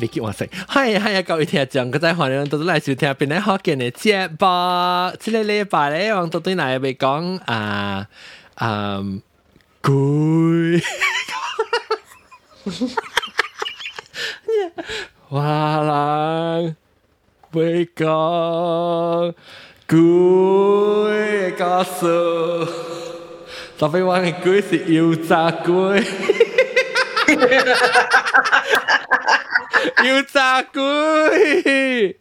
[0.00, 5.16] 未记我食，系啊系啊，各位听众，嗰阵欢迎到嚟收听边啲学嘅节目。
[5.20, 8.06] 即个礼拜咧，我到对嚟被讲啊
[8.56, 9.00] 啊
[9.82, 10.82] 攰，
[15.28, 16.76] 话人
[17.52, 19.32] 被讲
[19.86, 22.66] 攰个数，
[23.78, 26.02] 特别话嘅攰是油炸攰。
[30.04, 32.16] 要炸龟。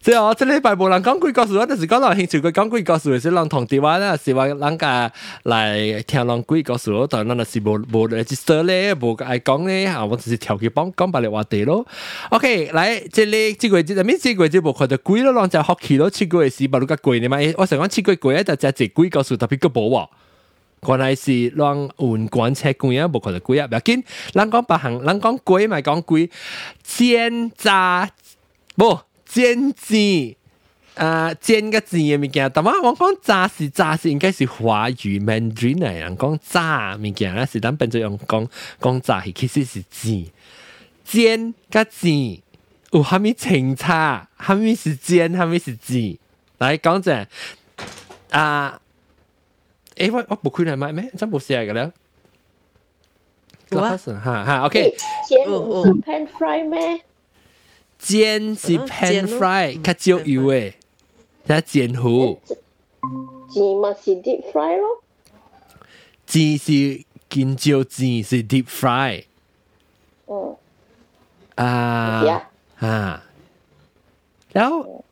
[0.00, 11.84] 即系我即系礼拜无人讲鬼故事，我就是讲落兴趣佢讲鬼故事，是人同电话咧，是话人家嚟听人鬼故事咯，但系是无无 register 咧，无爱讲咧，啊，我就是条件讲讲白嚟话题咯。
[12.30, 17.38] OK，嚟即系即个月，入面即个月无看到鬼咯，人就学起咯，七个月是白碌个鬼呢嘛？
[17.58, 20.08] 我成讲七个月就只只鬼故事特别个冇喎。
[20.87, 24.03] 原來是讓運觀測官啊，無可能鬼啊，唔要緊。
[24.33, 26.29] 咱講別行，咱講鬼咪講鬼，
[26.83, 28.09] 煎炸
[28.75, 30.35] 不煎煎
[30.95, 38.47] 啊煎個字嘅物件，但係我講炸是炸是應該是華語 Mandarin 嚟，人講炸物件咧是咱變做用講
[38.79, 40.25] 講炸，其實是煎
[41.03, 42.09] 煎個字
[42.91, 46.17] 有蝦米清差，蝦米是煎，蝦米是煎，
[46.59, 47.25] 來講者
[48.31, 48.79] 啊。
[50.02, 51.10] 诶，我我冇开嚟买咩？
[51.16, 51.92] 真冇写嘅啦。
[53.70, 53.96] 哇！
[53.96, 54.94] 哈哈，OK。
[55.26, 57.02] 煎唔是 pan fry 咩？
[57.98, 60.72] 煎是 pan fry，较少油诶，
[61.46, 62.40] 睇煎糊。
[63.50, 65.02] 煎咪是 deep fry 咯。
[66.26, 69.24] 煎是见椒煎是 deep fry。
[70.26, 70.56] 嗯。
[71.56, 72.48] 啊。
[72.78, 73.24] 啊。
[74.52, 75.04] 然后。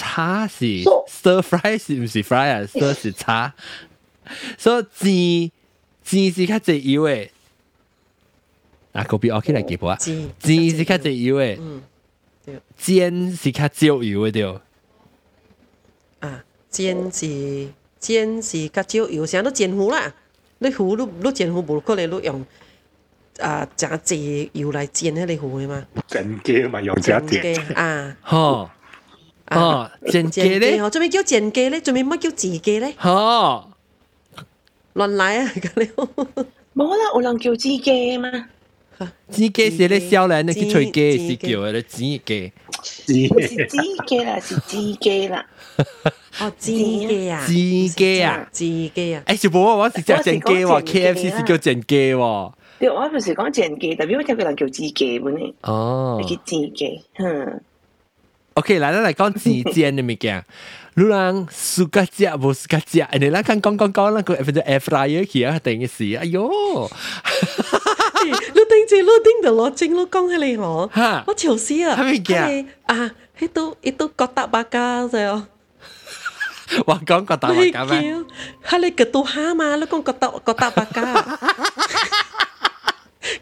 [0.00, 2.60] 叉是 stir fry 是唔是 fry 啊？
[2.72, 3.52] stir 是叉，
[4.56, 5.52] 所以
[6.02, 7.30] 煎煎是較濟油诶。
[8.92, 11.58] 啊，嗰邊我起來記波啊，煎是較濟油誒，
[12.78, 14.58] 煎是较少油诶对。
[16.20, 20.12] 啊，煎是煎是较少油，啥都煎糊啦。
[20.58, 22.44] 你糊你你煎糊无可能你用
[23.38, 25.86] 啊真濟油来煎迄個糊的嘛。
[26.06, 28.70] 煎鸡嘛用真啲啊，吼。
[29.50, 31.80] 哦，煎雞咧，哦，做咩叫煎雞咧？
[31.80, 32.94] 做咩乜叫自己咧？
[33.02, 33.68] 哦，
[34.94, 35.52] 亂來啊！
[35.56, 35.86] 咁你
[36.74, 38.48] 冇啦，有人叫自雞嘛？
[39.28, 42.52] 自己是咧少年，你去吹雞是叫咧自己。
[42.82, 45.44] 自自雞啦，是自己啦。
[46.38, 49.22] 哦，自己啊，自己啊，自己啊！
[49.26, 52.52] 誒，小寶，我是食煎雞喎，K F C 是叫煎雞喎。
[52.78, 55.52] 對，我唔是講煎雞，特別我聽佢人叫自己本嚟。
[55.62, 57.62] 哦，叫自己，嗯。
[58.54, 60.44] OK，嚟嚟嚟講自煎嘅物件，
[60.94, 66.50] 你人 suka 食無 suka 食，你人看講講講，那個或者 air fryer 去啊，定嘅事，哎喲，
[68.24, 70.90] 你頂住，你頂就攞正，你講起嚟我，
[71.26, 71.96] 我潮死啊！
[71.96, 72.66] 係咪嘅？
[72.86, 75.18] 啊，喺度喺度覺得百家就。
[76.86, 78.14] 我講覺得百家咩？
[78.64, 79.76] 係你嘅到蝦嘛？
[79.76, 81.38] 你講覺得覺得百家。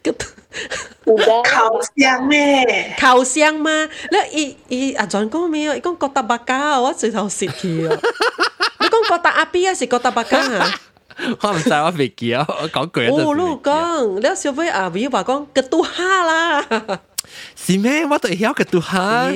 [1.43, 2.95] 烤箱咩？
[2.99, 3.69] 烤箱嘛？
[4.11, 5.75] 你伊伊阿俊讲咩啊？
[5.75, 7.97] 伊讲国达百家，我直头蚀气啊！
[8.79, 10.73] 你讲国达阿 B 啊，是国达百家啊？
[11.41, 16.65] 我唔知我未记啊，我讲句哦，你讲，你小飞阿 V 话讲个杜哈啦，
[17.55, 18.05] 是咩？
[18.05, 19.29] 我都晓个杜哈。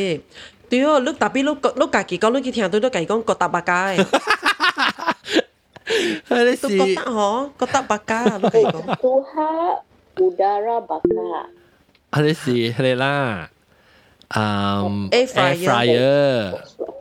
[0.69, 4.05] 对哦，你特别你你家己讲，你去听到你家己讲国达百家诶。
[6.29, 8.47] 你是国达嗬，国达百家，你家
[12.11, 12.17] 己讲。
[12.17, 12.17] 杜哈。
[12.17, 12.17] udara bakar.
[12.17, 13.49] Ada si Helena.
[14.29, 15.55] Um, air fryer.
[15.55, 16.53] Air fryer.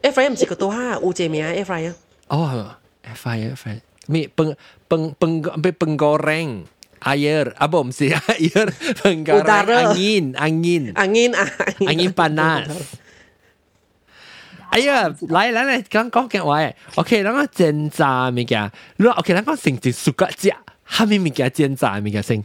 [0.03, 1.94] Air fryer 唔是个刀哈，有只名 air fryer。
[2.28, 3.81] 哦，air fryer air fryer.
[4.09, 4.54] Mi peng
[4.88, 6.65] peng peng peng penggoreng.
[7.06, 8.66] Air, apa mesti air
[9.03, 10.94] penggoreng angin, angin.
[10.94, 11.34] Angin,
[11.87, 12.66] angin panas.
[14.71, 20.53] 哎呀，来来来，讲讲嘅话，OK，咱讲煎炸物件，你 OK，咱讲成只熟个食，
[20.89, 22.45] 虾米物件煎炸物件先。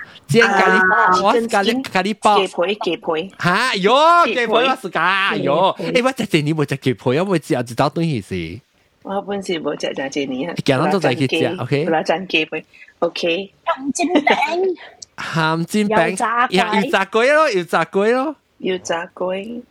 [0.30, 2.38] 煎咖喱，我咖喱咖喱包。
[2.38, 3.34] 鸡皮鸡皮。
[3.38, 5.76] 吓哟，鸡皮我是假哟。
[5.76, 8.60] 诶，我食这年冇食鸡皮，我会食一道东西是。
[9.02, 10.54] 我本时冇食就这年啊。
[10.64, 11.86] 今日都在去食，OK。
[11.88, 12.64] 我炸鸡皮，
[12.98, 13.52] OK。
[13.64, 14.76] 咸煎饼。
[15.16, 18.36] 咸煎饼，又要炸龟咯，要炸龟咯。
[18.58, 19.62] 油炸龟，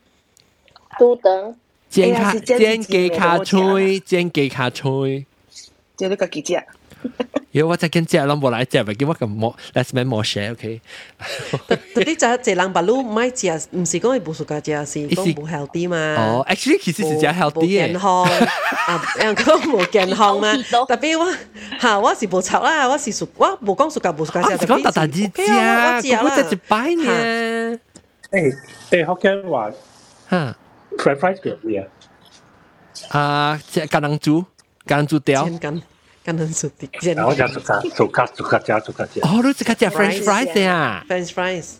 [1.00, 1.56] 都等
[1.90, 5.26] 煎卡哎呀是煎煎鸡鸡卡我脆，煎鸡卡脆。
[5.98, 6.64] 即系呢个几只。
[7.52, 10.82] 有我再跟只谂冇来只，咪叫我咁冇，let's make more share，OK？
[11.68, 15.96] 特特啲就一人白路买食，唔是讲佢无暑假食，是讲无 healthy 嘛。
[16.18, 18.00] 哦，actually 其实是只无 healthy 无健嘅。
[18.00, 20.86] 康啊，人讲无健康嘛健康。
[20.86, 21.34] 特别我
[21.80, 26.62] 吓我是无臭啦，我是属我无讲暑假无暑假啊，食，是讲大大只只，我知嗰个只一啦。
[26.68, 27.80] 摆呢。
[28.32, 28.54] 诶
[28.92, 29.72] 诶，福建话
[30.30, 30.56] 吓
[30.98, 33.18] fried rice 叫咩啊？
[33.18, 34.44] 啊，只橄榄猪，
[34.86, 35.48] 橄榄猪条。
[36.37, 39.27] 感すってじゃあ、そうか、そうか、そうか、じゃ、そうか、じゃ。
[39.27, 41.75] 哦，你只看只 French fries 呀？French fries。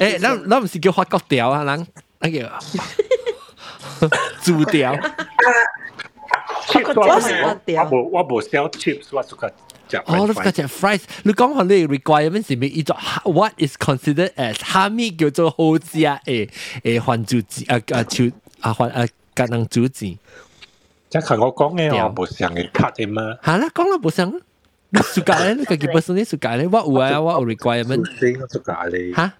[0.00, 1.64] 诶，那那不是叫法国条啊？
[1.64, 1.86] 人
[2.20, 2.50] 那个
[4.42, 4.92] 猪条。
[6.74, 6.80] 我
[7.90, 9.52] 我我冇 sell chips，我只看。
[10.06, 16.48] 哦，你講 fries，你講下你 requirement 是咪依種 what is considered as 蝦米叫做好食誒
[16.82, 18.24] 誒，還主子啊啊，就
[18.60, 20.06] 啊還啊，格能主子。
[21.13, 23.37] 即系我讲嘅，我冇上嘅 cut 嘅嘛。
[23.43, 24.31] 吓啦，讲啦冇上，
[24.89, 28.05] 你暑假咧，你个基本上你暑假咧，我有啊，我有 requirement。
[28.19, 29.33] 先我สุกั你，吓？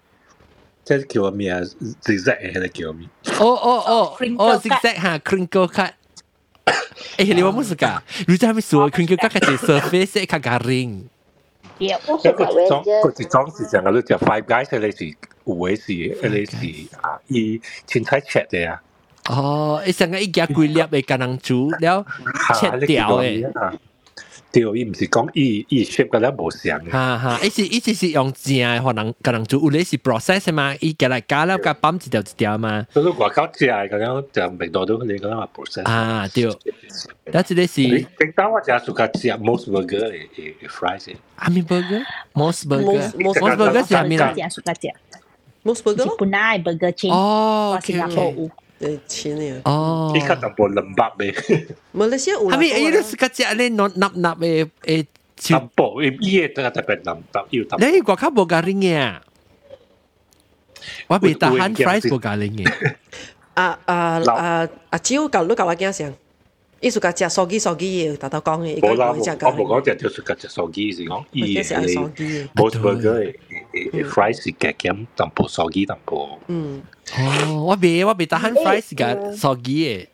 [0.84, 1.60] 即系叫咩啊？
[2.02, 3.06] zigzag 嘅你叫咩？
[3.38, 5.90] 哦哦哦 Crinkle 哦 cut ，zigzag 吓，crinkle cut。
[7.18, 8.02] 诶，你话冇暑假？
[8.26, 11.02] 你知系咪数 crinkle cut 嘅 surface 系较 garing？
[11.78, 15.06] 对，我一个是讲装个是装是成个你就 five guys 你是
[15.44, 18.82] 有嘅是你是啊，以青菜切嘅啊，
[19.28, 22.04] 哦，一成个一夹几粒嘅橄榄猪，了
[22.58, 23.50] 切掉嘅。
[24.52, 26.90] 对，伊唔是讲伊伊 shape 嘅咧冇上嘅。
[26.90, 32.84] 哈哈，一是一直是用正嘅，可能可能做有啲是 process 嘛，伊夹嚟加了，加绑一条一条嘛。
[32.90, 35.84] 所以外口食咁样就明到到你咁样话 process。
[35.84, 36.48] 啊，对，
[37.30, 41.14] 但系呢是你正当我就系属食 most burger 嘅嘅 fries 嘅。
[41.36, 44.34] 阿米 burger，mos burger，mos Mos- mos burger 是阿米啦。
[44.34, 44.88] 食暑假食，
[45.62, 48.50] Most burger 日咯，本奶 burger chain，哦我新加坡有。
[48.80, 49.60] 诶钱嘅。
[49.64, 52.56] 哦依，家就冇冷白嘅，马来西亚有啦。
[52.56, 55.06] 阿米，伊都是个只咧糯糯糯嘅诶，
[55.50, 56.08] 淡薄伊
[56.40, 57.86] 嘅都系特别冷白，要淡薄。
[57.86, 59.16] 你国家冇咖喱嘅，
[61.08, 62.94] 我被打汉 fries 冇咖喱嘅。
[63.54, 64.98] 啊啊老啊啊！
[64.98, 66.14] 只要教你教我惊上，
[66.80, 72.48] 伊暑假食手机手机嘅，大豆讲嘅，冇啦，食我冇讲就就属食手机，是讲或伊者食手嘅机嘅。
[72.54, 73.34] most burger
[73.74, 76.38] 嘅 fries 是夹减淡薄手机淡薄。
[76.46, 76.80] 嗯，
[77.18, 80.06] 哦，我被我被打汉 fries 嘅手机嘅。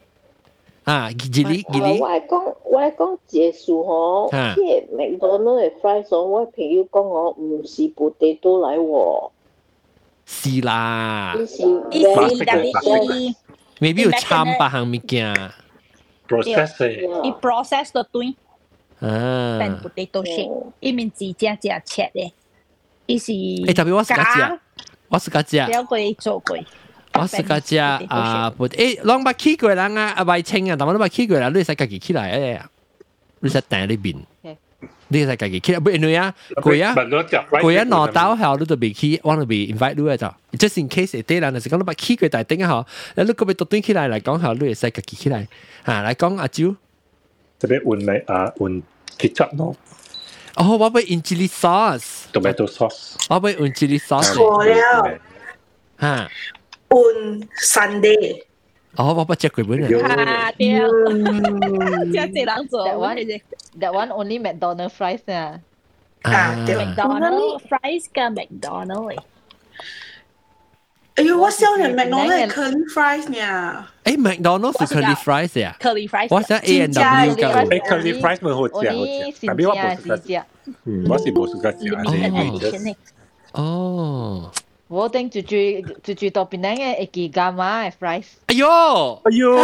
[0.82, 9.30] 啊，吉利吉我利，系讲我系讲结束吼，啊即系麦当劳嘅 fries 吼我朋友讲我唔是 potato 嚟喎，
[10.26, 11.62] 是啦伊是
[11.92, 13.34] 伊是 Plastic 但嘅系伊，
[13.80, 15.32] maybe 有参百项物件。
[16.30, 18.34] process 嘅伊 process 到对
[19.00, 22.32] 啊，变 potato shape，伊面自只只切嘅，
[23.06, 24.58] 伊是诶，特别我自家食，
[25.08, 25.56] 我自家食。
[25.72, 26.56] 了过做过，
[27.20, 32.60] 我是个只啊，不诶，啷把起过人啊，啊白青啊，但系啷把起过人，你使家己起来诶，
[33.40, 34.16] 你使等你边，
[35.10, 42.84] 你使家己起来，不因为啊，贵啊，贵啊，攞到后你就未起，我就未 invite 你就，just in case 一啲人就是讲你把起过大顶啊，
[43.16, 45.46] 你你个别独端起来嚟讲后，你会使家己起来，
[45.86, 46.74] 吓嚟讲阿蕉，
[47.58, 48.82] 特别换咪啊换
[49.18, 49.76] ketchup 咯
[50.56, 53.14] 哦，我会 in chili sauce， ，tomato sauce。
[53.28, 55.18] 我会 in chili sauce，错了
[56.00, 56.30] 吓，
[56.88, 58.42] on Sunday。
[58.96, 63.40] 哦，我不食过本啊，啊对，嗯，只只人做， That one
[63.78, 65.60] that one only McDonald fries 啊。
[66.22, 69.18] 啊对 McDonald fries 跟 McDonald 嚟，
[71.16, 77.68] 哎呦，我少年 McDonald curly fries 呢，诶，McDonald 是 curly fries 啊， curly fries 我想 A and W 㗎。
[77.68, 80.42] 诶 curly fries 咪好食好我食，特别我冇是食食，
[80.84, 81.94] 嗯，我是冇食食食。
[81.94, 82.94] limited edition 嚟，
[83.52, 84.50] 哦，
[84.90, 88.24] 我顶住住住住到边嘅会记㗎嘛，fries。
[88.46, 89.20] 哎呦！
[89.24, 89.56] 哎呦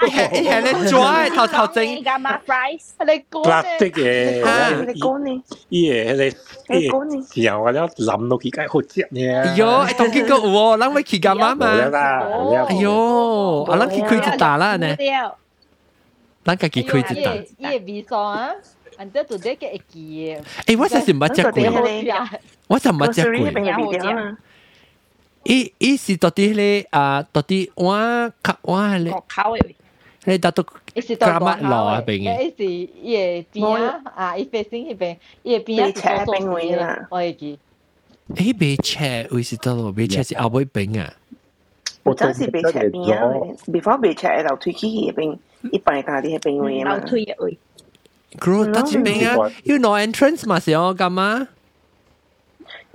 [0.00, 5.42] 你系你系你拽头头正，㗎嘛 fries，你讲，plastic 嘅，你讲呢？
[5.68, 7.26] 伊嘅迄个你讲呢？
[7.30, 9.42] 时候我了谂到几解好食呢。
[9.42, 11.90] 哎呦，诶当见过喎，啷会去干嘛冇啦嘛？
[11.90, 14.96] 啦，冇啦哎呦，啊啷去开一打啦呢？
[16.46, 17.34] 啷家己开一打？
[17.34, 18.50] 伊伊味素啊，
[18.98, 20.34] until today 嘅会记
[20.66, 20.74] 嘅。
[20.74, 22.28] 诶，我真是唔食过，
[22.68, 24.36] 我就唔食 grocery 过。
[25.44, 25.70] 边有味道啊？
[25.70, 29.74] 伊伊是到底咧啊，到底碗卡碗咧国，口嘅，
[30.24, 30.64] 咧到到
[30.94, 32.42] 伊是到乜落啊边嘅？
[32.42, 32.64] 伊是
[33.02, 37.58] 伊嘅边啊，啊，伊 facing 迄边，伊嘅边啊是多数嘅，我会记。
[38.34, 41.12] 诶未切，会是到咯，未切是后尾饼啊。
[42.04, 43.32] 我真是被切边啊！
[43.66, 45.38] before 被切喺楼推起入边，
[45.72, 47.04] 一般家啲系边位啊楼嘛。
[47.06, 47.58] 推嘅位，
[48.38, 51.48] Grow 得住饼啊，要 no entrance 嘛，是我干嘛？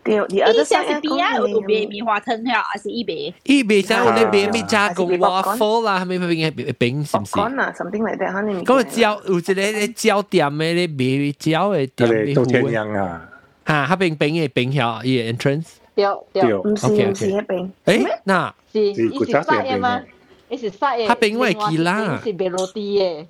[0.04, 3.34] 对，而伊 other 像 side 是边啊，有做卖讲棉花糖呀，还是伊卖？
[3.44, 7.32] 伊袂使有咧边咪加个还是你 waffle 啦，系咪边边冰是唔是？
[7.34, 13.30] 讲啊，something like that，可能嗰个蕉有一个咧蕉店嘅咧卖蕉嘅店嘅佢哋都天糊样啊，
[13.68, 15.66] 吓，嗰边冰嘅冰晓伊嘅 entrance。
[15.96, 20.06] 对对，对，唔是 OK，OK 唔是迄边，诶，嗱，是伊是是古早塞嘅嘛时，
[20.50, 21.08] 伊是塞嘅。
[21.08, 23.26] 它边位记啦是卖罗蒂嘅。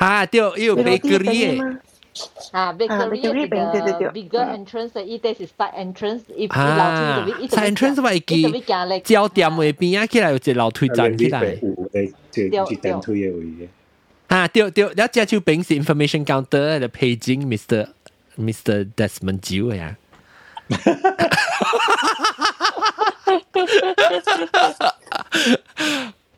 [0.00, 1.76] 吓，对，伊有 bakery 嘅。
[2.51, 8.51] 啊，bakery 嘅 bigger entrance，一啲是 side entrance，一，side entrance 话一啲，
[9.29, 11.39] 点会变，起来有只楼站起来。
[14.27, 17.87] 啊，对对，你要加就平时 information counter 的 paging Mr.
[18.37, 18.89] Mr.
[18.95, 19.95] Desmond Jiu 呀。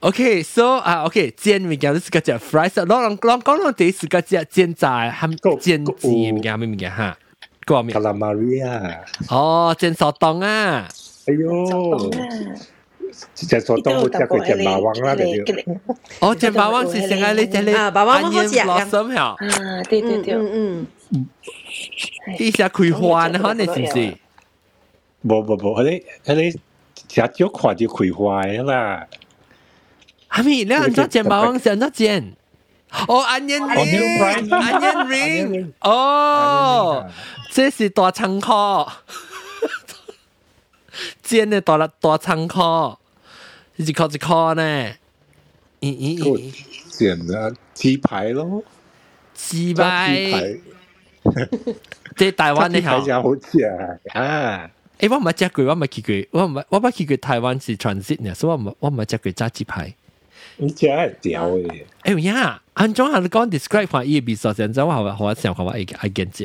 [0.00, 7.16] OK, so 啊，OK，煎物件你是个只 fries，攞攞攞讲到第是个只煎炸含煎字嘅物件咩物件哈？
[7.64, 7.94] 个咩？
[7.94, 8.98] Calamaria，
[9.30, 10.86] 哦，煎手冻啊！
[11.26, 12.10] 哎呦，
[13.34, 15.54] 只所当我只佢只马王啦，就叫。
[16.20, 19.36] 哦，煎霸王是成个你只你啊霸王好食啊 blossom 吓，啊，
[19.88, 21.26] 对对嗯对，嗯嗯，
[22.38, 23.38] 伊是开花呢？
[23.40, 24.14] 可能是唔是？
[25.22, 26.52] 无无无，嗰啲嗰啲
[27.08, 29.06] 食少看就开花嘅啦。
[30.29, 31.51] 阿咪，你还在煎吗？
[31.53, 32.33] 还在煎？
[33.07, 37.07] 哦，onion ring，onion ring，哦，
[37.51, 38.51] 这是大仓库，
[41.21, 42.97] 煎的大，大仓库，
[43.75, 44.63] 一颗一颗呢。
[45.81, 46.53] 嗯嗯咦，
[46.89, 48.63] 煎的鸡排咯，
[49.33, 50.59] 鸡排。
[52.15, 53.21] 这台湾的好家
[54.13, 54.69] 啊！
[54.97, 59.93] 诶，我唔系食鬼，我唔系拒绝，我唔系，我不拒绝台湾是 transit 呢，所以我唔，我唔系食鬼炸鸡排。
[60.58, 66.44] 你食系屌嘅，哎呀，安怎下你讲 describe 下伊个味素先，怎我好我想看我会会见食。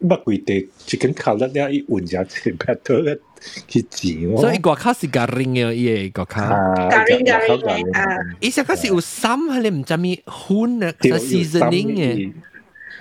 [0.00, 3.18] 乜鬼地 chicken cutlet 咧，一换只切 better 咧，
[3.66, 4.40] 去煎咯。
[4.40, 6.40] 所以外口是咖喱嘅，伊个外口。
[6.40, 8.06] 啊， Garing garing 嘅啊，
[8.38, 12.32] 伊食个是有参，你唔知咩薰啊，系 seasoning 嘅。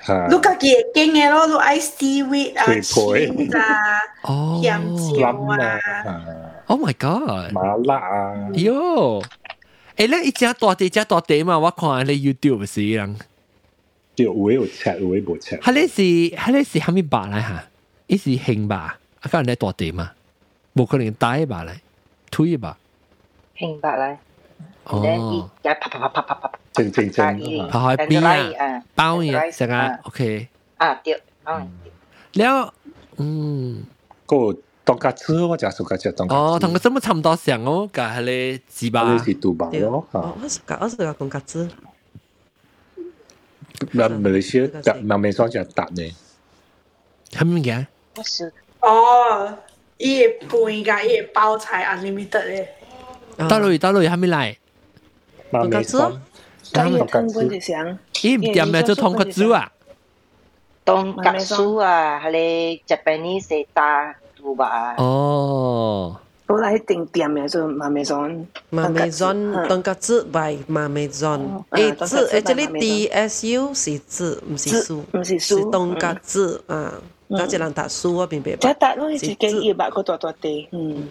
[0.08, 6.26] 吓，你家己会经嘅咯，你爱 seaweed 啊、脆皮 cheese 啊、哦香蕉冧啊，啊，
[6.66, 7.52] ，Oh my god！
[7.52, 9.24] 麻辣啊，哟，
[9.97, 13.17] 哎，那一家大地，一家大地嘛，我看你 YouTube 是人。
[14.15, 15.57] 就有诶有切，有诶无切。
[15.59, 17.65] 迄个是，迄个是虾米肉来哈？
[18.07, 20.13] 伊是杏肉，啊，甲人咧大地嘛，
[20.75, 21.81] 无可能大一肉来，
[22.31, 22.75] 推一肉。
[23.57, 24.19] 杏肉来。
[24.85, 25.51] 哦。
[25.63, 26.53] 啪啪啪啪啪啪。
[26.73, 27.69] 正正正。
[27.69, 30.49] 拍开边啊，包嘢食啊，OK。
[30.79, 31.61] 啊对，包。
[32.33, 32.75] 了，
[33.19, 33.85] 嗯。
[34.27, 34.57] 个。
[34.84, 39.20] 当家吃我就食个只当家哦，同佢真系差唔多上哦，㗎系你字吧呢？
[39.24, 40.34] 是杜巴对，咯哦，吓。
[40.44, 41.70] 我是讲我是讲讲夹子，
[43.92, 46.16] 那马来西亚就马面爽就搭呢，
[47.32, 47.86] 系咪嘅？
[48.16, 49.58] 我是哦，
[49.98, 52.76] 伊会拌甲伊会包菜 unlimited 咧，
[53.38, 54.56] 得落得落系咪嚟？
[55.52, 56.22] 马面爽，
[56.72, 57.62] 但系当家根本就吃。
[57.74, 59.72] 想，伊唔掂咩做通个猪啊？
[60.84, 63.66] 当格苏啊，系你 Japanese 嘅
[64.42, 64.96] 炸杜巴。
[64.98, 66.16] 哦，
[66.48, 71.40] 我来定店嘅做马美爽，马美庄当夹子 by 马美庄，
[71.72, 76.94] 诶字 actually D S U 是字，唔是书，唔是是书，当夹子啊，
[77.30, 81.10] 嗰只人读书我并别即系白，搭咯，自己要把个大大地，嗯，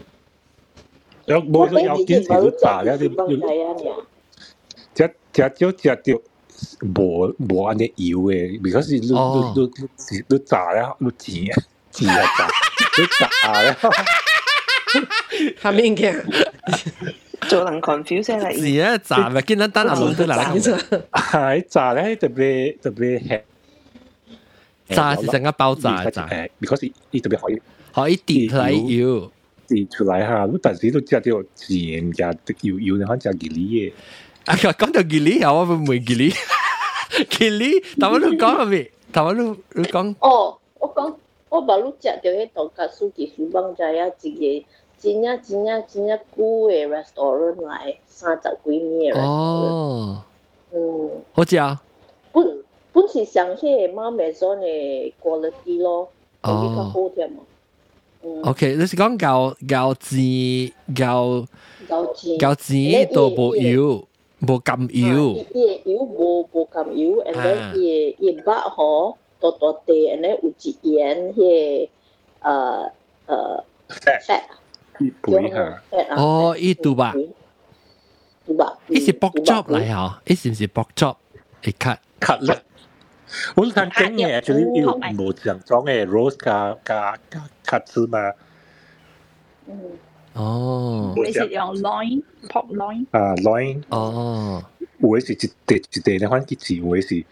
[1.26, 2.96] 有冇都有坚持都炸咧？
[2.96, 3.36] 啲要
[4.94, 6.18] 只只少只条
[6.96, 11.44] 无无安尼油嘅，because 你哦你你你炸咧，你煎
[11.90, 12.48] 煎啊炸，
[12.98, 13.76] 你炸咧，
[15.62, 16.22] 下面嘅，
[17.48, 21.00] 做人 confuse 啦，字啊，炸咪见得单啊，冇得嚟。
[21.12, 23.44] 系炸咧特别特别吃。
[24.88, 27.60] 炸是成个爆炸炸，诶，because 呢特别可以
[27.92, 29.30] 可以跌出嚟要。
[29.66, 32.22] 跌出嚟吓，咁但是都只条煎嘅，
[32.60, 33.92] 要要你可能只吉利嘅。
[34.44, 36.32] 啊，讲到吉利啊，我唔会吉利。
[37.30, 38.90] 吉利，但我都讲系咪？
[39.10, 40.56] 但我都你讲哦，
[41.50, 44.66] 我讲我把你食到迄当家书其实帮在啊一个
[44.98, 49.26] 真正真正真正久嘅 restaurant 来，三十几年嘅 restaurant。
[49.28, 50.22] 哦，
[50.72, 51.80] 嗯，好似啊，
[52.32, 56.08] 本本是上迄个妈咪装嘅 quality 咯，
[56.42, 57.42] 比较好啲嘛。
[58.22, 60.16] 嗯， OK，你是讲教教字
[60.94, 61.44] 教
[61.88, 62.38] 有钱。
[62.38, 62.72] 教字
[63.12, 64.02] 都冇油，
[64.40, 65.32] 冇咁油。
[65.32, 71.88] 伊嘅油无无咁油，and then 伊伊肉吼 大大地，and then 有一盐迄
[72.40, 72.92] 个呃
[73.26, 74.42] 呃 fat
[74.98, 76.16] 背吓， fat 啊。
[76.16, 77.14] 哦，伊杜吧，
[78.46, 81.16] 杜吧，伊是 pork chop 嚟吓，伊是唔是 pork chop？
[81.64, 82.62] 一 cut 咳咧，
[83.56, 88.32] 我睇紧嘅 actually 要冇正装嘅 rose 加加加卡子嘛。
[90.34, 94.62] 哦，你是用 loin pork loin 啊 loin 哦，
[94.98, 97.24] 有嘅是一地一地咧，反正字有嘅是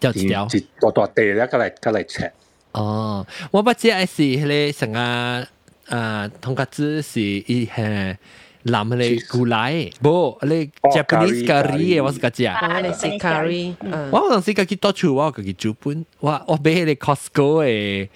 [0.00, 0.48] 條一條。
[0.52, 2.32] 一大大地咧，過來過來切。
[2.72, 8.16] 哦，我不知係是迄個成個啊，通卡子是伊係
[8.64, 12.44] 南迄個古來，不，你 Japanese curry 嘅我是個食。
[12.44, 18.08] 啊，你食 curry，嗯，我有陣時家己倒厝，我家己煮本，我我買迄個 Costco 嘅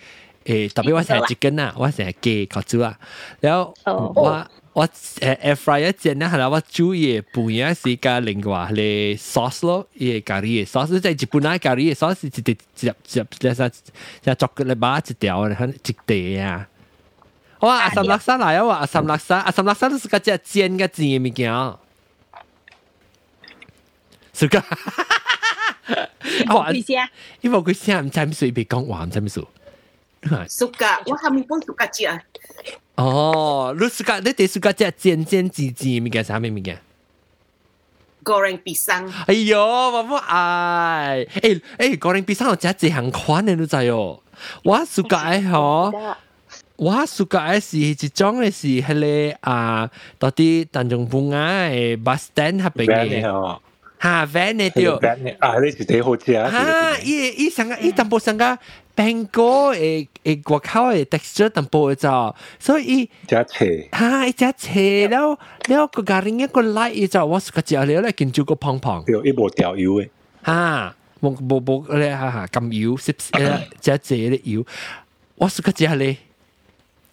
[0.45, 2.99] 誒，特別我成日一根啊，我成日雞烤煮啊，
[3.41, 3.75] 然後
[4.15, 4.47] 我。
[4.75, 12.95] 我誒 air fryer 煎咧，係啦，我煮嘢半夜時間另外咧 sauce 咯，嘢咖喱嘅 sauce，即係日本啊咖喱嘅 sauce，一滴一一一
[13.55, 13.55] 隻
[14.23, 16.67] 隻作嘅把一條，一滴啊。
[17.59, 21.79] 我話阿三六三嚟啊，話阿三六三，阿三六三都是個隻煎嘅煎嘅物件。
[24.33, 24.63] 是個。
[26.49, 26.73] 我
[27.43, 29.45] 因為佢聲唔知咩水，別講話唔知咩水。
[30.49, 32.23] 是個，我係冇講是個字啊。
[32.97, 36.79] 哦，你自家你哋自家只尖尖字字物件啥物物件
[38.23, 39.11] ？Goreng pisang。
[39.27, 41.27] 哎呦，我唔愛。
[41.35, 44.21] 誒誒，Goreng pisang 我食一行款嘅，你知哦。
[44.65, 46.15] 我自家嘅嗬，
[46.77, 53.59] 我自家嘅是一種嘅是迄個啊，到底淡中半啊嘅 bus stand 下邊嘅。
[53.99, 54.87] 哈，van 嘅對。
[55.39, 56.51] 啊，你是幾好食啊？
[56.51, 58.59] 哈，伊伊上個伊淡薄上個。
[58.95, 70.09] 蘋果誒誒外口誒特色淡薄咋，所以食脆，嚇食脆了了個咖喱一個奶一就我食個之後了咧，見住個胖胖，對，伊無調油誒，
[70.45, 74.65] 嚇冇冇冇咧嚇嚇咁油，食誒食脆咧油，
[75.37, 76.17] 我食個之後咧，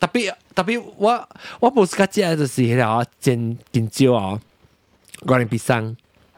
[0.01, 1.29] 特別特別我
[1.61, 4.41] 我冇食個之後就是迄個煎煎椒哦，
[5.25, 5.95] 高粱皮生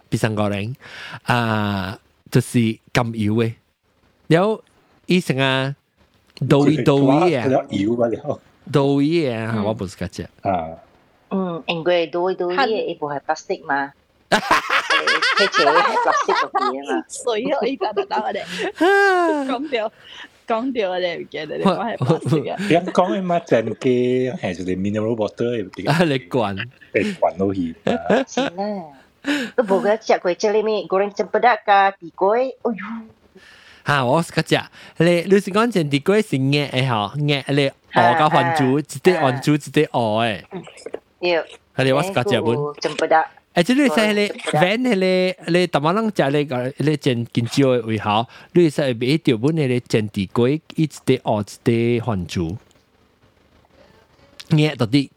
[0.10, 0.76] 皮生高粱
[1.24, 1.98] 啊，
[2.30, 2.60] 就是
[2.94, 3.54] 咁油誒，
[4.28, 4.64] 有。
[5.11, 5.75] 伊成啊
[6.49, 6.99] 豆衣豆
[7.29, 8.41] 衣啊，油啊了，
[8.73, 10.69] 豆衣啊，我冇时间食啊。
[11.30, 13.93] 嗯，因为豆豆嘢一部系 plastic 嘛。
[14.30, 17.04] 佢切系 plastic 嗰啲啊嘛。
[17.09, 17.59] 水啊！
[17.67, 18.45] 依家得得我哋
[19.49, 19.93] 讲掉。
[20.47, 22.56] 讲掉我哋唔记得你讲系白色嘅。
[22.69, 25.91] 你讲嘅嘛正嘅系就系 mineral water 嘅。
[25.91, 26.54] 啊，你灌，
[26.95, 27.75] 你灌落去。
[28.28, 28.52] 是啦。
[29.56, 32.76] 都冇嘅食过这里面 goreng cempedak 加地龟，哎呦！
[33.91, 34.61] 吓，我是个食，
[34.99, 40.43] 你你是讲正地龟是硬嘅嗬，硬你鹅加番薯，一啲番薯一啲鹅嘅。
[41.21, 41.43] 要。
[41.76, 42.56] 系你我是个食本。
[42.80, 43.26] cempedak。
[43.54, 52.56] 诶，即系你使迄个 van 迄个，你淡薄人食你个你煎金蕉嘅胃口，你使买条本迄个煎地龟，一啲鹅一啲番薯，
[54.50, 55.09] 嘢到啲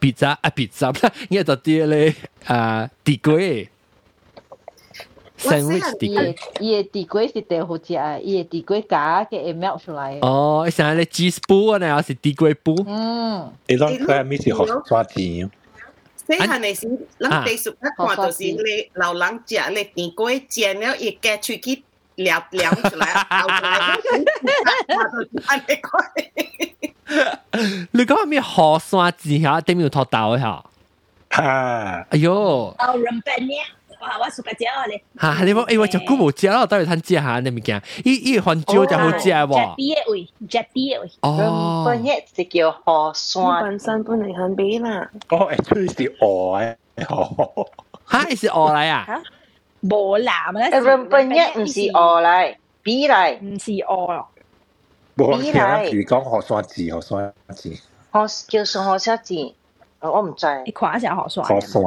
[0.00, 2.14] pizza 啊 pizza 啦，嘢到啲咧
[2.46, 3.68] 啊地龟。
[5.42, 8.18] sandwich 地龟，伊嘅地龟是最好食啊！
[8.18, 10.18] 伊嘅地龟假嘅会 melt 出来。
[10.22, 12.74] 哦，成日你 cheese 煲啊，呢是地龟煲。
[12.86, 13.52] 嗯。
[13.66, 14.54] 你讲佢咪是学
[14.86, 15.50] 抓钱？
[16.26, 16.88] 即系你是，
[17.18, 21.82] 咱地属一看就是你老人食你地龟煎了，伊夹出去
[22.16, 23.96] 撩撩出来，咬出来，
[27.92, 30.64] 你讲咩河山字下对面有托豆嘅吓？
[31.30, 32.30] 哎呦！
[32.32, 33.54] 哦，人笨呢？
[34.03, 34.19] 哇！
[34.19, 35.01] 我สุก食我咧。
[35.17, 35.43] 嚇！
[35.45, 37.81] 你讲诶，我就估冇食啦，等佢睇食下你物件。
[38.03, 39.47] 伊伊番椒就好食喎。
[39.47, 41.11] 嘅味。
[41.21, 41.83] 哦。
[41.87, 43.63] 本嘢就叫河山。
[43.63, 45.09] 本身本嚟很比啦。
[45.29, 47.67] 哦，是鵝誒。
[48.11, 49.21] 嚇，是鵝嚟啊？
[49.81, 50.79] 冇藍咧。
[50.79, 53.37] 日本嘢唔是鵝嚟，比嚟。
[53.39, 54.25] 唔是鵝。
[55.15, 57.71] 冇聽佢講河山字，河山字。
[58.11, 59.33] 河叫上河山字，
[60.01, 60.45] 我唔知。
[60.65, 61.43] 你看下河山。
[61.45, 61.81] 河山。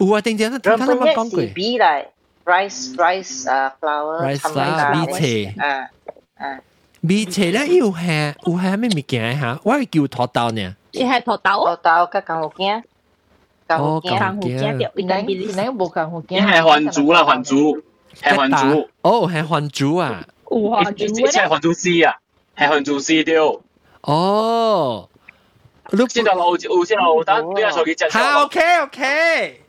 [0.00, 1.46] 有啊，定定都聽他咁講句。
[1.52, 2.04] B 嚟
[2.44, 5.90] ，rice rice 啊，flour，rice flour B 車，啊
[6.36, 6.58] 啊
[7.06, 9.60] ，B 車咧又係有係咩物件嚇？
[9.64, 10.74] 我係叫土豆呢。
[10.92, 11.64] 你係土豆？
[11.66, 12.82] 土豆加干胡件，
[13.66, 16.42] 干胡件，干胡件，你你你冇干胡件。
[16.44, 17.78] 你係還珠啦，還珠，
[18.20, 18.88] 係還珠。
[19.02, 20.24] 哦，係還珠啊！
[20.50, 22.16] 哇，你你係還珠絲啊？
[22.56, 23.60] 係還珠絲掉。
[24.00, 25.08] 哦，
[26.08, 28.10] 先就我我先我等，等下手機震。
[28.10, 29.60] 好，OK，OK。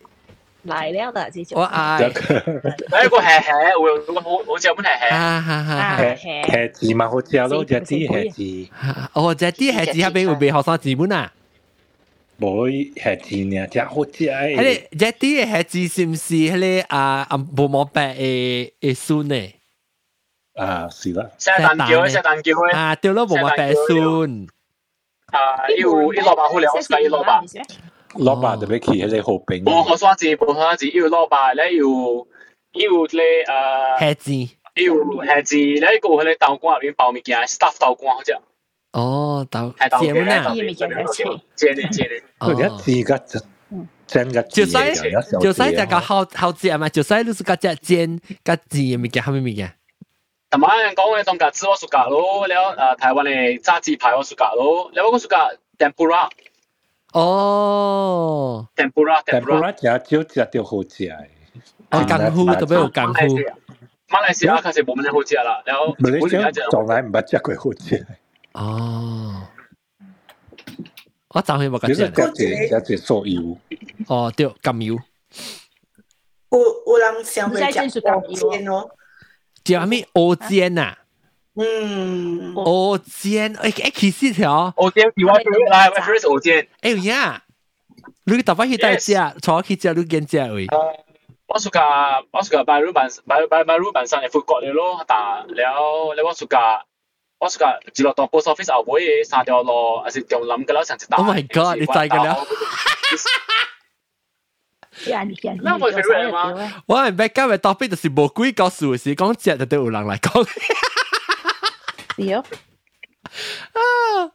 [0.66, 1.56] 嚟了的之前。
[1.58, 2.10] 我爱。
[2.10, 5.10] 诶个系系，会有个好好似有本系系。
[5.10, 5.96] 哈哈哈。
[6.00, 8.70] 系系字嘛好食咯，只啲系字。
[9.12, 11.32] 哦，只啲系字下边会俾学生字本啊？
[12.38, 14.56] 冇系字呢，只好食诶。
[14.56, 19.52] 系你只啲系字是唔是系你啊啊冇冇白诶诶孙呢？
[20.56, 21.26] 啊，是啦。
[21.38, 22.74] 石蛋叫，石蛋叫咧。
[22.74, 24.46] 啊，对咯，冇冇白孙。
[25.32, 27.24] 啊，要要萝卜好靓，我计萝
[28.13, 28.23] 蔔。
[28.23, 29.63] 蘿蔔特別企喺你後邊。
[29.63, 31.85] 冇好刷子，冇好刷字，要蘿蔔咧，要
[32.73, 33.99] 要咧誒。
[33.99, 34.31] 黑字。
[34.75, 38.33] 有下次你個迄個豆乾入面包物件，staff 豆乾好似。
[38.93, 41.23] 哦，豆係豆煎啊，啲物件係切，
[41.55, 42.21] 煎嚟煎嚟。
[42.39, 43.19] 佢一字個
[44.07, 44.71] 真個就使
[45.39, 49.73] 就使只個好好食嘛，就使你是個只煎個煎嘅物件，係咪物件？
[50.49, 55.35] 同埋講嘅東格子我屬格咯，了誒台灣嘅炸雞排我屬格咯，了我屬格
[55.77, 56.29] tempura。
[57.12, 61.16] 哦，tempura tempura 食少食到好食嘅。
[61.90, 63.20] 哦，功夫特别有功夫。
[64.08, 68.06] 马来西亚确实冇乜好食啦，然后马来西亚从来唔捌食过好食。
[68.52, 69.48] 哦，
[71.34, 71.94] 我暂时冇食。
[71.94, 73.56] 食食食素油。
[74.08, 74.96] 哦，对，甘油。
[76.50, 78.90] 有有人想会食蚵煎咯。
[79.64, 80.98] 叫咩蚵煎啊？
[81.58, 86.68] 嗯，蚵煎，诶诶，其实条蚵煎，你话佢来，我 first 蚵煎。
[86.82, 87.42] 诶呀，
[88.24, 90.66] 你特别去带食，坐去食你见食位。
[91.48, 91.80] 我暑假
[92.32, 96.82] 我暑假拜鲁办拜拜拜鲁办上嚟复国嚟咯，但了你我暑假
[97.38, 101.16] 我暑假住落当 post office 后尾嘅三条路，还是仲谂嘅啦，成只大。
[101.18, 101.78] Oh my god！
[101.78, 102.36] 你制嘅了。
[105.06, 106.82] 呀，你呀，那我 favorite 吗？
[106.86, 110.46] 我系 back 今日 topic 就是无鬼告诉是讲食就对有人嚟讲。
[112.16, 112.44] 系啊。
[113.72, 114.30] 啊！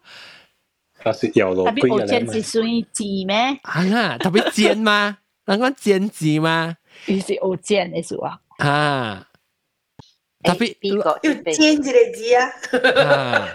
[1.04, 1.66] 他是有咯。
[1.66, 3.60] 特别我煎是属于煎咩？
[3.64, 5.18] 啊，特别煎吗？
[5.46, 6.78] 人讲煎字吗？
[7.08, 8.40] 于是我煎嘅数啊。
[8.58, 9.28] 啊！
[10.44, 11.18] 特别要
[11.54, 13.48] 煎一个字啊！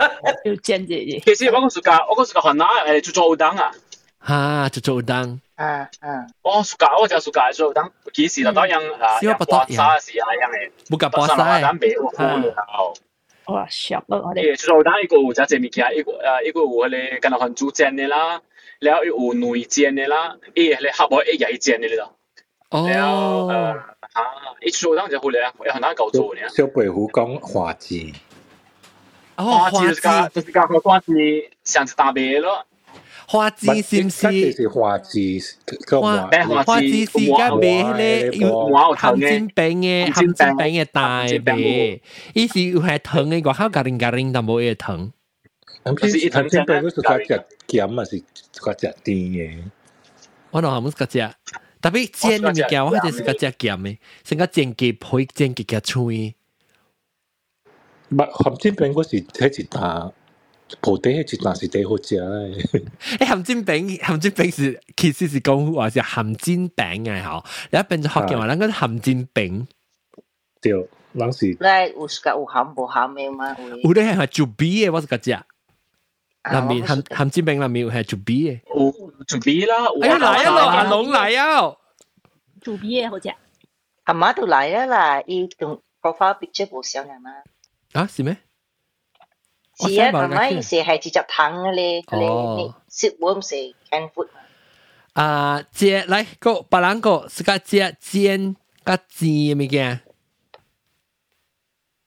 [0.45, 1.35] 要煎一个。
[1.35, 3.71] 其实我个暑假，我个暑假寒拿诶做做udang 啊。
[4.19, 5.39] 啊，做做udang。
[5.55, 6.27] 啊啊！
[6.43, 9.21] 我暑假我就暑假做udang，几时就当样啊？
[9.21, 9.75] 小不多样。
[9.77, 10.71] 沙时啊样嘅。
[10.91, 11.63] 冇夹波晒。
[13.52, 14.04] 哇，熟啊！
[14.10, 14.56] 我哋。
[14.58, 18.42] 做做 udang 一个有隻隻物件，一個誒一个有嗰啲跟住很煮煎的啦，
[18.80, 22.10] 然後有內煎的啦，誒係合我一日煎嘅啦。
[22.70, 23.48] 哦。
[24.14, 24.24] 啊！
[24.62, 26.48] 一做當就好咧，有很難搞做咧。
[26.50, 28.12] 小白虎講花枝。
[29.38, 32.66] 哦，花枝就是講就是講個花枝像是大白咯。
[33.31, 34.53] 花枝是唔是？
[34.53, 35.41] 是花枝，
[36.01, 36.29] 花
[36.63, 41.57] 花枝是而家卖咧有含煎饼嘅含煎饼嘅大白，
[42.35, 45.13] 伊是有系糖嘅，外口格零格零，但冇嘢糖。
[45.85, 47.43] 含煎含煎饼嗰时个只
[47.79, 48.23] 咸啊，是
[48.61, 49.59] 个只甜嘅。
[50.51, 51.31] 我谂系冇个只。
[51.83, 56.35] 特别煎嘅物件，我系是个只咸嘅，成个煎鸡配煎鸡嘅脆。
[58.09, 60.13] 唔含煎饼嗰时系一打，
[60.82, 62.86] 鋪底係一打是幾好食嘅。
[63.20, 69.66] 誒含煎餅，咸煎餅是其實是講話是含煎餅嘅嗬，你一變咗學嘅話，咱講含煎餅。
[70.62, 71.58] 對，咱是。
[71.60, 73.56] 來有時個有含無含嘅嘛？
[73.84, 75.32] 有啲係做 B 嘅，我是個只。
[76.52, 78.60] 入面含含煎餅入面係做 B 嘅。
[78.74, 78.92] 哦，
[79.28, 79.76] 做 B 啦。
[80.02, 81.76] 哎呀，來啊，阿龍來啊！
[82.62, 83.32] 做 B 嘅好食。
[84.06, 87.30] 阿媽都來啊啦，伊同 profile picture 冇相啊嘛。
[87.94, 88.38] 啊，是咩？
[89.81, 93.55] 是啊，同埋伊是系直接糖嘅咧，咧食碗是
[93.91, 94.29] can food。
[95.13, 100.01] 啊，煎来个别人个是个煎煎个煎嘅物件。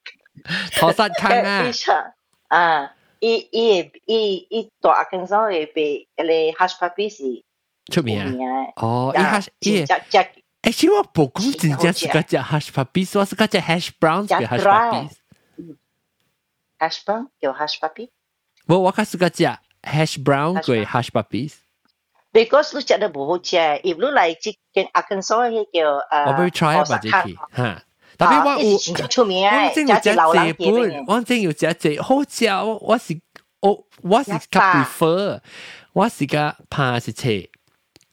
[0.80, 1.72] 拖沙康啊。
[2.48, 2.94] 啊。
[3.22, 7.44] 伊伊伊伊大阿根沙嘅被咧 hash puppy 是
[7.92, 8.72] 出名啊！
[8.78, 10.28] 哦，伊 hash 伊只只，诶，
[10.62, 15.10] 其实我冇讲真正是个只 hash puppy，我是个只 hash brown 嘅 hash puppy。
[16.80, 18.10] hash brown 叫 hash puppy。
[18.68, 21.54] 我我系是个只 hash brown 嘅 hash puppy。
[22.34, 27.10] Because 你食得冇好食，if 你嚟即间阿根沙嘅叫诶，我俾 try 一把自己
[27.56, 27.84] 吓。
[28.18, 28.62] 特别我
[29.02, 33.20] 有出名我真有只这本，我真有只这好食，我我是
[33.62, 35.40] 我我是较 prefer，
[35.94, 37.50] 我是个怕是切，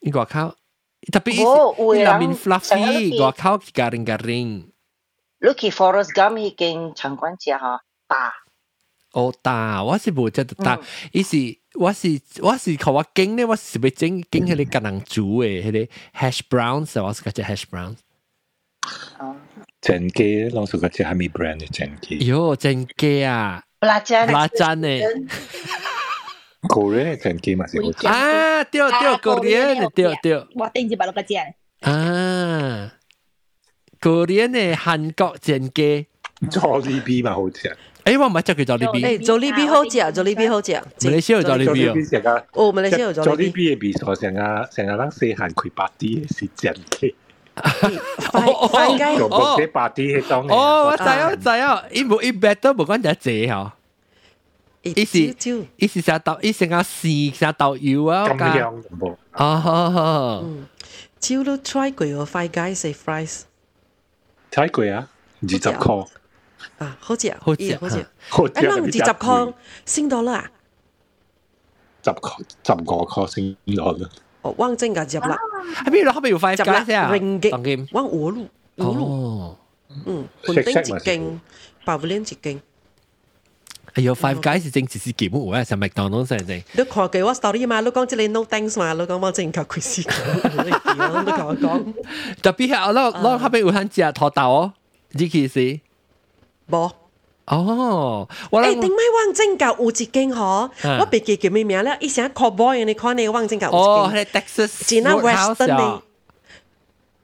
[0.01, 0.55] 你外口
[1.12, 4.73] 特别伊入面 fluffy，外口加零加零。
[5.39, 8.33] 你去 Forest Gump 迄间餐馆食吓，大
[9.12, 10.79] 哦打，我是无只打，
[11.12, 11.37] 伊是
[11.75, 15.79] 我是我是靠我经咧，我是要整经迄个橄榄煮诶，迄个
[16.19, 17.97] hash browns，我是个只 hash browns。
[19.81, 22.19] 整鸡，老实讲，只系咪 brand 嘅整鸡？
[22.31, 23.62] 哟，整鸡啊！
[23.81, 24.89] 辣椒辣椒呢？
[26.69, 28.07] 个人嘅整鸡嘛是好食。
[28.07, 30.35] 啊，对对，个人嘅对对。
[30.55, 31.35] 我顶住把嗰个只。
[31.81, 32.93] 啊，
[34.01, 36.07] 个人嘅韩国整鸡。
[36.51, 37.77] Jollibee 嘛好食。
[38.05, 39.19] 诶，我唔系叫佢 Jollibee。
[39.19, 40.73] 诶，Jollibee 好食，Jollibee 好食。
[40.73, 41.91] 马来西亚有 Jollibee
[42.31, 42.45] 哦。
[42.53, 44.37] 哦，马来西亚有 Jollibee 嘅味素成日
[44.71, 47.15] 成日人细汉开 party 是整鸡。
[47.57, 50.47] 快鸡做部啲 party 迄种。
[50.49, 53.71] 哦，我知我知啊，伊无伊 better 无讲就济嗬。
[54.83, 55.19] 伊是
[55.79, 58.29] 伊是成豆，伊成个豉成豆油啊。
[58.29, 59.17] 咁样冇。
[59.33, 60.45] 哦。
[61.19, 63.41] 招都 try 过喎，Five Guys 食 fries。
[64.53, 65.09] try 过啊？
[65.43, 66.07] 二十块。
[66.79, 68.07] 啊，好食，好食，好食。
[68.29, 68.53] 好食。
[68.62, 70.51] 一蚊二十块，升到啦。
[72.05, 74.09] 十块，十个块升到啦。
[74.43, 75.39] 哦，汪正噶入啦。
[75.85, 76.12] 喺边度？
[76.12, 77.11] 后边有 Five Guys 啊？
[77.12, 79.05] ringgit，汪五路，五路。
[79.05, 79.57] 哦。
[80.05, 81.39] 嗯，盘丁捷径，
[81.85, 82.61] 白布链捷径。
[83.95, 86.57] 哎呦，Five Guys 是正只是基本有啊，系麦当劳先正。
[86.73, 91.95] 你看嘅我 story 嘛，你讲即系 no thanks 嘛，你讲我正靠佢试过，你同我讲。
[92.43, 94.73] 特别系我我后边有肯食土豆哦，
[95.12, 95.81] 呢件事。
[96.72, 96.92] 播
[97.46, 100.70] 哦，誒點解汪正教伍志敬嗬？
[101.00, 101.98] 我俾記叫咩名咧？
[102.00, 105.16] 以前 call boy 你 call 你汪正教伍志敬哦，喺 Texas，即係那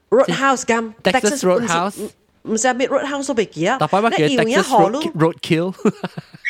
[0.10, 0.94] Western，Roadhouse 咁。
[1.04, 2.10] Texas Roadhouse
[2.44, 5.74] 唔使咩 Roadhouse 都俾記啊，但係我記得佢叫咩河路，Roadkill。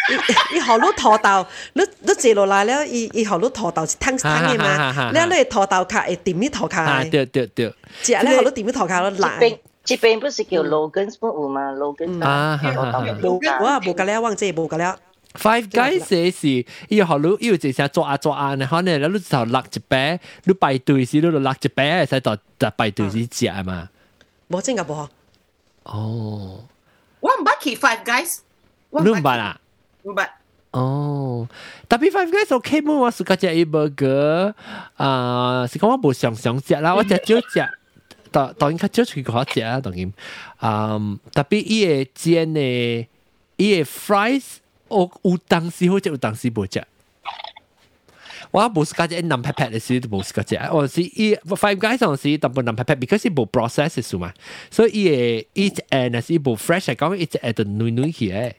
[0.08, 5.12] 佢佢河路拖刀，你你坐落嚟咧，佢佢河路拖刀係㓤㓤㡳嘛？
[5.12, 7.04] 你話你係拖刀客，係點嘅拖刀客啊？
[7.12, 9.40] 對對對，即係咧河路點嘅拖刀客都難。
[9.87, 11.73] 这边不是叫 Logan 有嘛？
[11.73, 14.95] Logan 啊，冇我冇㗎咧，忘记冇㗎咧。
[15.35, 16.49] Five Guys 是是，
[16.89, 23.89] 伊学你伊有一成做啊做啊，然后呢，你就落一摆，你排队时你就落一摆，使到就排队时食嘛。
[24.51, 25.09] 冇真㗎冇。
[25.85, 26.65] 哦，
[27.21, 28.41] 我唔捌去 Five Guys，
[28.91, 29.59] 你唔捌啊？
[30.03, 30.29] 唔捌。
[30.73, 31.49] 哦，
[31.89, 34.53] 特别 Five Guys OK 冇，我是个只伊 burger，
[34.97, 37.69] 啊，是讲我冇常常食啦，我只少食，
[38.31, 40.13] 当当然较少去嗰食啊，当然，
[40.61, 43.07] 嗯，特别伊个煎嘅，
[43.57, 44.43] 伊个 fries，
[44.89, 46.83] 我有当时好食，有当时冇食。
[48.51, 54.33] 我冇试过只南拍拍嘅时都冇试过只，我是伊 Five Guys 上时特别南拍拍，because 伊冇 process 嘅数嘛，
[54.71, 58.53] 所以伊嘅伊诶那是冇 fresh 嚟讲，伊只诶就软软起嘅。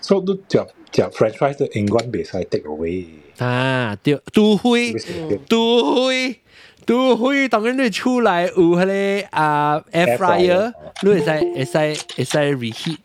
[0.00, 3.04] 所以你食食 French fries 都永远袂使 take away。
[3.38, 6.10] 啊，对，除非除
[6.86, 11.78] 非除非当然你出来有迄个啊 air fryer，你会使会使
[12.16, 12.96] 会使 reheat。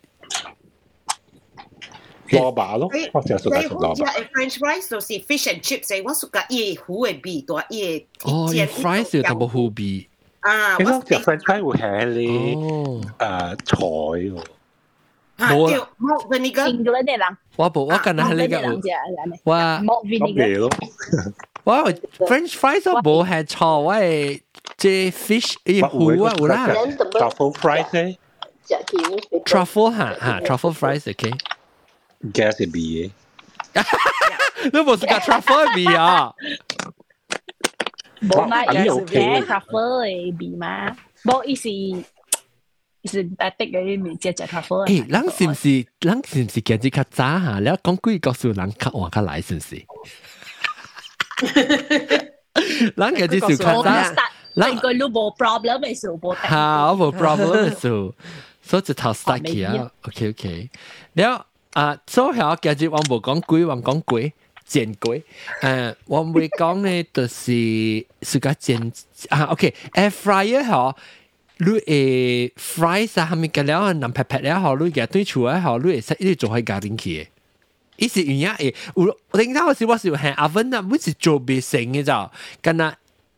[2.30, 3.96] 萝卜咯，我成日食萝卜。
[3.96, 4.02] 食
[4.32, 10.08] French fries 就是 fish and chips，我属个伊糊嘅味多，伊哦，伊 fries 有淡薄糊味。
[10.40, 14.44] 啊，我食 French fries 会系你诶菜喎。
[15.36, 16.68] 冇啊，冇 vinegar。
[16.68, 17.36] 英国啲人。
[17.56, 18.56] 我冇，我近系呢个。
[19.44, 19.54] 我
[19.84, 20.70] 冇 vinegar。
[21.68, 21.74] 我
[22.28, 24.40] French fries 我冇系菜，我系
[24.76, 26.68] 即 fish 伊糊啊，有啦。
[26.68, 28.18] Truffle fries 咧。
[29.44, 33.10] Truffle 吓吓 Truffle fries OK。gas 嘅味嘅，
[34.72, 36.32] 你冇食过 truffle 嘅味啊？
[38.22, 41.68] 冇嘛，有嘅 truffle 嘅味嘛，冇意思。
[43.06, 44.86] 是大滴嘅味，只只 truffle。
[44.86, 45.86] 诶，人是唔是？
[46.00, 47.58] 人是唔是见至较早吓？
[47.60, 49.76] 你讲几个数人较换较来，是唔是？
[52.97, 54.15] 咱嘅至少簡單，
[54.55, 58.13] 咱個都冇 problem 嘅事，冇係我冇 problem 嘅事，
[58.61, 59.89] 所以就頭 start 起啊。
[60.07, 60.69] OK OK，
[61.13, 64.33] 了啊，所以我今日我冇講鬼，我講鬼
[64.65, 65.23] 剪鬼。
[65.61, 68.91] 誒，我會講咧，就是是個剪
[69.29, 69.43] 啊。
[69.45, 70.95] OK，air fryer 嗬，
[71.59, 77.27] 你誒 fry 曬下面嘅料，淋劈劈料，嗬，你嘅對廚咧，嗬，你係識呢啲做喺家庭嘅。
[77.98, 82.30] 伊是原因诶，有顶阵时我是有系 oven 啊，每次做未成嘅咋，
[82.60, 82.96] 跟那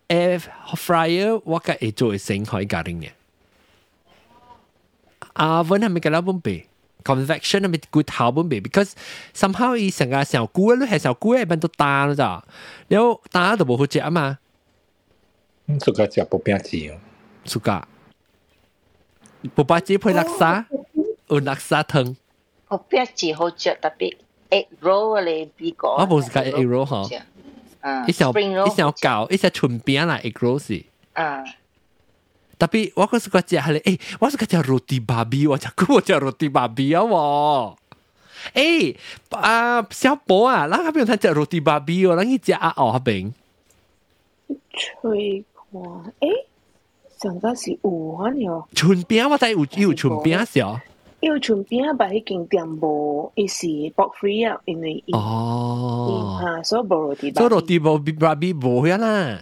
[0.08, 0.40] air
[0.74, 3.10] fryer 我嘅会做会成喺家庭嘅。
[5.34, 6.64] oven 系咪嘅了本备？
[7.04, 8.62] convection 系咪骨头本备？
[8.62, 8.92] because
[9.34, 12.42] somehow 伊成个小菇你系小菇一般都打咗咋，
[12.88, 14.38] 然后打都冇好食啊嘛。
[15.68, 16.98] สุกา食薄饼子哦，
[17.44, 17.86] สุกา。
[19.54, 20.64] 不把鸡配垃圾，
[21.28, 22.16] 有垃圾汤。
[22.68, 24.16] 我边字好食，特别
[24.50, 25.88] egg roll 嚟比个。
[25.88, 27.20] 我冇食过 egg roll 嗬。
[27.80, 30.84] 啊，一小一小搞，一小春饼啦 egg roll 是。
[31.12, 31.44] 啊。
[32.58, 37.76] 特别我嗰时个食系诶，我是个食 roti babi，我食过我食 roti babi 啊喎。
[38.54, 38.96] 诶
[39.30, 43.32] 啊小宝啊，咱嗰边睇只 roti babi 哦，咱去食阿牛嗰边。
[44.72, 45.82] 吹看，
[46.20, 46.44] 诶，
[47.22, 48.62] 上个是有可能。
[48.74, 50.80] 春饼我睇有有春饼少。
[51.20, 53.66] 因为春饼把迄间店无，伊是
[53.96, 57.34] box free 啊，因为哦，吓，所以无 roti babi。
[57.38, 59.40] 所以 roti babi 无呀啦。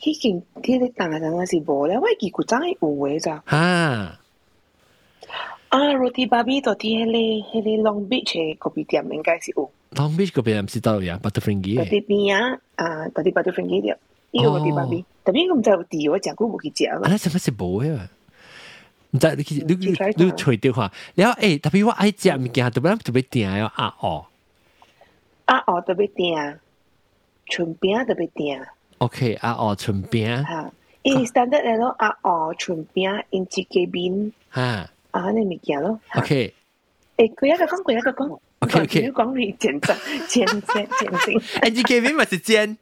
[0.00, 3.42] 迄件迄个大人嘅是无咧，我记古早系有嘅咋。
[3.46, 4.20] 啊。
[5.70, 9.70] 啊，roti babi 到啲迄个迄个 Long Beach 嘅嗰边店应该是有。
[9.96, 11.80] Long Beach 嗰边唔知道呀，Butterfingers。
[11.80, 13.96] 嗰啲边啊，啊，嗰啲 Butterfingers 啲，
[14.30, 15.04] 呢个 roti babi。
[15.24, 17.00] 特别我唔知有啲我食过冇去食啦。
[17.02, 17.98] 啊，什么是无嘅？
[19.13, 24.25] 你你你你你吹的话，然后诶，特别我爱食物件，特别特别甜哦，鸭鹅，
[25.47, 26.59] 鸭鹅特别甜，
[27.45, 28.67] 春饼特别甜。
[28.97, 30.43] OK，鸭鹅春饼。
[30.43, 30.71] 哈，
[31.03, 34.31] 因为单得来咯，鸭鹅春饼因自己边。
[34.49, 35.99] 哈，啊，你咪见咯。
[36.15, 36.51] OK，
[37.17, 38.39] 诶，佢一个讲，佢一个讲。
[38.59, 39.95] OK OK，要讲你简单，
[40.27, 40.61] 简 简
[40.99, 41.71] 简单。
[41.71, 42.75] 自己边咪是煎。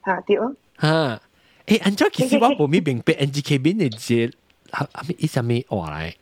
[0.00, 0.54] 哈，对哦。
[0.76, 1.20] 哈。
[1.67, 4.31] 诶，安怎其实我冇咪明白 N G K 边嘅字，
[4.71, 6.13] 啊啊咩意思咩话嚟？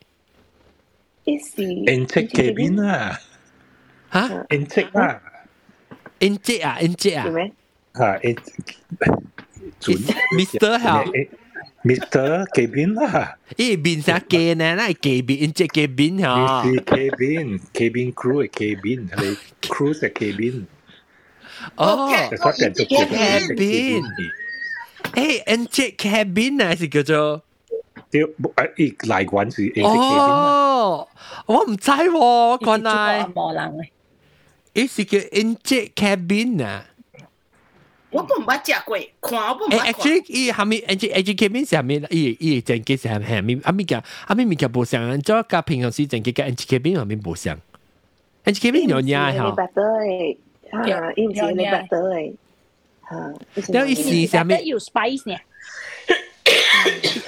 [1.25, 3.19] 伊是 N G K 边啊？
[4.13, 4.45] 吓？
[4.49, 5.21] N G 啊？
[6.19, 6.77] N G 啊？
[6.79, 7.25] N G 啊？
[7.95, 8.19] 吓？
[8.23, 8.35] N
[10.37, 11.05] Mister 好。
[11.81, 12.45] Mr.
[12.53, 13.41] Kevin lah.
[13.57, 16.61] Eh, bin sa Kevin lah, Kevin, encik Kevin ha.
[16.61, 16.85] Mr.
[16.85, 19.33] Kevin, Kevin crew eh Kevin, hay
[19.65, 20.69] crew sa Kevin.
[25.15, 25.15] Oh, Kevin.
[25.15, 25.15] Kevin.
[25.15, 27.41] Eh, encik Kevin 啊，是叫做。
[28.11, 31.07] 啲诶嚟滚是 encik Kevin 哦，
[31.45, 33.25] 我唔知喎，原来。
[33.33, 33.87] 冇人嘅。
[34.73, 36.85] 伊是叫 encik Kevin 啊。
[38.09, 39.93] 我不捌食过，看我不捌看。
[39.93, 47.57] actually 伊下面 N G N G K 边是下面，伊伊正机是下面，阿咪讲阿咪咪讲无相，做甲平常时正机甲 N G K 边下面无相。
[48.43, 49.51] N G K 边有影吓。
[49.51, 50.37] 白得诶，
[50.71, 52.33] 吓，伊唔是你白得诶，
[53.10, 54.50] 了一时啥物？
[54.64, 55.36] 有 spice 呢？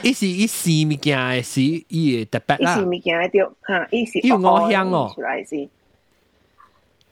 [0.03, 2.77] 伊是伊是物件诶，是伊诶特别啦。
[2.77, 5.57] 伊是物件诶着，哈，伊是伊有五香哦，出来是。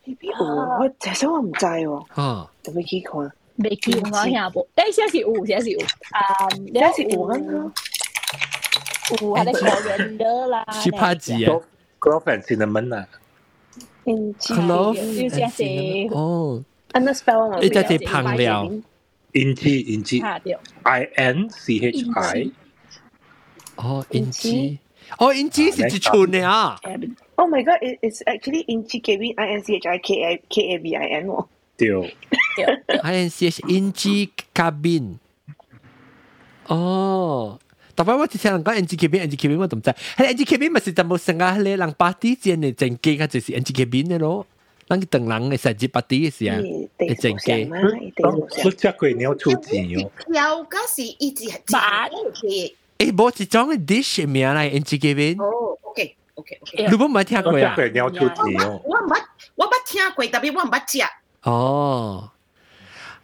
[0.04, 0.32] 邊有？
[0.44, 2.06] 我其實我唔知喎。
[2.14, 3.32] 嚇，有冇去看？
[3.56, 5.80] 未見我下部，但係是有，先是有。
[6.10, 7.36] 啊，先是有啊。
[9.20, 10.64] 有啊，你求人得啦。
[10.70, 11.60] 是怕字啊
[11.98, 13.08] ？Clove and cinnamon 啊。
[14.48, 16.14] Hello，要先是。
[16.14, 16.62] 哦。
[16.95, 17.59] 安那 spell 啊？
[17.61, 18.71] 你即系烹料，
[19.33, 20.21] 印记印记，
[20.83, 22.51] I N C H I，
[23.75, 24.79] 哦，印记，
[25.17, 26.79] 哦，印记是一串嘅啊。
[27.35, 27.81] Oh my god!
[27.81, 30.93] It, it's actually Inchi Kevin I N C H I K A K A V
[30.93, 31.47] I N 喎。
[31.77, 32.15] 对。
[33.01, 35.15] I N C H Inchi cabin。
[36.67, 37.59] 哦，
[37.95, 43.73] 特别我之前人讲 N G cabin N G cabin 我都唔知，系 N G cabin 咪是就冇成日咧人 party 之嘅正机嘅就是 N G
[43.73, 44.45] cabin 嘅咯。
[44.87, 46.57] 咱去等人嘅实际 party 嘅时啊，
[46.99, 47.69] 嘅正机。
[47.71, 50.11] 我食过鸟出钱哦。
[50.33, 52.73] 条嗰时一直系嘅。
[52.97, 55.41] 诶，冇一种嘅 dish 名嚟 N G cabin。
[55.41, 56.83] 哦，OK OK OK。
[56.87, 57.73] 你冇冇听过啊？
[57.77, 58.81] 我食过鸟出钱哦。
[58.83, 59.21] 我唔捌，
[59.55, 61.03] 我捌听过，特别我唔捌食。
[61.43, 62.29] 哦。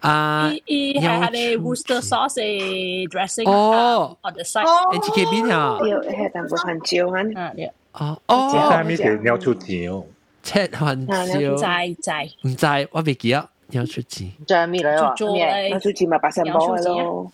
[0.00, 4.64] 啊，伊系系你 Worcester sauce dressing 哦，on the side。
[4.94, 7.52] NGKB 啊，要系淡薄番椒啊。
[7.92, 10.06] 哦哦，下面系鸟出钱哦。
[10.42, 12.10] 赤番椒，唔知知，
[12.48, 14.32] 唔知，我未记得鸟出钱。
[14.46, 15.14] 就系咩嚟啊？
[15.14, 17.32] 鸟出钱咪白神波咯。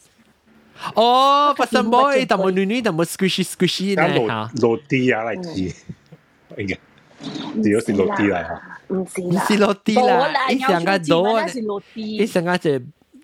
[0.94, 4.50] 哦，白神波，但冇女女，但冇 squishy squishy 咧吓。
[4.60, 5.72] 落地啊嚟治，
[6.60, 6.78] 应该
[7.62, 8.62] 只有是落地嚟吓。
[8.88, 11.40] 唔是唔是落地啦，伊成个多，
[11.94, 12.70] 伊成个就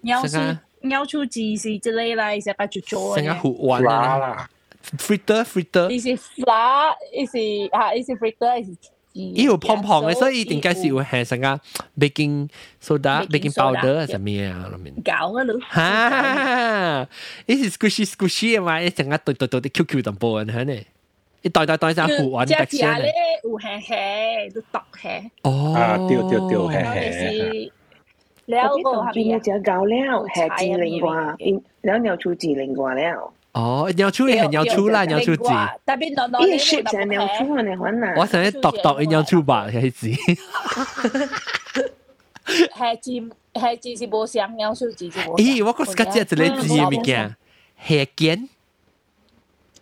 [0.03, 0.39] 鸟出
[0.83, 4.49] 鸟出字是之类啦，伊成个就做成个糊弯啦，
[4.97, 8.71] fritter fritter，伊是 flat，伊是吓，伊是 fritter，伊是。
[9.15, 11.61] 伊有胖胖嘅，所以一定解是会系成个
[11.99, 12.49] baking
[12.83, 14.69] soda、baking powder 系咩啊？
[14.73, 15.61] 里面搞嘅咯。
[15.73, 17.09] 吓，
[17.47, 20.81] 伊是 squishy squishy 嘅嘛，伊成个对对对啲 QQ 淡薄嘅系呢。
[21.43, 25.31] 一袋袋袋就糊稳特色咧，有轻轻都毒轻。
[25.43, 27.71] 哦，啊，对对对，轻轻。
[28.51, 31.19] แล้วก็ กินจะเกาแล้วแห่จีลิงกว่า
[31.85, 33.19] แล้วแนวชูจีลิงกว่าแล้ว
[33.55, 35.51] 哦，鸟出系鸟出啦，鸟出字。
[35.85, 38.15] 但系攞攞呢 shape 就系鸟出啊，你揾啊。
[38.17, 40.09] 我成日度度鸟出吧，系字。
[42.75, 43.11] 系字
[43.55, 45.37] 系字是冇想鸟出字是冇。
[45.39, 47.35] 咦，我觉得只一个字嘅物件，
[47.85, 48.49] 系件。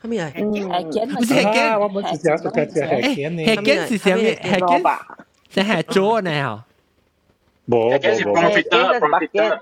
[0.02, 0.32] 系咪啊？
[0.34, 3.42] 系件，唔是系件，我们是讲系件系件呢？
[3.44, 4.18] 系件是啥物？
[4.18, 4.84] 系件，
[5.50, 6.30] 即系做呢？
[6.30, 6.60] 嗬。
[7.70, 9.60] 冇系件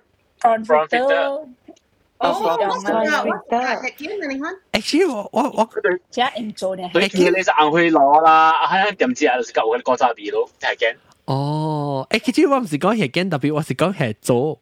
[2.21, 2.57] 是 profiter，profiter。
[2.59, 2.67] profiter。
[2.67, 4.55] 哦，我知道，我系见你看。
[4.73, 5.69] actually 我我我
[6.11, 6.89] 即系唔做呢？
[6.93, 10.97] 对，其实你就硬去攞啦，喺点知啊，就是旧嘅嗰扎味咯，系嘅。
[11.27, 14.59] 哦，诶，其实我唔是讲系惊特别，我是讲系做，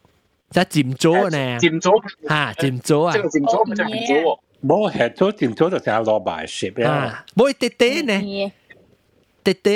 [0.50, 1.92] 即系渐做呢，渐做
[2.28, 4.38] 吓渐做啊，即系渐做，咪就系渐做喎。
[4.66, 8.18] 冇系做渐做就成日攞埋 ship 啊，啊，冇滴滴呢，
[9.44, 9.70] 滴叫滴，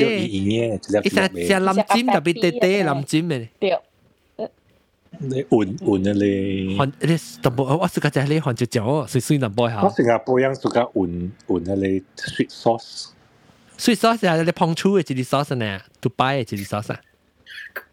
[0.49, 3.79] 嘢嘅，一阵只冧尖特别滴滴冧尖嘅，对，
[5.21, 6.77] 你换换啊你。
[6.79, 13.09] 韩你特别我是个就系你韩就讲，水水淡薄我下，新加坡人自家换换啊你 sweet sauce，
[13.77, 16.95] 水 sauce 系你碰醋嘅一啲 sauce 呢，杜拜嘅一啲 sauce，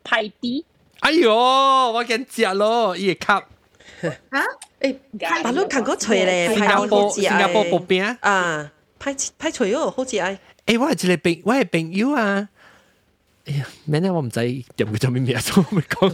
[0.04, 0.64] 排啲。
[1.02, 3.44] 哎呦，我见食咯，伊个吸。
[4.02, 4.14] 吓？
[4.80, 4.96] 诶，
[5.44, 10.38] 把你看过吹咧，新加坡新加坡薄饼啊，派派吹哦，好似系。
[10.66, 12.50] 诶，我系一个朋，我系朋友啊。
[13.46, 14.64] 哎呀，明咧我唔知点
[14.94, 16.12] 佢做咩名，所以我咪讲。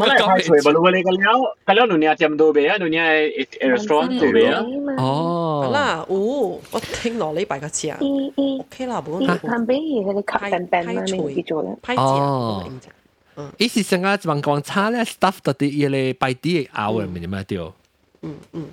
[0.00, 1.32] 我嚟排除吧，如果你个料
[1.64, 4.62] 个料你店度俾啊，你系 restaurant 度俾啊。
[4.98, 7.98] 哦，啦，哦，我听落礼拜个字啊，
[8.36, 11.70] OK 啦，冇咦，旁边而家啲吸病病啦，你记住啦。
[11.82, 17.72] 派字啊，伊是成个横广差咧，stuff 到啲嘢嚟摆啲嘅咬嘅，明唔明掉？
[18.20, 18.66] 嗯嗯。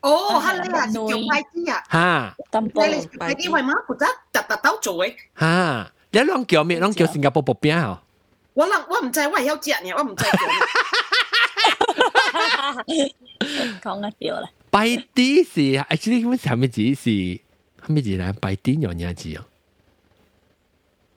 [0.00, 1.84] 哦，系你啊，叫派啲啊。
[1.92, 5.14] 吓，你你派啲为乜负责特特兜做嘅？
[5.38, 5.92] 吓，
[6.23, 6.79] 你啷叫咩？
[6.79, 8.01] 啷叫新加坡薄饼啊？
[8.53, 10.25] 我諗我唔知，我系有隻嘅，我唔知
[13.81, 14.49] 講一條啦。
[14.69, 17.09] 拜啲是，actually 根本係咩字是？
[17.09, 17.39] 係
[17.87, 18.33] 咩字咧？
[18.41, 19.45] 拜啲有咩字啊？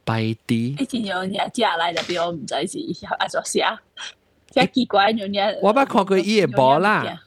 [0.04, 0.80] 拜啲。
[0.80, 3.64] 以前有嘢食嚟就俾我唔知是阿作寫，
[4.50, 5.58] 即係奇怪樣嘢。
[5.62, 7.20] 我捌看過伊嘅波啦。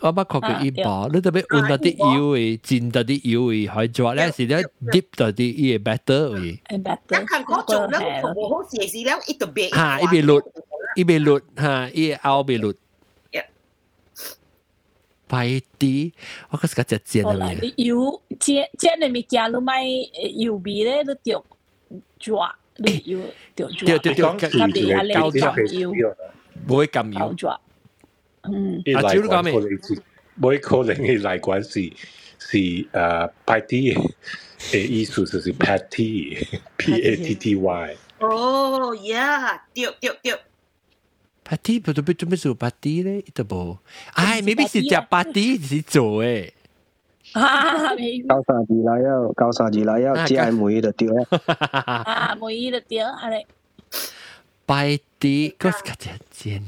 [0.00, 6.52] 我捌看过伊波，你特别换到啲油嘅，煎到啲油嘅，可以做咧是咧 dip 到啲伊嘅 batter 嘅。
[6.54, 9.68] 一看嗰做咧，服务好似是咧，一度别。
[9.72, 10.42] 吓，伊边律，
[10.96, 12.76] 伊边律吓，伊嘅拗边律。
[15.28, 15.46] 拜
[15.78, 16.12] 啲，
[16.50, 17.54] 我嗰时间只煎系咪？
[17.62, 19.84] 你油煎煎你咪加落咪
[20.36, 21.42] 油味咧都掉
[22.18, 23.20] 抓，你油
[23.54, 23.86] 掉抓。
[23.86, 26.14] 掉掉掉，特别系你揿油，
[26.68, 27.34] 唔会揿油。
[28.46, 28.50] 抓。
[28.52, 29.52] 嗯，阿招都讲咩？
[30.34, 31.92] 每个人嘅嚟讲是
[32.38, 33.94] 是诶 patty
[34.70, 37.96] 嘅意思就是 patty，P A T T Y。
[38.20, 40.38] 哦呀，对对对。
[41.44, 43.22] patty 不都不做咩做 patty 咧？
[43.34, 43.76] 都冇。
[44.14, 46.50] 唉，maybe 是食 patty 是做诶。
[47.32, 47.94] 啊，
[48.28, 52.02] 交沙字来啊，交沙字来啊，只系梅就掉啊。
[52.04, 53.46] 啊，梅就掉，系你。
[54.66, 55.94] patty 嗰时
[56.38, 56.64] 间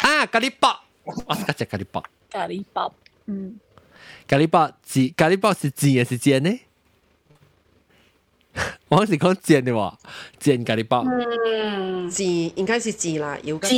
[0.00, 0.10] 煎。
[0.10, 2.02] 啊，咖喱包，我是食咖喱包。
[2.30, 2.92] 咖喱包，
[3.26, 3.58] 嗯。
[4.26, 6.60] 咖喱包煎，咖喱包是煎还是煎呢？
[8.88, 9.94] 我是讲煎的喎，
[10.38, 11.04] 煎咖喱包。
[11.04, 12.26] 嗯，煎
[12.58, 13.70] 应该是煎啦，有煎。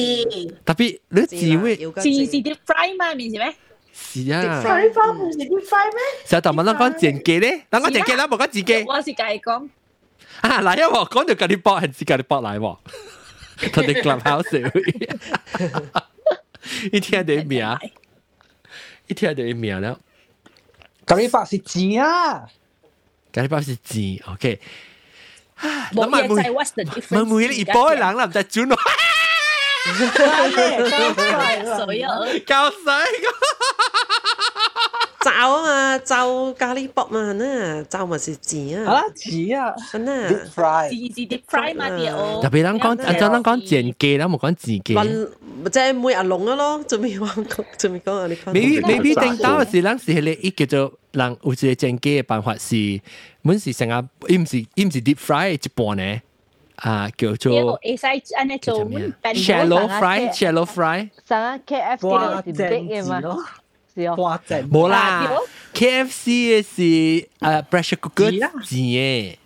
[0.64, 3.54] 特别你煎会煎是 deep fry 嘛，面是咩？
[3.92, 4.62] 是啊。
[4.64, 6.00] fry 包唔是 deep fry 咩？
[6.26, 8.84] 成日同问我讲煎鸡咧，嗱我煎鸡啦，冇讲煎鸡。
[8.86, 9.68] 我是介讲。
[10.42, 10.76] 啊，嚟啊！
[10.76, 12.78] 喎，讲到咖喱包系指咖喱包嚟喎。
[13.72, 14.62] 同你 clubhouse
[16.92, 17.78] 一听到名，
[19.06, 19.98] 一听到名了。
[21.06, 22.48] 咖喱包是煎啊！
[23.32, 24.60] 咖喱包是钱，OK。
[25.92, 27.24] 冇嘢就系 what's the difference？
[27.24, 28.78] 咪每一波嘅人啦，唔使转咯。
[31.86, 32.10] 水啊！
[32.46, 32.80] 教水。
[35.22, 38.92] 罩啊嘛，罩咖喱卜嘛，呢罩咪是钱啊。
[38.94, 40.28] 啊，钱啊，真啊。
[40.30, 40.88] deep fry。
[40.88, 42.40] 是是 deep fry 嘛啲哦。
[42.42, 44.80] 特别人讲，啊，就人讲煎鸡啦，冇讲自己。
[44.80, 47.44] 即系每阿龙啊咯，仲未讲，
[47.76, 48.26] 仲未讲啊！
[48.28, 48.52] 你讲。
[48.52, 53.00] maybe maybe 顶到时，人是你一叫做人有一个煎鸡嘅办法是，
[53.42, 56.20] 本是成日，伊唔是伊唔是 deep fry 一半呢，
[56.76, 57.76] 啊叫做。
[57.82, 58.84] 会使安尼做
[59.34, 61.08] shallow fry，shallow fry。
[61.26, 63.20] 成日 KFC 嗰啲 big 嘅嘛。
[64.16, 64.40] 哇！
[64.46, 65.28] 正冇啦，
[65.74, 67.26] KFC 嘅是诶
[67.70, 69.36] pressure cooker 煎嘅，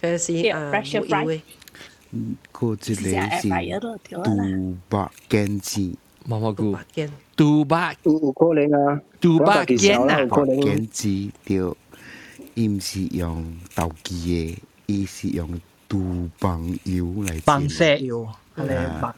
[0.00, 1.40] KFC 啊 pressure fry。
[2.52, 3.48] 嗰只你是
[4.22, 5.94] 杜白镜子，
[6.26, 11.74] 毛毛菇，镜，杜白，有可能啊，杜白镜啊，镜子对，
[12.54, 14.14] 伊唔是用豆机
[14.54, 19.14] 嘅，伊是用杜棒油嚟棒石油，系棒。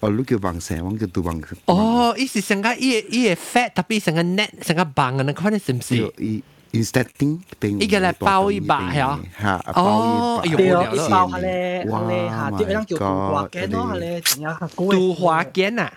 [0.00, 1.40] 哦，你叫棒石，我叫杜棒。
[1.66, 5.96] 哦，伊是成个伊伊系 fat，特别成个 net 成个棒嘅，你看你是唔是？
[6.18, 10.70] 伊 instead 丁并一个嚟包一把系啊，吓，哦，对，一
[11.08, 15.92] 包系咧，系咧吓，啲人叫杜瓜镜咯，系咧，仲有吓杜花镜啊，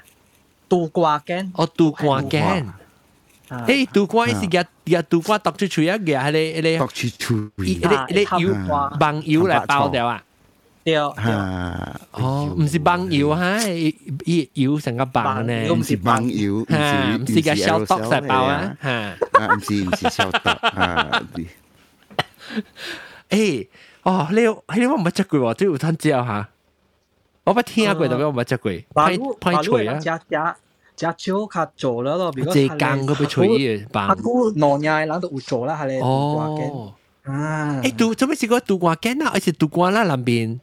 [0.70, 2.66] 杜瓜镜，哦，杜瓜镜。
[3.50, 8.56] 诶，杜瓜是嘅，嘅杜瓜剁出去一嘅，系你你剁出去，你你油
[9.00, 10.24] 棒油嚟包掉啊？
[10.84, 13.60] 对，哦，唔是棒油哈，
[14.26, 21.22] 伊油成个棒呢，唔是棒油，唔是唔是个小刀嚟包啊，吓，啊，唔是唔是小刀啊，
[23.30, 23.68] 诶，
[24.02, 26.48] 哦，你你我唔捌食过喎，都有吞椒吓，
[27.44, 30.16] 我捌听过，但系我唔捌食过，派派脆啊，食食
[30.98, 39.30] 食少较做啦咯，如果即间嗰边脆嘅棒，阿姑农嘢人都会做啦，系咧，哦，啊，诶，杜做咩试过杜瓜镜啊？
[39.36, 40.58] 而且杜瓜啦南边。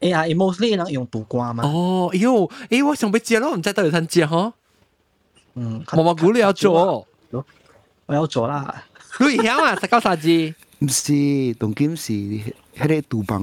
[0.00, 1.64] 哎呀，mostly 人用读瓜吗。
[1.64, 4.52] 哦，又，诶，我想被接咯，唔知到底想接嗬。
[5.54, 7.06] 嗯，毛毛菇你要做？
[8.06, 8.84] 我要做啦。
[9.20, 9.74] 你晓啊？
[9.80, 10.54] 十九三字。
[10.78, 12.42] 唔 是，重點是迄
[12.86, 13.42] 个杜棒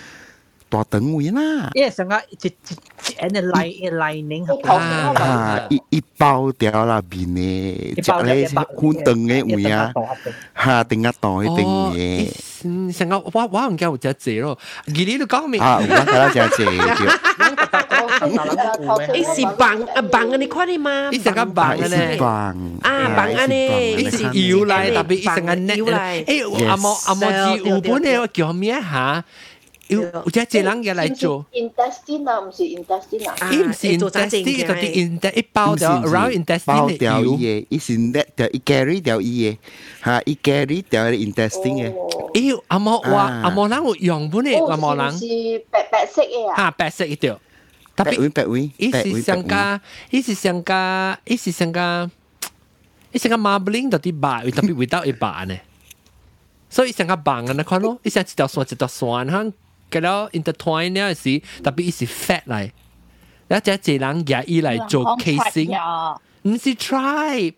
[0.70, 3.40] 大等位啦，因为成个一一一嘅内
[3.70, 4.68] 嘅内宁
[5.16, 9.92] 啊，一一包掉啦边嘅，食咧宽灯嘅位啊，
[10.56, 12.30] 吓定一档嘅定嘅。
[12.64, 15.60] 嗯，成个我我唔记得有只字咯，而你都讲咩？
[15.62, 16.64] 啊，我睇到只字
[19.14, 21.08] 诶是棒啊棒啊，你看你嘛？
[21.12, 22.28] 伊成个棒嘅咧，棒
[22.82, 23.54] 啊棒啊呢，
[23.96, 29.24] 伊是摇嚟，特别伊成个 net 诶，阿莫阿莫字有本嘅叫咩吓？
[29.91, 31.45] 有有只隻人也来做。
[31.51, 33.51] intestine 啊，唔是 intestine 啊。
[33.51, 39.57] 伊唔是 intestine，就啲 intestine 一包掉，around intestine 包掉伊嘅，伊是 net 掉，伊 carry 掉伊嘅，
[40.05, 41.93] 嚇，伊 carry 掉啲 intestine 嘅。
[42.33, 45.11] 咦，阿莫話阿莫人有用本嘅，阿莫人。
[45.17, 45.25] 是
[45.69, 46.55] 白白色嘅啊。
[46.55, 47.39] 嚇，白色一條。
[47.93, 49.79] 特別白位，伊是上加，
[50.09, 52.09] 伊是上加，伊是上加，
[53.11, 55.57] 伊上加 marbling 到啲白，特別 without 一白呢。
[56.69, 59.51] 所以上加棒啊，你看咯，伊上一條線一條線，嚇。
[59.90, 62.70] 嘅咯，intertwine 呢时特别伊是 fat 嚟，
[63.48, 65.70] 一只只人也伊嚟做 casing，
[66.42, 67.54] 唔是 tribe，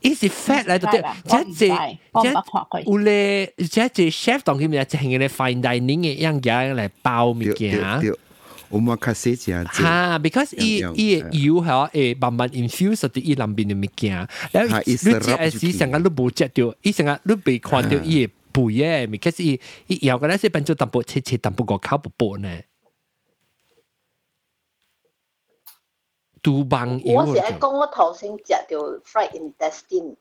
[0.00, 7.78] 伊是 fat 嚟到啲，即只即有咧，即只 chef 当佢咪就系嘅 fine dining 嘅样嘢嚟包物件。
[8.68, 18.26] 我冇卡死只吓，because 伊伊油系诶慢慢 infuse 到伊里边嘅物件，然后你只系时成日都冇食到，伊成日都被看到伊。
[18.26, 18.30] 背嘅，
[18.65, 22.61] 咪其實伊伊有個咧是變做淡薄切切淡薄個烤不薄呢。
[26.41, 30.15] 杜棒我是喺講我頭先食到 fried intestine。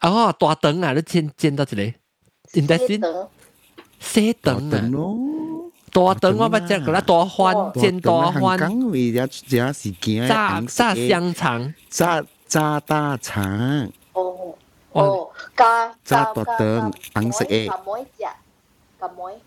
[0.00, 1.82] 哦，大腸啊，你煎煎到一個
[2.52, 3.28] intestine。
[3.98, 4.80] 西腸啊。
[5.90, 8.58] 大腸我捌食過啦，大番煎大番。
[8.58, 10.28] 香味一一時間。
[10.28, 11.74] 炸炸香腸。
[11.88, 13.92] 炸炸大腸。
[14.91, 15.01] 哦。
[15.03, 17.67] 哦，加炸大肠，红色嘅。
[17.67, 18.25] 咁妹只，
[18.99, 19.39] 咁妹。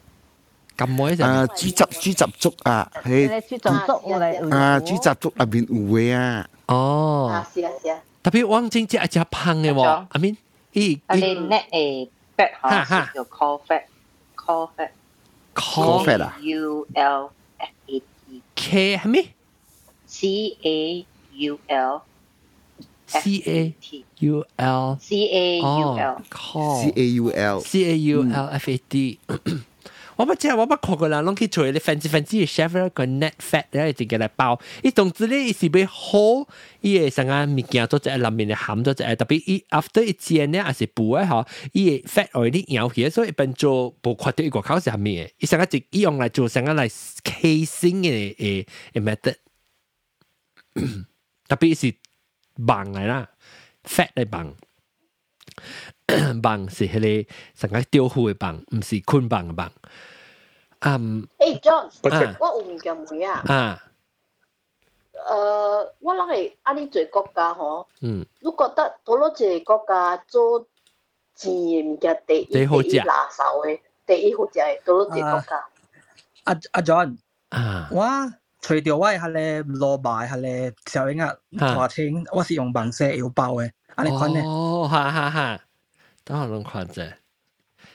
[0.76, 3.28] 咁妹就啊，猪汁猪汁粥啊，系。
[3.42, 4.54] 猪汁粥我嚟。
[4.54, 6.48] 啊，猪汁粥入边有嘅啊。
[6.66, 7.28] 哦。
[7.32, 8.00] 啊，是啊是啊。
[8.22, 10.36] 特别王晶只系只胖嘅喎，阿面，
[10.74, 11.00] 咦？
[11.08, 14.90] 我哋 net 诶 fat 吓叫 call fat，call fat。
[15.54, 16.36] call fat 啊？
[16.40, 18.42] U L F A T。
[18.54, 19.26] K 系咩？
[20.06, 22.02] C A U L。
[23.21, 23.75] C A
[24.19, 26.23] U L C A U L
[26.81, 29.19] C A U L C A U L F A D。
[30.17, 34.57] 我不知我不看過人攏去做你分子分子嘅 chef 個 net fat 咧，直接嚟包。
[34.81, 36.47] 伊總之咧，伊是要好，
[36.79, 45.33] 伊會成個物件做只裡面嘅含做只，特別伊 after 一煎咧，还是補咧嗬，伊嘅 fat 我啲咬起，所以一般做無看到一個口是係咩？
[45.39, 46.87] 伊成個直伊用嚟做成個嚟
[47.21, 49.35] casing 嘅嘅嘅 method，
[51.49, 51.93] 特別是
[52.66, 53.28] 棒嚟啦，
[53.84, 54.54] fat 嚟棒。
[56.42, 59.70] 棒是迄个成个雕虎嘅棒，唔是捆棒嘅棒。
[60.80, 63.42] 嗯，诶 John，我有物件问啊。
[63.46, 63.82] 啊。
[65.12, 70.66] 诶，我谂系安尼做国家吼，嗯，你觉得多咗一个国家做
[71.34, 75.64] 钱嘅物件第一第一拿手嘅，第一好食嘅多咗一个国家。
[76.44, 77.18] 阿阿 John，
[77.50, 78.02] 啊，我
[78.64, 84.42] 除掉我系咧萝卜系咧小英啊，华清，我是用白色油包嘅，安尼款咧。
[84.42, 85.60] 哦，哈哈哈。
[86.22, 87.12] 等我谂看者，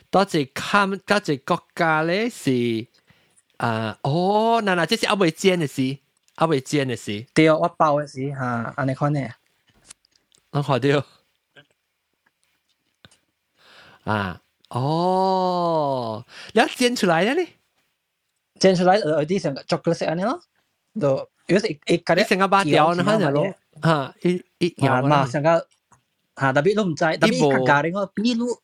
[0.10, 2.88] 多只看嗰只国家咧是
[3.58, 6.00] 啊，哦，嗱嗱，即是阿未煎嘅事，
[6.36, 9.36] 阿未煎嘅事，对，我包嘅事吓，安尼看咧，
[10.50, 11.06] 我看到
[14.04, 17.48] 啊，哦，你煎出来咧？
[18.60, 20.42] 煎出来有啲成 chocolate 色安尼咯，
[21.00, 23.46] 就如果是一个你成个把掉，你看下咯，
[23.84, 25.68] 吓，一一咬嘛，成个。
[26.38, 28.58] 吓，特别都唔知，特别客家嗰个秘鲁，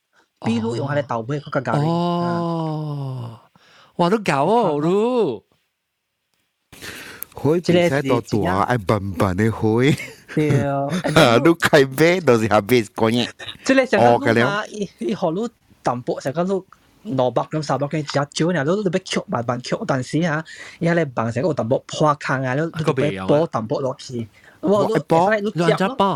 [0.46, 1.86] 秘鲁用系嚟豆杯嗰个咖喱。
[1.86, 3.40] 哦，
[3.98, 5.44] 哇，都搞哦，都。
[7.34, 9.98] 开比赛到大，爱笨笨的开。
[10.36, 13.30] 对啊，都开杯都是下杯讲嘢。
[13.64, 15.48] 即系成个嘛，一一学路
[15.82, 16.66] 淡薄，成个路
[17.06, 20.46] 萝卜咁三百几只少呢，都都俾曲慢慢曲，但是吓，
[20.80, 24.28] 而家咧扮成个淡薄破坑啊，都都俾波淡薄落去。
[24.60, 26.16] 我波两只波，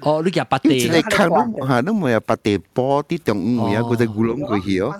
[0.00, 4.92] 哦，你夹八地，你看都吓都冇有八地波啲中午啊，嗰只古龙过去哦。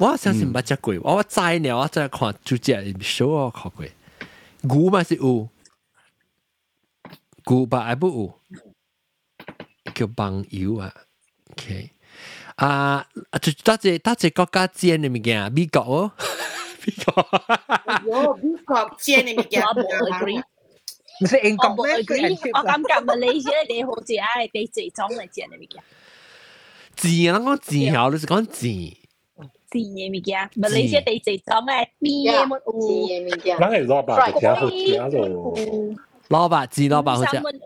[0.00, 3.84] 我相信捌食过，我知了，我真系看就只少我看过，
[4.62, 5.46] 牛嘛是有，
[7.46, 8.40] 牛吧还不有，
[9.94, 10.90] 叫棒油啊，
[11.50, 11.90] OK，
[12.56, 13.06] 啊，
[13.40, 16.10] 就多谢多谢国家煎嘅物件，美国哦，
[16.84, 17.26] 美国，
[18.06, 20.44] 有美国煎嘅物件。
[21.20, 21.94] 唔是英国咩？
[22.54, 25.82] 我感觉马来西亚地好似系地最种嚟食嘅物件。
[26.96, 28.94] 钱啊，讲钱啊，你是讲钱。
[29.70, 32.48] 钱嘅物件，马来西亚地最种嘅边嘅物
[32.80, 33.58] 钱嘅物件。
[33.58, 35.54] 咱系老爸就听好听咯。
[36.28, 37.26] 老爸钱，老爸好食。
[37.26, 37.58] Actually，马来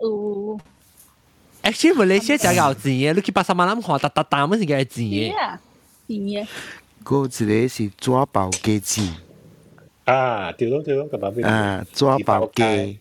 [1.72, 5.32] 西亞真有錢嘅，你去巴沙馬諗看，達達達乜是嘅錢嘅。
[6.08, 6.46] 錢嘅。
[7.04, 9.16] 嗰一個是抓包雞錢。
[10.04, 11.46] 啊，對咯對咯，咁樣。
[11.46, 12.98] 啊，抓包雞。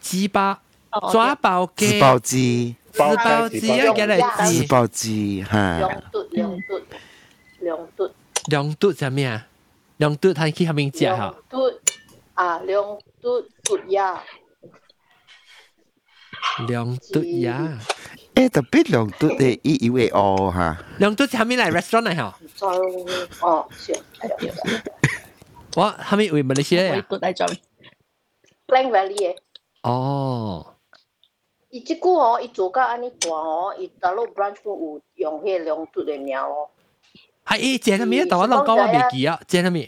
[0.00, 0.58] 雞包
[1.12, 5.78] 抓包雞，自爆雞，自爆雞啊，叫嚟自爆雞嚇。
[5.78, 6.80] 兩嘟兩嘟
[7.60, 8.10] 兩嘟。
[8.46, 9.46] 兩嘟係咩啊？
[9.98, 11.16] 兩嘟係佢係名字啊？
[11.16, 11.78] 兩嘟
[12.34, 12.82] 啊，兩
[13.20, 14.22] 嘟嘟呀。
[16.67, 17.79] 两嘟呀。
[18.35, 20.85] 诶，特别两嘟嘅 E U A O 吓。
[20.97, 22.35] 两嘟系咩嚟 restaurant 嚟吓？
[23.41, 23.93] 哦，是。
[25.75, 27.05] 我系咪为马来西亚啊？
[28.67, 29.35] Klang Valley 嘅。
[29.83, 30.75] 哦，
[31.69, 36.71] 伊即久吼，伊做甲安尼大吼，伊大陆 branch 有用迄两嘟的名咯。
[37.43, 38.15] 啊，伊剪什么？
[38.29, 39.79] 但我老讲我袂记啊，剪什么？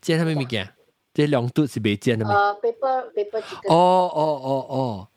[0.00, 0.72] 剪什么物件？
[1.13, 2.33] 这两度是袂见的咩？
[2.33, 3.39] 呃，paper paper。
[3.67, 5.07] 哦哦哦哦，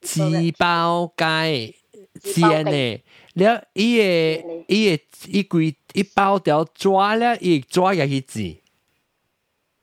[0.00, 1.76] 鸡包雞
[2.20, 3.00] 煎的，
[3.34, 4.04] 了伊个
[4.68, 8.56] 伊个伊规一包条抓了，伊抓入去煎。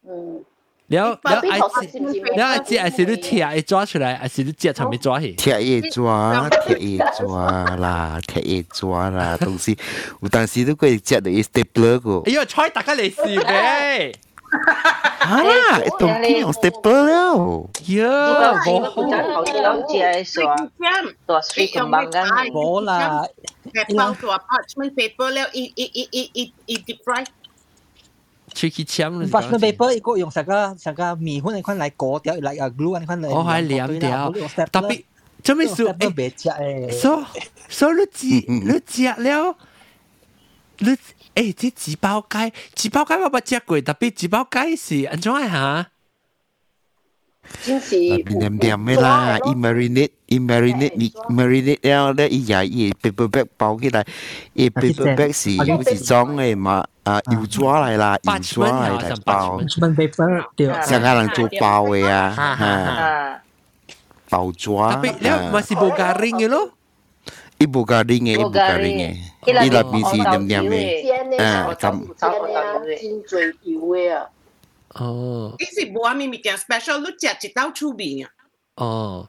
[0.07, 0.43] 嗯。
[0.87, 5.35] 了了愛了愛只係是你貼一抓出來，還是你只還沒抓起？
[5.35, 9.77] 貼一抓，貼一抓啦，貼一抓啦，东西
[10.21, 12.21] 有当时都可以接到一 stapler 個。
[12.25, 14.17] 哎呦，猜大家嚟試咩？
[14.52, 17.70] 啊，当天用 stapler 了。
[17.86, 20.56] 呀，我好似谂住系说，
[21.26, 22.50] 做 street 咁样嘅。
[22.50, 23.24] 冇啦，
[23.96, 29.26] 包做 parchment paper 了，一一一一一一 deep fry。tricky 签。
[29.28, 33.28] 发个 paper 一个用成个成个米粉嗰款嚟裹掉，嚟啊 glue 嗰款嚟。
[33.30, 34.30] 我系黏掉，
[34.70, 35.04] 特别
[35.42, 35.82] 做咩事？
[35.84, 36.92] 诶，别食诶。
[36.92, 37.24] 所
[37.70, 39.56] 所你食你食了，
[40.78, 40.96] 你
[41.36, 45.86] 诶这纸包鸡，纸包鸡我冇食过，特别纸包鸡是安怎吓？
[47.64, 54.06] 真是黏黏的啦，伊 marinate 伊 marinate 伊 marinate 了咧，伊也伊 paper bag 包起来，
[54.54, 63.42] 伊 paper bag 是有一种诶嘛啊油纸嚟啦，油纸嚟嚟包，มัน paper 对，成个人做包嘅啊，吓，
[64.30, 64.70] 包纸。
[65.02, 66.70] Tapi dia masih bau garing gitu loh.
[66.70, 66.70] Ibu garing嘅
[67.58, 72.14] ，ibu garing嘅，伊入边是黏黏嘅，啊咁。
[72.18, 72.30] 真
[73.24, 74.30] 济油嘅啊！
[74.94, 78.30] 哦，伊是无阿咪物件 special，你食一道趣味啊！
[78.76, 79.28] 哦，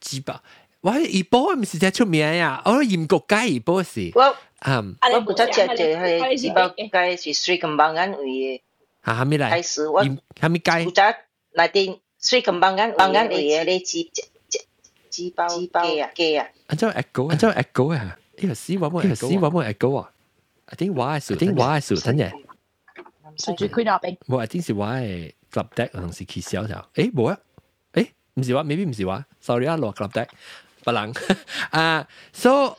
[0.00, 0.42] 知吧？
[0.80, 4.10] 我怡保唔是真出名呀，我盐焗鸡怡保是。
[4.14, 4.36] 我
[4.66, 8.60] 嗯，我不知食就系只包鸡是水金邦间位嘅。
[9.04, 9.50] 吓，系咪嚟？
[9.50, 10.84] 开始我系咪鸡？
[10.84, 11.00] 不知
[11.52, 14.10] 内边水金邦间邦间位嘅你只
[15.10, 16.46] 只包鸡啊鸡啊。
[16.66, 17.28] 安怎 echo？
[17.30, 18.18] 安怎 echo 啊？
[18.36, 20.10] 呢个屎话冇 echo，屎话冇 echo 啊？
[20.66, 22.30] I think 话系数，I think 话系数，真嘅。
[23.38, 24.16] 数住佢那边。
[24.26, 27.38] 冇，I think 是话系 club deck 同时揭晓就，诶冇啊？
[27.92, 30.28] 诶唔是话，maybe 唔是话，sorry 啊，落 club deck。
[30.82, 31.12] 不能
[31.70, 32.76] 啊，so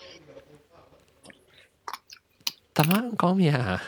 [2.74, 3.82] 大妈讲咩啊？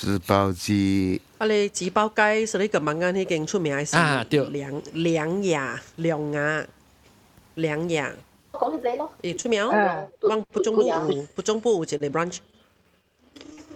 [0.00, 1.20] 紙包鸡。
[1.38, 6.66] 啊，你纸包鸡是你個晚間已經出名係啊，對，兩兩牙兩牙
[7.54, 8.12] 兩牙。
[8.52, 9.12] 講你咯。
[9.22, 12.38] 誒出名哦，往不中部有不中部有一個 branch。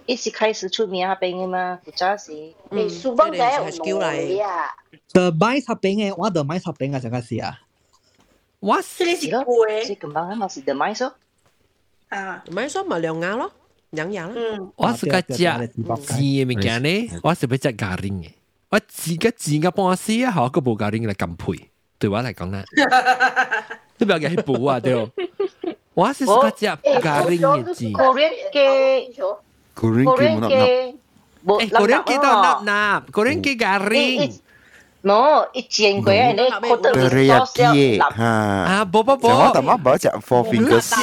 [0.07, 2.33] 一時開始出名那邊嘅嘛，古早時。
[2.33, 2.55] 誒，
[3.03, 4.67] 蘇邦仔有攞嚟啊。
[5.13, 7.61] The buy 插餅嘅，我 the 買插餅啊，成個事啊。
[8.61, 11.11] 我是你是貴，是咁樣，我是 the 買數。
[12.09, 13.51] 啊，買數咪兩牙咯，
[13.94, 14.34] 两牙咯。
[14.36, 14.72] 嗯。
[14.76, 18.30] 我是个食字嘅物件咧，我是要食咖喱嘅。
[18.70, 22.64] 我字个字个半死啊，我个冇咖喱嚟咁配，对我嚟讲咧，
[23.98, 24.94] 你不要嘅去补啊，对。
[25.94, 26.66] 我是个食
[27.02, 27.86] 咖喱嘅字。
[27.86, 29.14] Korean 嘅
[29.76, 30.96] Korean 嘅。
[31.46, 34.32] 诶，Korean 嘅都纳纳，Korean 嘅咖喱。
[35.04, 36.38] No, 一煎过啊，你
[36.68, 38.06] 觉得 teriyaki 吓。
[38.22, 39.30] 啊，冇冇冇。
[39.30, 40.94] 我头妈冇食 four fingers。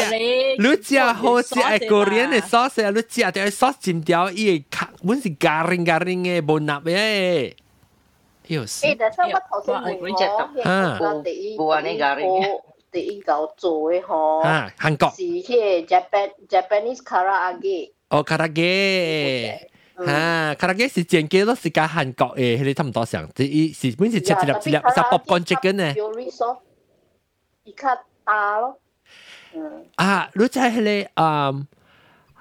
[0.59, 7.55] 你食好食系 Korean 嘅 sauce 啊，你食条 sauce 尖条，伊系卡，本是咖喱咖喱嘅，冇纳嘅。
[8.49, 8.87] 有时。
[8.87, 12.23] 诶，但系我头先问我，啊，冇啊，你咖喱。
[12.93, 14.41] 第一嚿做嘅嗬。
[14.43, 15.09] 啊，韩国。
[15.17, 17.93] 是迄 Japan Japanese karaage。
[18.11, 19.55] 哦，karaage。
[20.01, 25.95] 啊，卡拉鸡是正嘅咯，是加韩国嘅，佢哋差唔多上，即系是本是切一粒一粒十 popcorn chicken 呢。
[27.65, 27.89] 伊较
[28.25, 28.79] 大咯。
[29.55, 29.87] 嗯。
[29.97, 31.67] 啊，你就系咧，嗯，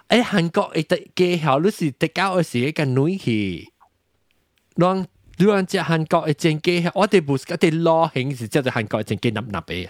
[0.10, 3.72] 诶韩国诶特嘅后，你是特交嘅时个女去，
[4.76, 5.08] 让
[5.38, 9.90] 让只韩国嘅正嘅，我哋唔是嗰啲攞hình是即系韩国正嘅napnap嘅。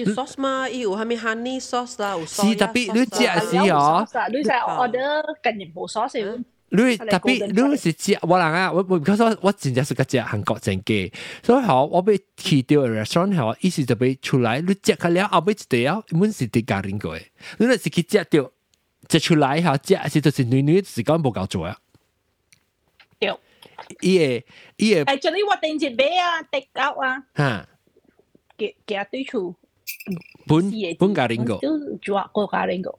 [0.00, 0.68] 有 sauce 嘛？
[0.68, 2.10] 有係咪 honey sauce 啦？
[2.16, 2.48] 有 sauce。
[2.50, 6.42] 是特別你食是哦，你食 order 近年冇 sauce。
[6.72, 17.22] 你特別你是食我人啊，我我 because 我我真正是個食韓國正嘅，所以好我被去到 restaurant 後，意思就被出來，你食開了後尾一條，滿是啲家人個嘅，
[17.58, 18.50] 你若是去食到
[19.08, 21.76] 食出來後食是就是女女時間冇夠做啊。
[23.18, 23.34] 對。
[24.02, 24.46] 伊個
[24.76, 25.00] 伊個。
[25.12, 27.24] 誒，就你我定節俾啊，滴 out 啊。
[27.34, 27.66] 嚇。
[28.56, 29.56] 嘅嘅對處。
[30.46, 32.98] 本本格林狗，就主要国家林狗。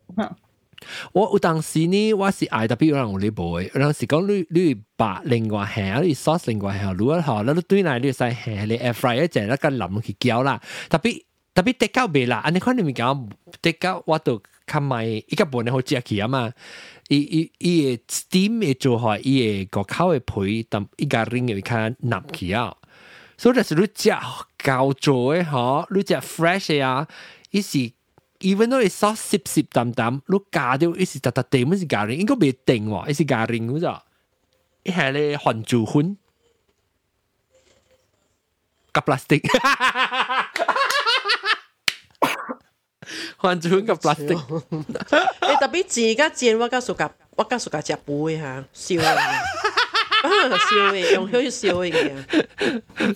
[1.14, 11.24] 我有当时呢，我是 I W 让我哩 boy，然后是讲你你把另外下，你 sauce 另外下，如果好，那你对你使，你 air fry 一阵，那个淋去搅啦，特别
[11.54, 13.28] 特别得搞别啦，你看你咪搞
[13.62, 16.52] 得搞，我都看埋一个本来好接起啊嘛，
[17.10, 20.66] 伊伊伊个 steam 做好，伊个个烤的皮，
[20.98, 21.62] 一个 ring 淋
[22.34, 22.56] 起。
[23.41, 24.11] 所以就是你食
[24.59, 27.07] 旧做嘅嗬，你食 fresh 嘅啊，
[27.51, 27.79] 伊是
[28.41, 34.03] even though 你 sauce 湿湿淡淡，你加掉伊是特特地，唔是咖喱，应该未定喎，伊是咖喱嗰咋，
[34.85, 36.17] 伊系咧韩煮款，
[38.93, 39.43] 夹 plastic，
[43.39, 44.39] 韩煮款夹 plastic。
[44.71, 49.43] 你特别自家煎，我家属夹，我家属夹食杯吓，烧啊！
[50.23, 52.13] 烧嘅，用香烧嘅。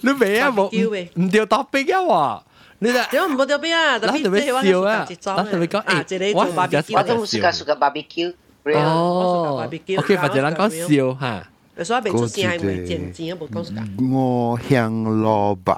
[0.03, 0.51] 你未啊？
[0.51, 0.69] 冇
[1.15, 1.99] 唔掉多冰啊？
[2.01, 2.43] 喎！
[2.83, 3.99] 你啦，点唔好掉冰啊？
[3.99, 5.07] 特别即系笑啊！
[5.11, 8.35] 嗱，同你讲，啊，即系你做 barbecue，我都冇试过做 barbecue。
[8.75, 9.69] 哦，
[9.99, 11.47] OK，或者咱讲笑吓。
[11.85, 14.13] 所以未出声系咪渐渐一步讲㗎？
[14.15, 15.77] 我香萝卜，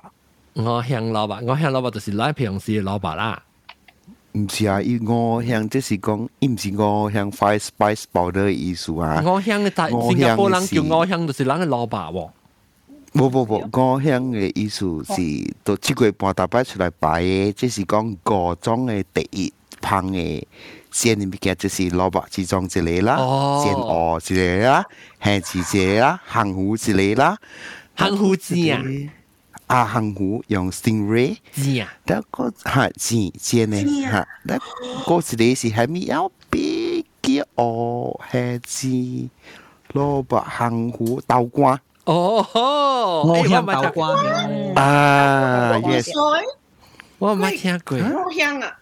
[0.55, 3.43] 我香萝卜，我香萝卜就是咱平时嘅萝卜啦。
[4.38, 9.20] 唔是啊，伊五香，即是讲，毋是五香 five spice powder 的意思啊。
[9.26, 12.32] 五香的新加坡人叫五香，就是人的萝卜。
[13.14, 20.48] 不不不，五香的意思是都几月半大块出来摆的，即是讲五种的第一香的。
[20.92, 23.18] 先你咪讲，就是萝卜是装这里啦，
[23.64, 24.86] 咸鹅是来啦，
[25.20, 27.38] 虾子是来啦，咸芋是来啦，
[27.98, 28.84] 咸芋是啊。
[29.68, 34.60] 啊行湖用 stingray 煎啊，得個係煎煎呢嚇，得
[35.06, 39.30] 嗰時你是係咪有比較哦係煎
[39.94, 41.80] 蘿蔔行湖豆瓜。
[42.06, 42.46] 哦，
[43.28, 44.10] 我香豆瓜
[44.76, 46.10] 啊，yes，
[47.20, 47.78] 我冇聽。
[47.84, 47.98] 過。
[48.00, 48.78] 好香啊！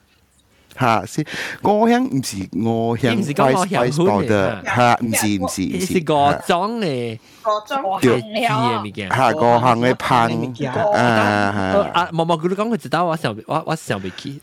[0.79, 1.27] 吓是
[1.63, 9.09] 五香唔是五香唔是讲五香 spice powder 吓，唔是唔是唔是个种嘅，个种对嘅物件。
[9.11, 12.09] 吓个行嘅烹啊啊！
[12.13, 14.41] 毛毛咕噜讲佢知道，我想我我想唔起。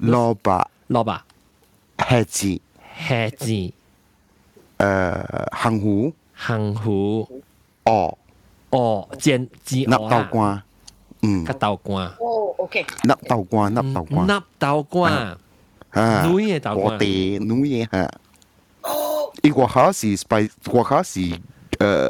[0.00, 1.20] 萝卜萝卜
[1.98, 2.60] 虾子
[3.08, 3.72] 虾子
[4.78, 7.42] 诶行糊行糊
[7.84, 8.16] 哦
[8.70, 10.62] 哦煎煎纳豆干
[11.22, 15.36] 嗯个豆干哦，OK，纳豆干纳豆干纳豆干。
[15.94, 18.10] 啊，女嘅豆干我哋女嘅吓。
[19.42, 21.38] 伊外口是 spice，外口是诶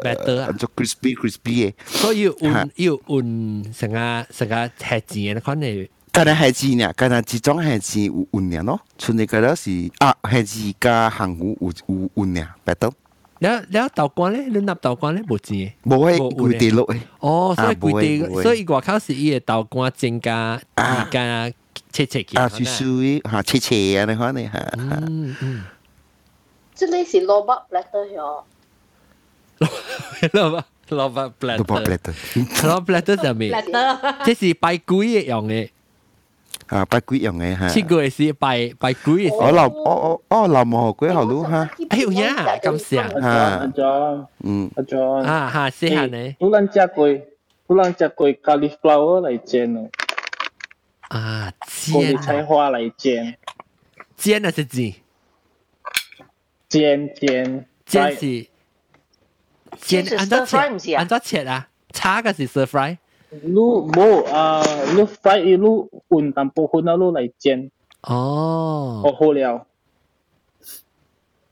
[0.02, 1.74] better 啊，做 crispy crispy 嘅。
[1.86, 6.92] 所以要换要换成个成个虾子嘅，可能干那虾子呢？
[6.96, 12.92] 干那一种虾子有混呢咯，剩嘅嗰是啊虾子加行糊有有混呢，白豆。
[13.38, 16.98] แล้วแล้ว豆干咧，你纳豆干咧冇煎嘅，冇系攰地落嘅。
[17.20, 20.60] 哦，所以攰地，啊所以外口是伊嘅豆干煎加
[21.10, 21.50] 加
[21.94, 22.38] 切切嘅。
[22.40, 24.72] 啊，水水吓切切啊，你看你吓。
[24.76, 25.64] 嗯嗯。
[26.74, 28.42] 即系是萝卜 platter 咗。
[29.60, 31.58] 萝卜萝卜 platter。
[31.58, 32.14] 萝卜 platter。
[32.34, 33.64] 萝卜 platter 就咩？
[34.24, 35.68] 即是拜鬼嘅用嘅。
[36.68, 37.68] 啊，拜鬼用嘅吓。
[37.68, 39.34] 切鬼是拜拜鬼嘅。
[39.34, 41.68] 我留我我我留毛鬼后路吓。
[41.90, 43.28] 哎呦呀，咁像啊。
[43.60, 46.36] 阿 John，嗯，阿 John，啊哈，试下呢。
[46.40, 47.08] 好撚食过，
[47.68, 49.88] 好撚食过 cauliflower 嚟煎哦。
[51.09, 51.53] 啊，
[51.91, 53.37] 過煎啲菜花来煎，
[54.15, 54.95] 煎的是几？
[56.67, 57.67] 煎煎。
[57.85, 58.47] 煎是？
[59.81, 60.57] 煎，按照切，
[60.95, 60.99] 啊？
[60.99, 62.97] 按照切啊，叉嘅是 stir fry。
[63.29, 65.57] 你冇啊，你 fry 你
[66.07, 67.69] 混淡薄混啊，你嚟煎，
[68.01, 69.67] 哦，好好了。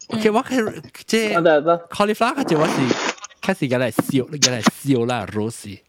[0.09, 2.73] 其實我係即係 cauliflower 就我是
[3.41, 5.79] 開始嘅嚟燒，嘅嚟燒啦，roast 是。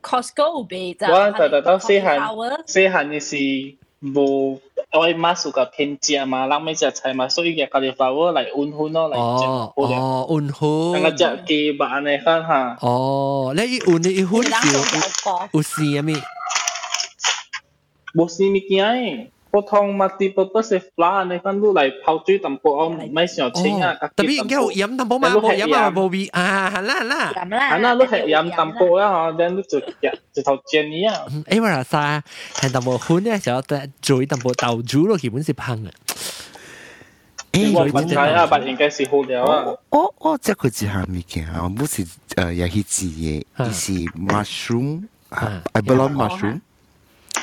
[0.00, 1.06] Costco beza.
[1.12, 2.18] Wah, tak tahu sihan.
[2.64, 4.56] Sihan ni si bu
[4.96, 8.90] oi masuk ke penjia mah, lang mai jia cai mah, so iya cauliflower lai unhun
[8.90, 9.20] lo lai.
[9.20, 10.96] Oh, oh, unhun.
[10.96, 12.62] Nang jia ki ba ne kan ha.
[12.80, 14.70] Oh, lai un ni hun si.
[15.52, 16.16] Usi ami.
[18.16, 20.51] Bos ni mikiai 一混是有有丝啊咪？
[20.51, 23.93] 冇事物件诶，普通 multi-purpose flour 你看你嚟泡水淡薄，我唔系想清啊。
[24.15, 27.33] 特别而家有饮淡薄嘛，冇饮啊冇味啊，系啦系啦。
[27.35, 27.67] 饮啦。
[27.69, 31.25] 啊，那你系饮淡薄啊，然后你就日就头煎呢啊。
[31.47, 32.23] 诶，我话晒
[32.55, 35.89] 系淡薄混咧，就得做淡薄豆煮咯，基本是烹嘅。
[37.53, 39.73] 诶，我唔知啊，但应该是好了啊。
[39.89, 42.05] 我我即佢一项物件，我唔是
[42.35, 46.59] 诶也去煮嘅，伊是 mushroom，啊，abalone mushroom。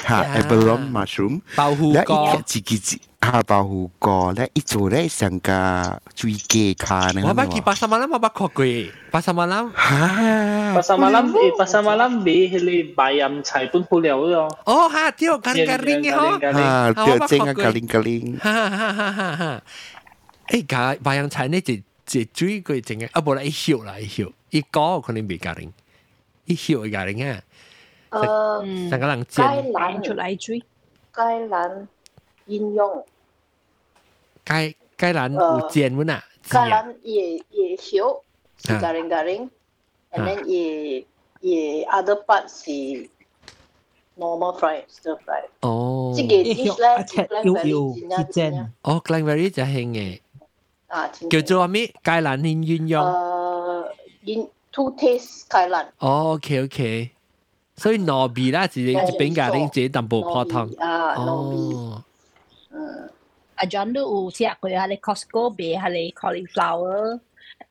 [0.06, 7.22] 吓，abalone mushroom，爆胡歌，自己自吓爆胡歌咧，一做咧成个水鸡卡呢。
[7.24, 9.70] 我捌记巴沙马兰，我捌学过，巴沙马兰。
[9.70, 14.58] 吓，巴沙马兰，诶，巴沙马兰味系你白饮菜本好了咯。
[14.64, 18.38] 哦，吓，屌，咖喱咖喱嘅嗬，吓，屌正啊，咖喱咖喱。
[18.38, 19.62] 哈哈哈哈哈！
[20.48, 25.68] 诶，咖白饮菜呢，就就最贵正嘅，啊，无啦，一晓啦，一晓，一个可能未咖喱，
[26.46, 27.40] 一晓咖喱啊。
[28.10, 30.62] 诶，成个人芥煎兰出嚟追，
[31.12, 31.86] 芥兰
[32.46, 33.04] 应用，
[34.44, 36.24] 芥芥兰有煎乜啊？
[36.42, 38.20] 芥兰也也小，
[38.58, 41.06] 是 garing garing，and then 也
[41.40, 43.08] 也 other part 是
[44.18, 45.42] normal fry stir fry。
[45.60, 48.72] 哦，即系 dish 咧，blackberry 要煎。
[48.82, 50.20] 哦，blackberry 就兴嘅，
[50.88, 51.86] 啊，叫做咩？
[52.02, 53.00] 芥兰鸳鸳鸯。
[53.00, 53.86] 诶，
[54.24, 55.86] in two taste 芥兰。
[55.98, 57.10] 哦，OK OK。
[57.76, 60.78] 所以糯米啦，自己一边家丁自己淡薄泡汤。
[60.80, 61.74] 啊，糯米。
[61.74, 62.04] 哦。
[62.70, 63.10] 嗯。
[63.56, 67.20] 阿 John 都有食过下你 Costco 买下你 cauliflower，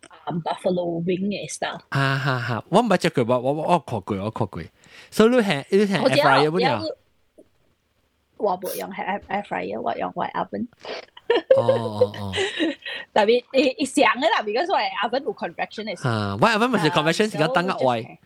[0.07, 1.80] 啊 buffalo wing 嘅 style。
[1.89, 4.64] 啊哈哈，我唔系食过，我我我学过，我学过。
[5.09, 6.95] 所以你系你系 air fryer 乜嘢？
[8.38, 10.68] 我冇用系 air air fryer，我用系 oven。
[11.57, 12.34] 哦哦哦。
[13.14, 16.07] 特别你你想嘅啦，because 我系 oven 有 convection 嘅。
[16.09, 18.20] 啊，我 oven 咪是 convection 是个等一位。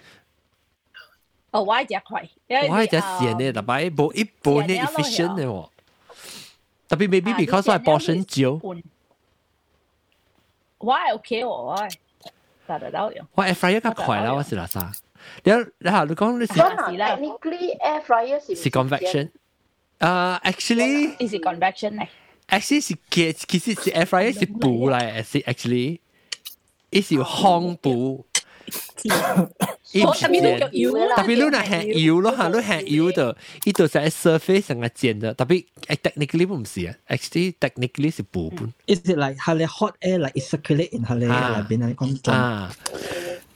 [1.52, 2.30] 哦，我系只快，
[2.70, 5.70] 我系只线咧，特别一部一部咧 efficient 嘅喎。
[6.88, 8.60] 特别 maybe because 我系 portion 少。
[10.78, 11.94] 我系 OK 喎，我系
[12.68, 13.28] 得得得用。
[13.34, 14.92] 我 air fryer 较快啦，我是啦啥？
[15.44, 19.32] 你你下你讲你是 technically air fryer 是是 convection。
[19.98, 22.08] 啊，actually 呢是 convection 嚟。
[22.50, 26.00] actually 是其其实是 air fryer 是布嚟，是 actually，
[26.92, 28.26] 伊是烘布。
[29.92, 30.68] 伊唔是煎，特
[31.24, 38.74] 别你若系油咯吓，你系油就伊就系 surface 上嘅煎的，特别 technically 唔是啊，actually technically 是部分。
[38.88, 42.72] Is it like 系你 hot air like it circulate in 系你入边系讲啊？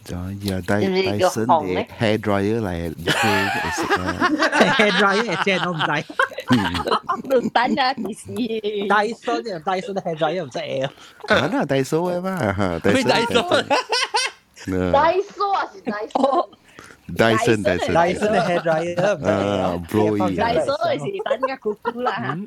[0.05, 2.95] 就而家戴戴森嘅 hair dryer 嚟，
[4.73, 5.91] hair dryer 即系都唔使。
[7.37, 8.25] 唔等啊，电视。
[8.87, 10.91] 戴森嘅戴森嘅 hair dryer 唔使 啊。
[11.27, 13.65] 系啦，戴森嘅嘛，戴森。
[14.65, 14.91] 戴森。
[14.91, 22.37] Daiso 啊，是 Daiso。Dyson Dyson Dyson hair dryer 啊，blowy Daiso 是等嘅姑姑啦。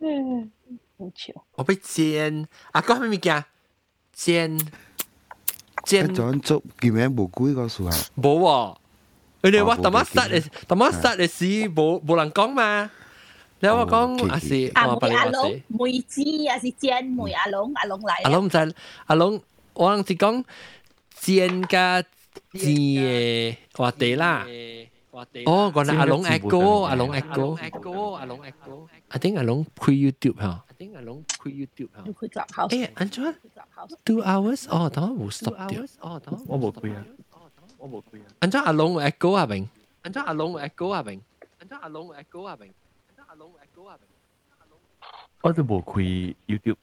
[0.00, 0.50] 嗯，
[0.98, 1.32] 好笑。
[1.56, 3.44] 我被煎，阿哥系咩物件？
[4.12, 4.58] 煎
[5.84, 6.14] 煎。
[6.14, 7.92] 转做叫咩无鬼告诉啊？
[8.16, 8.76] 冇喎，
[9.42, 12.90] 佢哋话特乜杀嘅，特乜杀嘅事冇冇人讲嘛？
[13.60, 18.22] 你我讲阿是阿梅阿龙梅子啊是煎梅阿龙阿龙嚟。
[18.24, 18.74] 阿龙唔知
[19.06, 19.40] 阿龙，
[19.72, 20.44] 我谂是讲
[21.20, 22.02] 煎加
[22.52, 24.44] 煎嘅话地啦。
[25.46, 30.64] 哦，讲阿龙 echo，阿龙 echo，阿龙 echo。I think 阿龙开 YouTube 吓。
[30.66, 32.02] I think 阿龙开 YouTube 吓。
[32.02, 32.68] 开 Clubhouse。
[32.68, 33.34] 诶，安怎？
[34.04, 34.66] Two hours？
[34.68, 35.82] 哦，等我冇 stop 掉。
[36.00, 37.04] 哦，等我冇开啊。
[37.78, 38.26] 我冇开啊。
[38.40, 39.68] 安怎阿龙 echo 啊明？
[40.02, 41.20] 安怎阿龙 echo 啊明？
[41.60, 42.72] 安怎阿龙 echo 啊明？
[45.42, 46.76] 我都冇开 YouTube。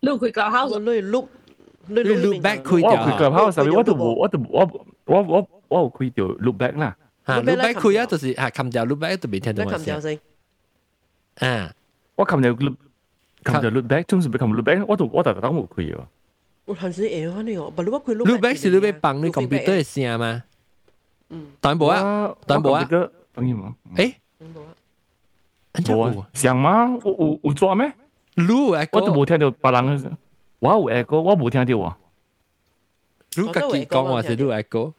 [0.00, 1.28] 你开 Clubhouse，你录
[1.86, 2.90] 你 look back 开掉。
[2.90, 6.96] 我开 Clubhouse，我都冇，我都我我我我有开掉 look back 啦。
[7.26, 10.18] 吓，look back 开啊，就是吓，冚掉 look back 都未听到我声。
[11.40, 11.74] 啊，
[12.16, 12.76] 我冚掉 look
[13.44, 16.00] 冚掉 look back，总是俾冚 look back，我都我特登冇开喎。
[16.64, 20.42] 我系先诶，你我，不如我开 look back 是你俾帮你 computer 嘅声嘛？
[21.28, 22.88] 嗯，当然冇啊，当然冇啊。
[23.34, 23.74] 当然冇。
[23.96, 24.14] 诶。
[25.74, 26.98] 冇啊，像吗？
[27.04, 27.92] 有有有抓咩？
[28.36, 30.16] 录我都冇听到别人，
[30.60, 31.96] 我有 echo，我冇听到啊。
[33.32, 34.92] 录家己讲话是录 echo，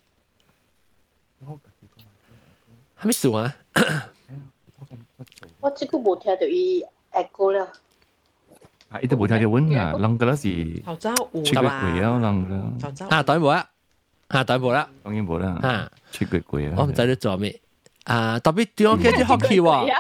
[3.02, 3.56] 系咪数啊？
[5.60, 7.68] 我即个冇听到伊 echo 啦。
[8.90, 11.70] 啊，伊都冇听到阮啊，人个是头早有出过鬼
[12.02, 13.06] 啊，人个。
[13.10, 13.70] 啊，当然冇啦，
[14.30, 16.74] 啊，当然冇啦，当然冇啦，啊，出过鬼啊。
[16.78, 17.60] 我唔知你做咩，
[18.06, 19.94] 啊，特别点解啲学期喎？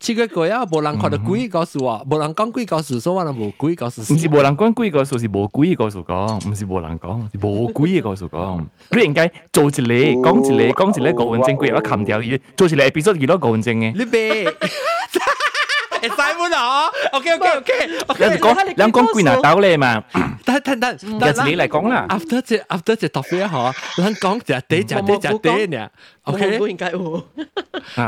[0.00, 4.00] 七个鬼啊，无人看到鬼告诉我，无人讲鬼告诉说话，人无鬼告诉。
[4.12, 8.66] 毋是无人讲鬼告诉，是无鬼告诉讲，唔是无人讲，是无鬼告诉讲。
[8.90, 13.92] 你应该做一你，讲一你，讲一个，高证据鬼要砍掉伊，做一个，比如说几多高文正诶。
[13.96, 14.44] 你别。
[16.01, 16.87] 会使满啊！
[17.13, 17.87] OK OK OK。
[17.87, 20.03] 你讲，你讲鬼拿刀咧嘛？
[20.45, 22.05] 等等等，由你嚟讲啦。
[22.09, 25.87] After 只 After 只 topic 嗬，你讲只地只地只地呢？
[26.23, 26.57] OK。
[26.69, 27.23] 应该有。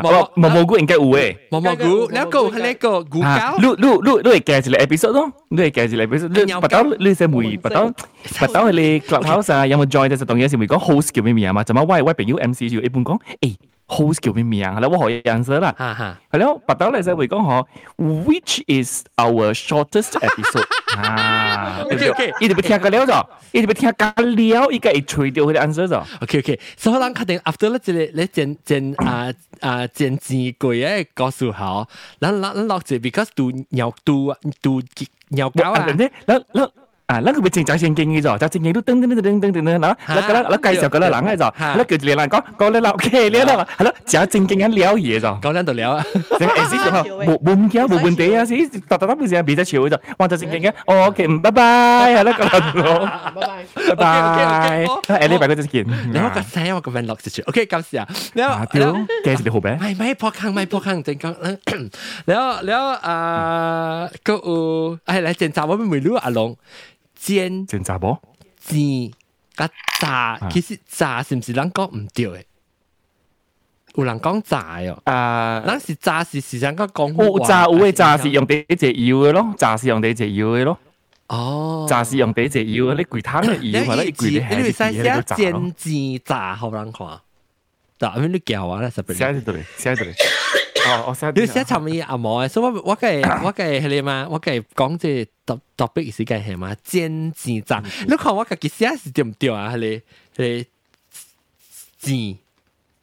[0.01, 1.38] 毛毛毛菇应该有诶。
[1.51, 3.55] 毛毛菇，你个系你个菇胶。
[3.59, 6.45] 你你你你系介一个 episode 咯，你系介一个 episode。
[6.45, 7.86] 你不到你系每不到
[8.39, 11.63] 不到系你 clubhouse 啊，有冇 join 嘅时候，当然是会讲 host 叫咩名嘛？
[11.63, 13.55] 怎么我我朋友 MC 就一般讲，诶。
[13.89, 14.63] host 叫咩名？
[14.63, 15.76] 系啦，我可以 answer 啦。
[16.32, 17.65] 系咯，白豆嚟就会讲嗬，
[18.26, 21.82] which is our shortest episode 啊？
[21.84, 26.03] OK OK，伊哋要听个了咗，伊哋要听个了，伊个会吹掉佢哋 answer 咗。
[26.21, 31.88] OK OK，所以咱确定 after 咧，即系咧剪剪啊啊剪字句嘅告诉好，
[32.19, 34.82] 咱咱咱落住，because 读鸟读读
[35.30, 35.86] 鸟狗啊。
[35.86, 36.63] 咧，咱咱。
[36.63, 36.69] 啊，
[37.11, 39.52] 아, 랑 그, 칭, 장신, 갱이, 저, 장신, 갱이, 등, 등, 등, 등, 등, 등,
[39.52, 42.26] 등, 나, 나, 그, 나, 나, cái, cái, là lắng hay rồi, là liền là
[42.26, 45.52] có, có lên ok, liền là, hay là, giả kinh anh léo gì rồi, có
[45.52, 46.00] lên được léo,
[46.40, 48.56] thế là exit rồi, bộ bốn kia, bộ bốn gì,
[48.88, 51.50] tập tập bây giờ bị ra chiều rồi, hoàn toàn trình kinh anh, ok, bye
[51.50, 52.98] bye, hay là có lần rồi,
[53.76, 57.06] bye bye, là em đi bài cái chương trình, nếu mà cái xe mà van
[57.06, 58.48] lọc sự, ok, cảm ơn, nếu,
[59.24, 60.14] cái gì hộp bé, mai mai
[60.70, 61.88] bỏ khăn, kinh,
[62.26, 63.14] nếu, nếu, à,
[64.24, 64.38] có,
[65.04, 66.54] à, là trình chào với mình lúa à long
[67.19, 68.15] 个诶嚟正集我咪รู้阿龙。
[68.15, 68.21] 煎煎炸波，
[68.59, 69.11] 煎
[69.55, 69.69] 甲
[69.99, 72.43] 炸，其实炸是唔是人讲唔对嘅？
[73.95, 80.78] 有人讲炸哦，啊，咱是炸是时常讲讲有炸有嘅炸是用第一只油嘅咯，炸是用第一只油嘅咯。
[81.28, 87.07] 哦，炸是用第一只油，你攰汤嘅油，或者攰你系写写煎煎炸好人看，
[87.97, 88.82] 炸咩你叫啊？
[88.82, 90.13] 咧十写喺度嚟，写喺度嚟。
[90.87, 92.49] 哦我写你写沉迷啊冇啊？
[92.49, 92.91] 所以我我
[93.45, 96.74] 我嘅系你嘛我嘅讲即系特特别时计系嘛？
[96.83, 99.72] 煎煎炸你看我嘅己写系唔啊？
[99.76, 100.03] 系你
[100.37, 100.66] 即
[101.99, 102.39] 系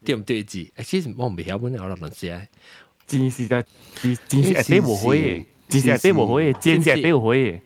[0.03, 0.65] 煎对字？
[0.83, 2.47] 其字我唔系晓我谂阵先啊。
[3.05, 3.65] 煎时间
[4.01, 5.45] 煎煎对唔可嘅。
[5.69, 7.59] 煎时对唔可嘅煎时对唔可嘅。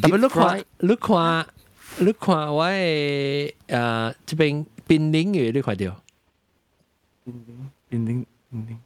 [0.00, 1.46] 特你看你看
[1.98, 5.94] 你看我诶诶即边边领域你看对唔
[7.24, 7.32] 对
[7.88, 8.78] 边领边领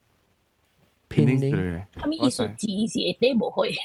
[1.16, 3.76] 音，他们艺术字是一啲冇去。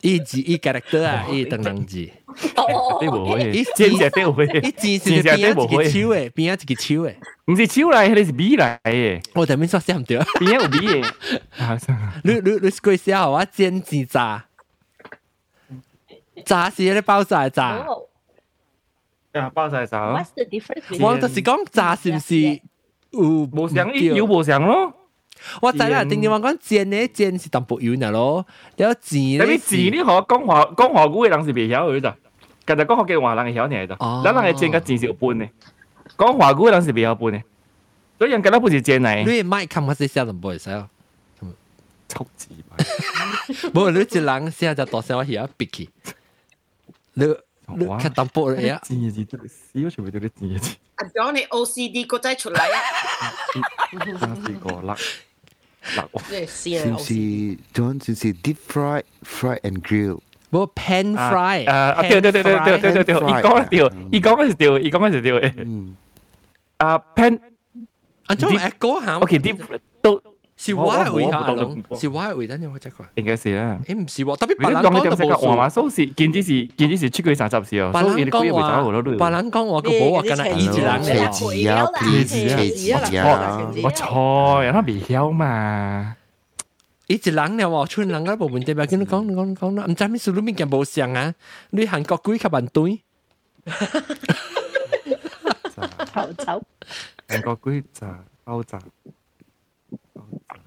[0.00, 1.96] 伊字伊 character 啊，伊等人字。
[1.98, 7.14] 你无会，伊真正啲会，伊字是边一个手诶，边一个手诶，
[7.46, 9.20] 唔是手嚟，你是米嚟嘅。
[9.34, 11.12] 我头先说写唔对，边有米嘅？
[12.22, 13.44] 你你你鬼写好啊？
[13.44, 14.46] 煎字炸，
[16.44, 17.84] 炸是咧包晒炸。
[19.32, 20.12] 啊，包晒炸。
[20.14, 21.04] What's the difference？
[21.04, 22.60] 我就是讲炸是唔是
[23.10, 23.20] 有
[23.52, 23.92] 无相？
[23.92, 24.94] 有无相咯？
[25.62, 28.44] 我知啦，定定话讲煎咧，煎是淡薄油呢咯，
[28.76, 29.38] 有字咧。
[29.38, 32.16] 但系字呢学讲华讲华语嘅人是未晓嘅咋，
[32.66, 35.48] 其实讲学嘅话人系晓呢咋，咱人系煎个字是有半嘅，
[36.16, 37.42] 讲华语嘅人是未晓半嘅，
[38.18, 39.24] 所以人家都不是煎嚟。
[39.24, 40.88] 你麦看下写写就唔会使咯，
[42.08, 42.76] 粗字嘛。
[43.72, 45.88] 冇你一人写就大声我晓逼佢，
[47.14, 47.26] 你
[47.76, 48.80] 你看淡薄嚟啊。
[48.82, 50.76] 字字都死，全部都系字字。
[50.96, 53.32] 阿 John 你 OCD 个仔出嚟啊！
[53.92, 54.96] 真系个甩。
[55.83, 57.13] 是唔是
[57.73, 60.19] John 是是 deep fry fry and grill？
[60.49, 61.69] 冇 pan fry。
[61.69, 63.79] 啊，對對對對對對對對，伊講係對，
[64.11, 65.53] 伊講係對，伊講係對誒。
[65.57, 65.97] 嗯。
[66.77, 67.39] 啊 pan，
[68.27, 69.17] 啊，仲誒嗰下。
[69.17, 69.39] OK
[70.55, 73.03] 是我回下龍，是我回得你會識佢。
[73.15, 73.79] 應該是啦。
[73.85, 75.35] 誒唔係喎，特別白蘭江就冇。
[75.35, 77.89] 黃馬蘇是見之時，見之時出佢三十時哦。
[77.91, 78.83] 白蘭江話，
[79.17, 81.05] 白蘭江話個寶話跟阿伊子蘭嘅。
[81.31, 83.71] 切字啊，切字啊，切字啊！
[83.83, 86.15] 我錯，人哋未曉嘛。
[87.07, 91.33] 伊子蘭咧喎，村人家部門對白跟你講講講啦，唔知咩事，你邊件冇上啊？
[91.71, 93.01] 你韓國鬼吸人堆。
[96.13, 96.61] 頭頭。
[97.27, 98.23] 韓國鬼咋？
[98.45, 98.79] 歐咋？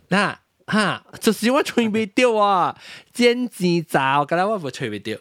[0.09, 2.77] 那哈，就是我吹袂掉啊，
[3.13, 5.17] 煎鸡罩，我刚才我不吹袂掉，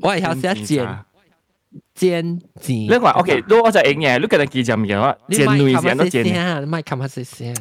[0.00, 1.04] 我也要写煎
[1.94, 2.88] 煎鸡。
[2.88, 6.68] 另外，OK， 如果我在营业，你可能记着咪话，你女煎都煎。
[6.68, 7.54] 麦卡马斯先，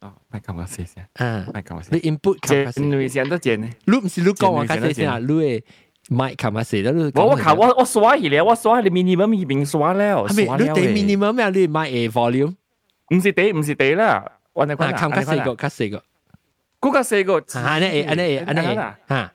[0.00, 3.68] 哦，麦卡马斯先，嗯，麦卡马斯，你 input 煎女煎都煎呢？
[3.86, 5.62] 卢不是卢讲我卡马斯啊，卢诶。
[6.10, 6.82] 买卡嘛死，
[7.16, 10.72] 我我卡我我刷起了，我刷你 minimum 已经刷了，刷了。
[10.72, 11.50] 你 minimum 咩？
[11.50, 12.54] 你买 a volume？
[13.14, 14.24] 唔是得，唔是得啦。
[14.57, 16.03] 我哋看看四个，看四个，
[16.81, 18.75] 嗰个四个，啊，呢诶，呢诶，呢诶，
[19.09, 19.33] 吓，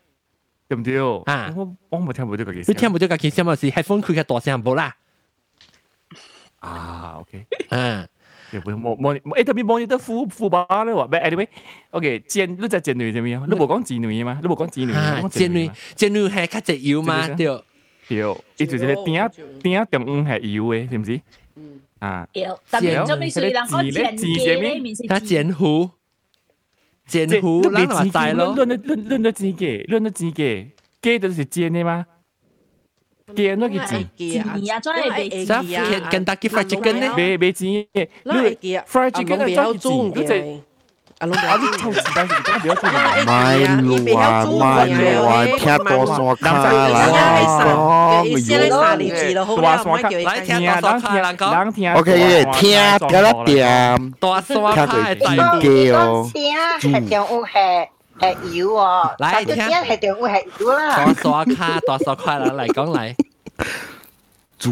[0.68, 0.98] 对唔对？
[1.34, 2.70] 啊，我我冇听唔到个意思。
[2.72, 3.56] 你听唔到个意思嘛？
[3.56, 4.94] 是 headphone 佢嘅大声冇啦。
[6.60, 8.06] 啊，OK，嗯，
[8.52, 11.20] 冇冇冇，诶特别冇得副副把咧话，咩？
[11.20, 13.46] anyway，OK，煎你就煎女点样？
[13.46, 14.38] 你冇讲煎女嘛？
[14.42, 14.92] 你冇讲煎女，
[15.30, 17.26] 煎女煎女系较只油嘛？
[17.28, 17.46] 对，
[18.08, 19.30] 对，伊就是咧点
[19.62, 21.20] 点中央系油嘅，是唔是？
[22.03, 22.27] 啊，
[22.69, 23.39] 特别做咩事？
[23.49, 25.89] 然后剪嘅，面是剪胡，
[27.07, 30.67] 剪胡，乱乱在咯，乱乱乱乱乱剪嘅，乱那剪嘅，
[31.01, 32.05] 嘅都是剪的吗？
[33.33, 35.49] 剪那个剪，剪啊，专业剪
[36.03, 37.13] 啊，跟大家 fried chicken 呢？
[37.15, 37.87] 别别剪，
[38.23, 38.51] 那
[38.83, 40.43] fried 中，鸡在。
[41.31, 47.07] 阿啲臭時代時真係表出嚟，咪路啊，咪路啊，聽多索卡啦，
[48.19, 48.69] 講咪有，
[49.45, 57.87] 多索卡，聽啊，當聽啊，當聽，OK，聽得啦點，多索卡係大嘅哦，係點烏係
[58.19, 63.15] 係油哦，嚟聽係點烏係油啦，多索卡，多索卡啦，嚟講嚟，
[64.59, 64.71] 住，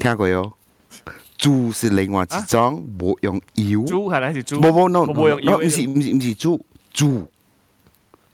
[0.00, 0.52] 聽過有。
[1.44, 3.80] 豬是另外一种，冇用油。
[3.84, 4.58] 豬係咪是豬？
[4.60, 5.58] 冇冇 no，冇用油。
[5.58, 6.60] 唔是唔是唔是豬，
[6.94, 7.26] 豬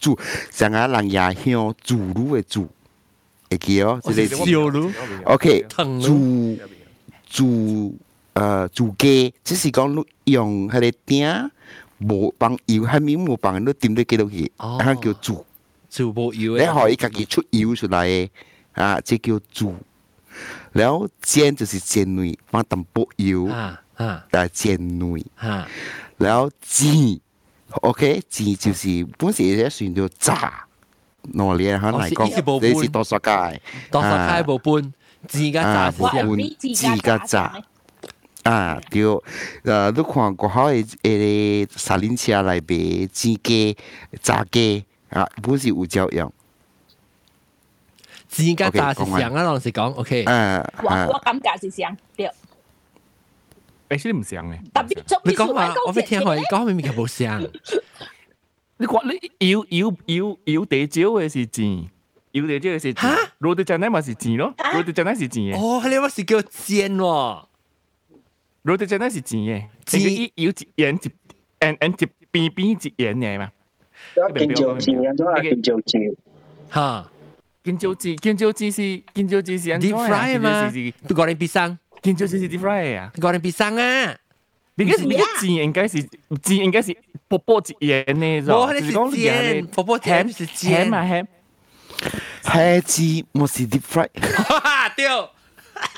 [0.00, 0.18] 豬
[0.52, 2.68] 成個人也香豬乳嘅豬，
[3.50, 4.90] 會記哦，即係燒乳。
[5.24, 6.58] OK，豬
[7.30, 7.92] 豬
[8.34, 11.26] 誒豬雞，只是講用佢哋鼎
[12.00, 15.44] 冇放油，係面冇放，你點都記到佢，係叫豬。
[15.90, 18.28] 豬冇油你可以自己出油出来嘅，
[18.74, 19.74] 啊，即叫豬。
[20.72, 22.62] 然后煎就是煎软，放
[22.92, 25.66] 薄油，啊啊，但煎软，啊。
[26.16, 27.18] 然后煎
[27.82, 30.66] ，OK，煎就是本身也算叫炸，
[31.22, 32.28] 哪里可能讲
[32.60, 33.60] 这是剁手街？
[33.90, 34.92] 剁手街无分，
[35.26, 36.26] 自家炸不搬，
[36.58, 37.62] 自家炸。
[38.42, 39.04] 啊，对，
[39.70, 41.66] 啊，你看国好诶，诶，咧
[41.98, 43.76] 零食车内备煎鸡、
[44.22, 46.32] 炸鸡啊，不是有作用。
[48.30, 50.24] 自家炸是上啊，老實講，OK。
[50.24, 52.30] 我我感覺是上，對。
[53.88, 54.56] 誒，你唔上嘅。
[54.72, 57.40] 特別做你講話，我未聽過，你講明明係冇上。
[58.76, 59.02] 你講
[59.38, 61.88] 你要要要要地椒嘅是煎，
[62.30, 63.10] 要地椒嘅是煎。
[63.38, 65.56] 羅地醬奶咪是煎咯，羅地醬奶是煎嘅。
[65.58, 67.44] 哦，你話是叫煎喎。
[68.62, 70.98] 羅地醬奶是煎嘅，煎要鹽一鹽
[71.58, 73.50] 鹽一邊邊一鹽嘅嘛。
[74.36, 76.02] 見椒煎啊，都係見椒煎。
[76.72, 77.10] 嚇。
[77.64, 80.70] Kinjau cheese, kinjau cheese, kinjau cheese ăn Deep fry mà.
[81.08, 81.76] Tôi goreng pisang.
[82.02, 83.10] Kinjau cheese deep fry à?
[83.14, 84.16] gọi Goreng pisang à.
[84.76, 86.00] vì cái gì cái gì nên cái gì
[86.58, 86.94] nên cái gì
[87.30, 89.36] bò bò gì vậy nè rồi bò bò ham ham mà ham ham gì Because
[89.36, 91.26] 你個字應該是字應該是波波字眼呢，就係講字波波甜是甜嘛甜。
[92.42, 93.02] 係字，
[93.34, 94.08] 冇是 deep fry.
[94.16, 94.42] fry。
[94.44, 95.30] 哈哈，掉。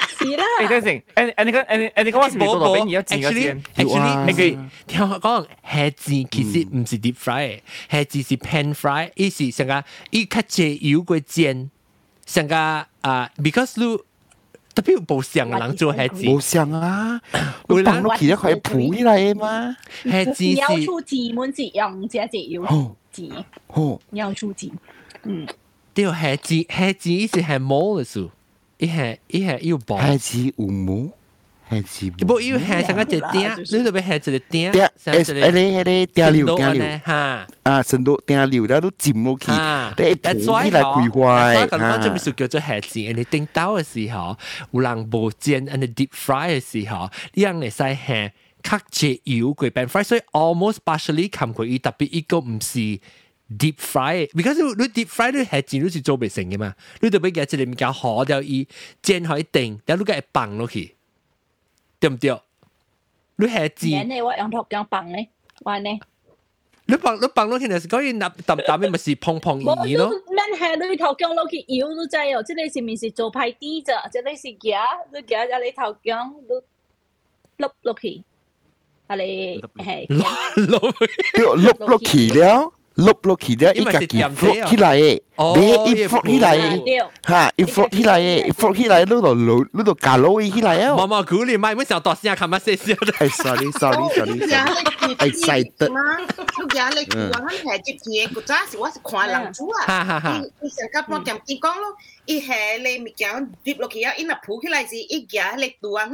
[0.08, 0.44] 是啦。
[0.60, 7.60] 誒，等陣，誒誒，你講誒誒，你講我是咪做到邊而家剪嗰剪？Actually，你佢聽我講，蝦子其實唔是 deep fry，
[7.90, 11.70] 蝦子是 pan fry，意思成個伊較濟油過煎，
[12.26, 13.96] 成個啊，because 你
[14.74, 17.20] 特別冇上嘅人做蝦子，冇上啊，
[17.68, 19.76] 你放落去咧可以鋪起來嘅嘛。
[20.04, 22.64] 蝦子是要出字門字用這隻油
[23.10, 23.28] 字，
[24.12, 24.70] 要出字，
[25.24, 25.46] 嗯。
[25.94, 28.26] 對，蝦子蝦子意思係冇嘅事。
[28.81, 31.09] 伊系伊系要薄，系似有毛，
[31.69, 42.99] 系似不要系成个只钉，你特别系只钉，钉，诶诶你系你钉料钉料，吓，啊，成到钉料，然后都浸落去，你铺起来攰坏，所以咁讲做咩事叫做虾子？
[42.99, 44.37] 你叮到嘅时候，
[44.71, 48.31] 有人无煎，你 deep fry 嘅时候，呢样嚟使系
[48.63, 52.99] 较济油过 pan fry，所以 almost partially 冚过伊特别一个唔是。
[53.57, 56.75] deep fry，because 你 deep fry 你系剪，你是做袂成嘅嘛？
[57.01, 58.67] 你特别嘅一个物件好掉伊
[59.01, 60.95] 煎可以定，然后你个放落去，
[61.99, 62.39] 对唔对？
[63.37, 64.09] 你系剪。
[64.09, 65.29] 你我用头姜放咧，
[65.61, 65.99] 我呢？
[66.89, 70.09] 你放你放落去，就是讲伊纳淡淡嘅，咪是碰碰伊咯。
[70.29, 74.07] 免系你头姜落去油都知哦，即系是咪是做派啲咋？
[74.07, 74.79] 即系是夹，
[75.13, 76.63] 你夹咗你头姜都
[77.65, 78.23] 碌落去，
[79.07, 81.07] 啊你系碌落去，
[81.41, 82.71] 碌落去了。
[82.97, 85.21] 碌落去咧，伊家己 float 起来诶，
[85.59, 90.95] 你伊 float 起来诶，吓，伊 float 起来诶，float 起来，你度落，你度加落起来啊！
[90.95, 93.13] 毛毛鼓你买，唔想大声，看乜细声的。
[93.13, 95.89] 系，sorry，sorry，sorry。excited。
[95.89, 100.41] 你讲你讲紧系接嘢，嗰阵时我是看人做啊。
[100.61, 101.95] 伊成个帮咁伊讲咯，
[102.25, 106.09] 伊系你咪讲跌落去啊，伊那铺起来是伊夹你度啊，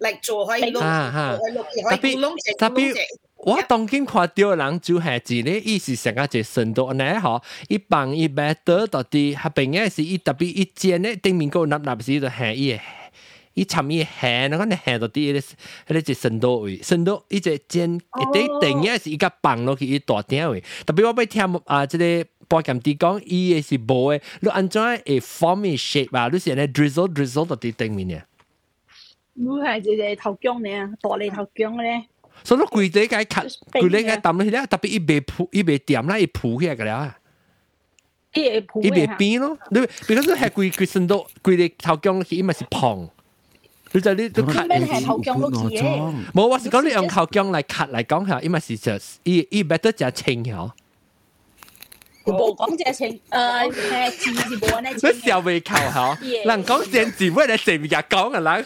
[0.00, 1.64] 嚟做开落，做开落，
[1.98, 3.00] 可以窿只窿只。
[3.45, 8.15] 我当今看钓人就系只咧，意思上加只深度安尼吼，一 ju
[9.35, 13.23] heji ne 样是一特别一尖咧顶面 sundo ane aho i pang i bete to ti hepeng ye si
[13.23, 14.57] i tapi i jien ne teng
[17.77, 20.47] min ko
[24.47, 24.49] naddabis
[25.05, 26.29] i form a shape 吧？
[26.33, 28.25] 你先咧 drizzle drizzle 到底顶面
[29.35, 31.47] he 孩就是头强咧大力 to
[31.77, 32.07] 咧
[32.42, 37.16] 所以规个该卡，规个该抌落去咧，特别伊袂铺，伊袂掂啦，伊铺起来个了。
[38.34, 38.82] 伊会铺。
[38.82, 43.08] 伊袂变咯，你比如说系规规身都规个头姜去，伊咪是碰。
[43.92, 44.64] 你就你都卡。
[44.66, 45.82] 咩系头姜落去嘅？
[46.32, 48.92] 冇，我是讲你用头姜嚟卡嚟讲下，伊咪是就
[49.24, 50.70] 伊伊 better 就清晓。
[52.24, 54.90] 冇讲只清，诶系字是冇呢。
[54.90, 56.18] 你笑未扣吓？
[56.44, 58.64] 人讲正字，乜你成日讲嘅人。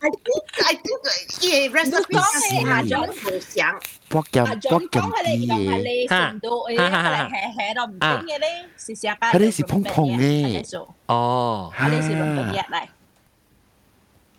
[0.00, 1.02] I think I think
[1.40, 3.80] 嘢 recipe 系下咗好想。
[4.08, 6.38] 博咁博咁啲嘢，吓
[6.76, 9.16] 吓吓吓，系到唔定嘅咧，是成家。
[9.32, 10.86] 佢哋是碰碰嘅。
[11.06, 12.86] 哦，佢哋是碰碰嘢嚟。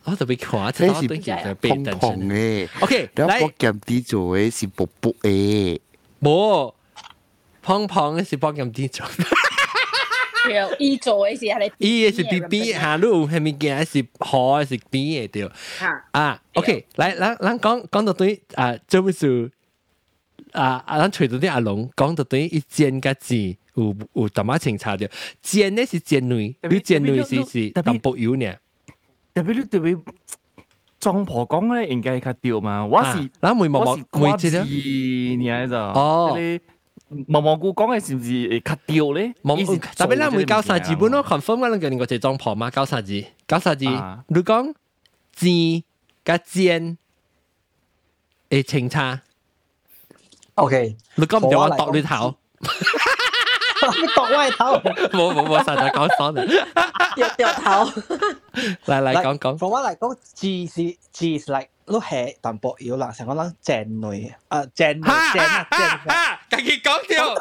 [0.04, 1.08] 我特别看，这是
[1.56, 2.68] 碰碰嘅。
[2.82, 5.80] OK，然后博咁啲做嘅是薄薄嘅。
[6.22, 6.74] 冇。
[7.64, 9.06] 碰碰嘅是帮咁啲做，
[10.79, 15.51] 伊做嘅是係你，伊嘅是 B B 下路係咪件是好是 B 嘅对，
[16.13, 19.51] 啊，OK，来，咱咱讲讲到对啊，做咩事
[20.53, 20.83] 啊？
[20.87, 23.37] 啊，咱隨到啲阿龙讲到对一煎個字
[23.75, 25.09] 有有淡仔清查掉，
[25.43, 28.53] 煎呢是煎女，你煎女是是淡薄油呢，
[29.35, 29.97] 特别你特别
[31.01, 32.85] 庄婆讲咧，應該係較對嘛。
[32.85, 36.37] 我是，咱每毛毛每次咧，你喺度哦。
[37.27, 39.33] 毛毛菇講嘅是唔是卡掉咧？
[39.43, 43.25] 特別咱每教啥字本咯，confirm 我哋叫你個字裝婆嘛，教啥字？
[43.47, 43.85] 教啥字？
[44.29, 44.75] 你講
[45.33, 45.47] 字
[46.25, 46.99] 加尖
[48.51, 49.23] 誒清差。
[50.55, 52.35] OK，你講唔叫我度你頭。
[54.02, 54.66] 你度我头？
[55.18, 56.44] 冇冇冇，实在讲爽啦。
[57.16, 57.86] 掉掉头。
[58.86, 59.58] 嚟嚟讲讲。
[59.58, 61.66] 从我嚟讲，字是字是嚟。
[61.86, 65.80] 都系淡薄油啦，成个人正女啊，正女正啊正
[66.16, 67.36] 啊，家己讲掉，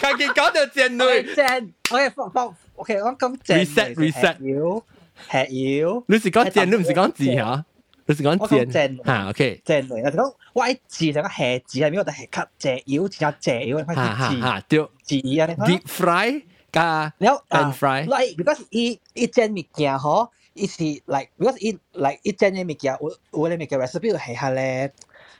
[0.00, 1.72] 家己讲掉正女正。
[1.90, 4.82] OK，放放 OK，我讲正 reset reset 油，
[5.30, 6.02] 吃油。
[6.08, 7.64] 你是讲正，你唔是讲字吓？
[8.05, 10.03] 你是講剪正嚇，OK 正類。
[10.05, 12.03] 我是講我一字就講下字係邊個？
[12.03, 17.13] 就係 cut 隻腰，只隻腰，你開始字嚇對字啊！Deep fry 加
[17.49, 18.03] pan fry。
[18.05, 24.91] Like because 伊伊整物件嗬，伊是 like because 伊 like 伊整嘅物件，我我嘅物件 recipe 係下咧。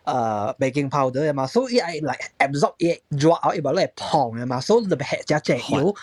[0.05, 5.95] 誒 baking powder 啊嘛，所以係嚟 absorb 嘢 drop out，然後咧膨啊嘛，所以就係只隻曉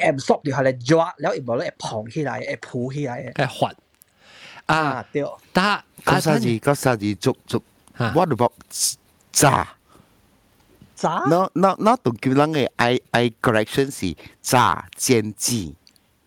[0.00, 3.72] ，absorb 掉下嚟 drop，然後然後咧膨起嚟，誒抱起嚟，誒滑。
[4.68, 5.24] 啊，對。
[5.52, 7.62] 但嗰三字嗰三字足足
[8.14, 8.52] ，what about
[9.32, 9.66] 炸？
[10.94, 11.22] 炸。
[11.28, 15.74] 那那那都叫人嘅 I I correction 是炸煎雞。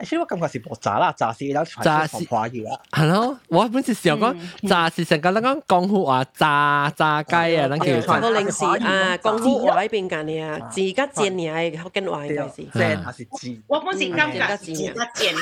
[0.01, 2.79] 其实我感觉是冇炸啦，炸是有炸是华语啦。
[2.91, 4.37] 系咯，我本时时候讲
[4.69, 8.21] 炸是成个咱讲江湖话炸炸鸡啊，咱叫炸。
[8.21, 12.65] 个零时啊，江湖话呢边间嘅啊，自家煎嘅系福建话应该是。
[12.79, 13.63] 煎还是煎？
[13.67, 15.35] 我本是感觉自家煎。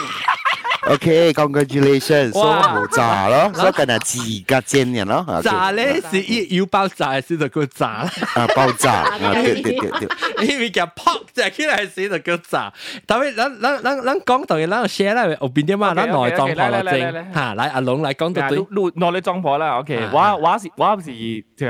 [0.86, 2.32] OK, congratulations！
[2.32, 5.40] 所以冇炸咯，所以今日自家煎人咯。
[5.42, 8.10] 炸咧是一要爆炸先就叫炸啦。
[8.34, 9.18] 啊，爆炸啊！
[9.42, 12.70] 对对对对，因为叫 pop 就起来先就叫炸。
[13.06, 17.54] 但系咱咱咱咱讲 到嘅，咱 share 啦，后边啲嘛，咱内装破落正吓。
[17.54, 19.78] 来阿龙来讲到对，内内里装破啦。
[19.78, 21.10] OK，我我是我是
[21.56, 21.66] 就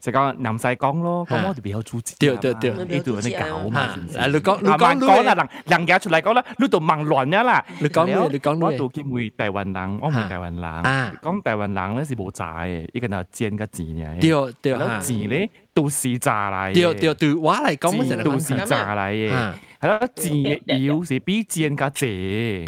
[0.00, 2.14] 就讲南西讲咯，讲我哋比较注重。
[2.18, 3.80] 对对对，呢度有啲搞嘛。
[3.80, 5.48] 啊，你讲你讲讲啦，人
[5.78, 7.64] 人家出嚟讲啦，呢度忙乱嘅啦。
[7.80, 8.56] 你讲你讲。
[8.66, 10.64] 我做见会台湾人，我唔系台湾人。
[10.64, 14.20] 啊，讲台湾人咧是冇炸嘅，依个就煎个字嘅。
[14.20, 16.72] 对对，然后字咧都是炸嚟。
[16.74, 19.52] 对对对，我嚟讲，字都是炸嚟嘅。
[19.81, 22.05] 係咯， 字要是比煎個字。
[22.05, 22.65] 對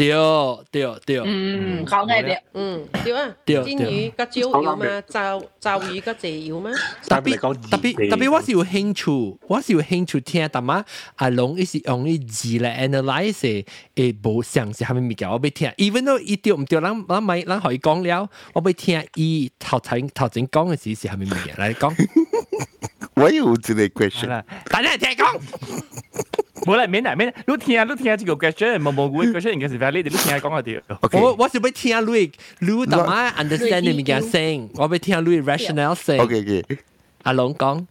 [0.72, 1.22] 對對。
[1.24, 2.38] 嗯，講嘅對。
[2.54, 3.36] 嗯，對啊。
[3.46, 6.72] 煎魚個椒要嘛，炸炸魚個字要嘛。
[7.08, 7.38] 特別
[7.70, 10.84] 特別特別，我是有興趣，我是有興趣聽，但嘛
[11.18, 13.66] 阿龍伊是用啲字嚟 analyse
[13.96, 15.70] 誒無像是蝦米物件，我俾聽。
[15.78, 21.94] even though 伊對唔對，咱咱咪咱可以講了，我俾聽伊頭前頭前講嘅事是蝦米物件嚟講。
[23.16, 25.42] 我有一個 question，大家 聽講。
[26.66, 30.82] 冇啦，免啦免啦，你聽你聽這個 question，冇冇個 question 應該是 valid，你聽講下啲。
[31.22, 36.20] 我我是要聽你，你同埋 understand 你物件聲，我要聽你 rationale 聲。
[36.20, 36.64] OK OK，
[37.24, 37.86] 阿龍講。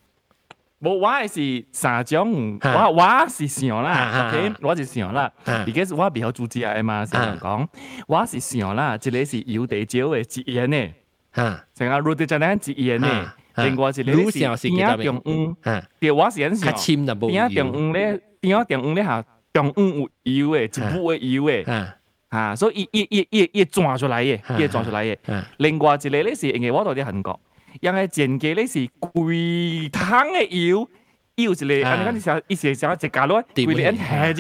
[0.81, 7.66] 冇，我係是三種，我我是想啦，OK，我是想啦，而家我比較注意啊嘛，先講，
[8.09, 10.89] 我是想啦，一個是有地少嘅節煙呢，
[11.77, 14.38] 成日 root 就呢，另外一你是
[14.70, 15.54] 边啊中午，
[15.98, 16.40] 别我是，
[17.92, 18.82] 咧，有，一，
[22.56, 24.78] 所以一一一一出，一出。
[25.58, 27.38] 另外一个咧是，因为我到韩国，
[27.80, 30.88] 因为前期咧是贵汤诶油，
[31.34, 31.82] 一，你，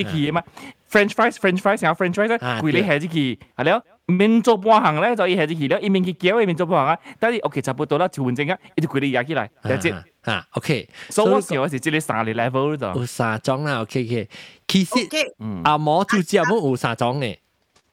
[0.04, 0.42] 起嘛。
[0.91, 3.83] ？French fries，French fries，想 French fries 咧，贵你下子去，系咯？
[4.05, 6.99] 面做半行咧就一下子去了，一面去搅，一面做半行啊。
[7.19, 9.93] 但系 OK 差不多啦，就换正啊，一直贵你压起来，就接
[10.23, 10.87] 啊 OK。
[11.09, 14.29] 所以我想我是即系三个 level 度，有三种啦，OK OK。
[14.67, 17.37] 其实阿毛就只冇有三种嘅。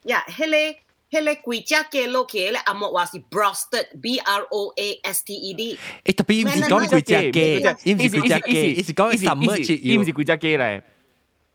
[0.04, 0.78] 呀，迄个。
[1.10, 5.78] 迄个贵只嘅落去咧，阿莫话是 broasted，B R O A S T E D。
[6.06, 9.78] 诶，特别唔是讲贵只嘅，唔是贵只嘅，伊是讲什么节？
[9.80, 10.82] 伊唔是贵只嘅咧，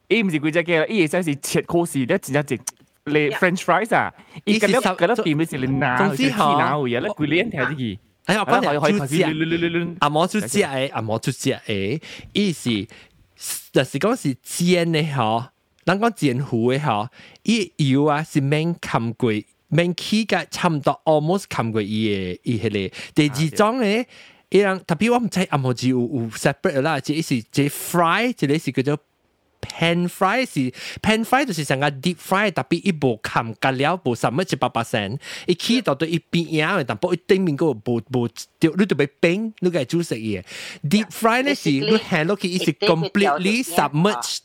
[0.08, 2.60] 伊唔是贵只嘅啦，伊系真系切好时咧，真系直
[3.06, 4.14] 你 French fries 啊，
[4.46, 8.00] 伊嗰粒嗰粒片咪是你拿，总之吓，拿回嘢咧，贵你一睇啲嘢。
[8.26, 12.02] 哎呀，关键就只，阿毛就只诶，阿毛就只诶，
[12.34, 12.88] 伊是，
[13.72, 15.48] 就是讲是煎嘅嗬。
[15.86, 17.08] 咱讲煎糊嘅嗬，
[17.44, 19.32] 伊油啊是免冚过，
[19.70, 22.96] 免起嘅差唔多 almost 冚过伊嘅伊迄个。
[23.16, 24.08] 第二种咧，
[24.50, 29.04] 伊人特别我唔知阿毛字有有 separate 啦，即系即 fry，即系是叫做
[29.65, 30.71] Pan fry 是
[31.01, 38.29] pan fry 就是成個 deep fry，特別一部冚隔了無什麼一百 percent，伊起到到一邊樣嘅，但不一頂面嗰個無無
[38.59, 40.43] 掉，你特別冰，你個係煮食嘢。
[40.89, 44.39] deep fry 咧是你行落去，伊是 completely submerged。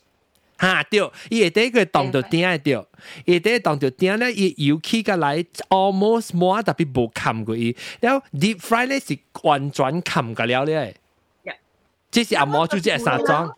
[0.57, 0.83] 哈。
[0.83, 2.85] 對，伊會第個當到頂對，
[3.25, 10.95] 伊第當到頂咧，伊油起個來 almost 冇特別無冚過伊，然後 deep fry 咧是完全冚個了咧，
[12.11, 13.51] 即是阿毛就即係三種，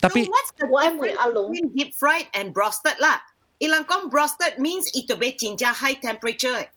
[0.00, 3.20] Tapi so what's the one with along deep fried and roasted lah.
[3.60, 6.68] Ilang kong roasted means ito be jinja high temperature.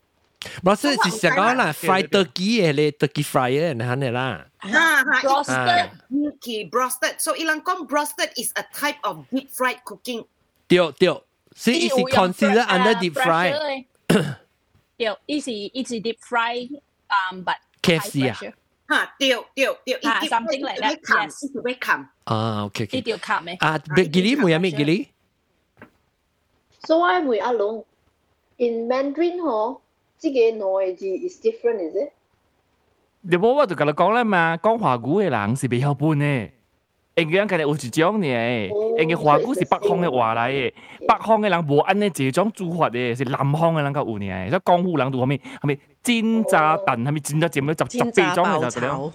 [0.64, 4.48] Roasted so, is siya lah fried turkey eh le turkey fryer eh, na han lah.
[4.64, 5.92] Ha ha roasted ah.
[6.08, 7.20] turkey roasted.
[7.20, 10.24] So ilang kong roasted is a type of deep fried cooking.
[10.72, 11.28] Tio tio.
[11.60, 13.52] see, is it considered ah, under deep fry?
[13.52, 13.84] Eh.
[15.00, 16.68] Tio, it is it deep fry
[17.12, 18.52] um but KFC ah
[18.89, 21.01] 哈，对对对，啊，something like that.
[21.01, 22.07] Yes，一定要冚。
[22.25, 22.99] 啊，OK OK。
[22.99, 23.55] 一定要冚咩？
[23.61, 25.09] 啊，吉利冇有咩吉利？
[26.87, 27.85] So I 会阿龙，
[28.59, 29.81] in Mandarin 嗬，
[30.19, 32.13] 这个 noise is different, is it?
[33.23, 36.51] 你冇我就甲你讲啦嘛，讲华语嘅人是比较笨嘅。
[37.22, 38.28] 因个人家有一種呢，
[39.00, 40.72] 因為華語是北方的话来嘅，
[41.08, 44.50] 北方嘅人无安尼這種煮法嘅，是南方嘅人較有呢。
[44.50, 49.12] 所以江湖人做係咪係咪煎炸燉，係咪煎炸煎咗十十幾種嘅就咁樣。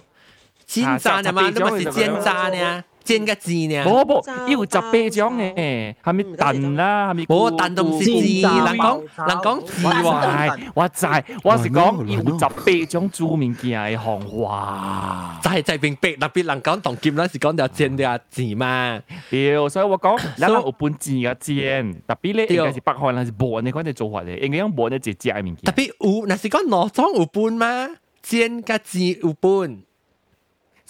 [0.65, 2.83] 煎炸啊嘛，你咪是煎炸呢？
[3.05, 3.85] 煎嘅字呢？
[3.85, 7.11] 冇冇，要十八種嘅，係咪燉啦？
[7.13, 7.23] 係咪？
[7.25, 18.99] 冇燉同是字，人講人講字話，我就係我是講要十八種做物件嘅行話，就係就係明白特別人講同劍嗰時講就煎嘅字嘛。
[19.29, 25.55] 屌，所以我講 人有半字嘅煎，特別咧應該是北韓係冇人哋講啲做法嘅，應該用冇人直接嘅物件。
[25.63, 25.87] 特別
[26.19, 27.89] 有，那是講羅裝有半嗎？
[28.21, 29.77] 煎嘅字有半。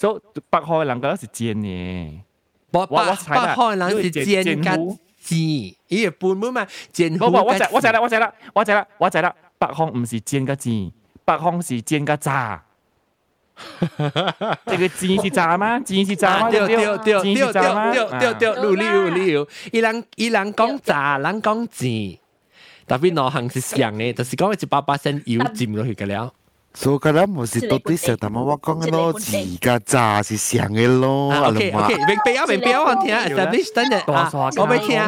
[0.06, 2.19] 所以北海人嗰是煎嘅，
[2.69, 4.77] 北北海人是煎甲
[5.19, 5.38] 煎，
[5.88, 7.18] 伊個半碗嘛煎。
[7.19, 10.91] 我我知我知啦我知啦我知啦我知啦，北方唔是煎甲煎，
[11.26, 12.64] 北方是煎甲炸。
[13.88, 15.80] 這個煎是炸嗎？
[15.80, 16.52] 煎是炸嗎？
[16.52, 19.48] 對對對對對對對，有理有理有。
[19.72, 22.19] 伊人伊人講炸，人講煎，
[22.86, 26.32] 特別兩項是像嘅，就是講一百巴仙油浸落去嘅了。
[26.74, 31.34] 所以咱唔是到底上，但系我讲嘅咯，自家炸是上嘅咯。
[31.48, 35.01] OK OK，明白啊明白啊，我听，establish 等阵啊，我俾听，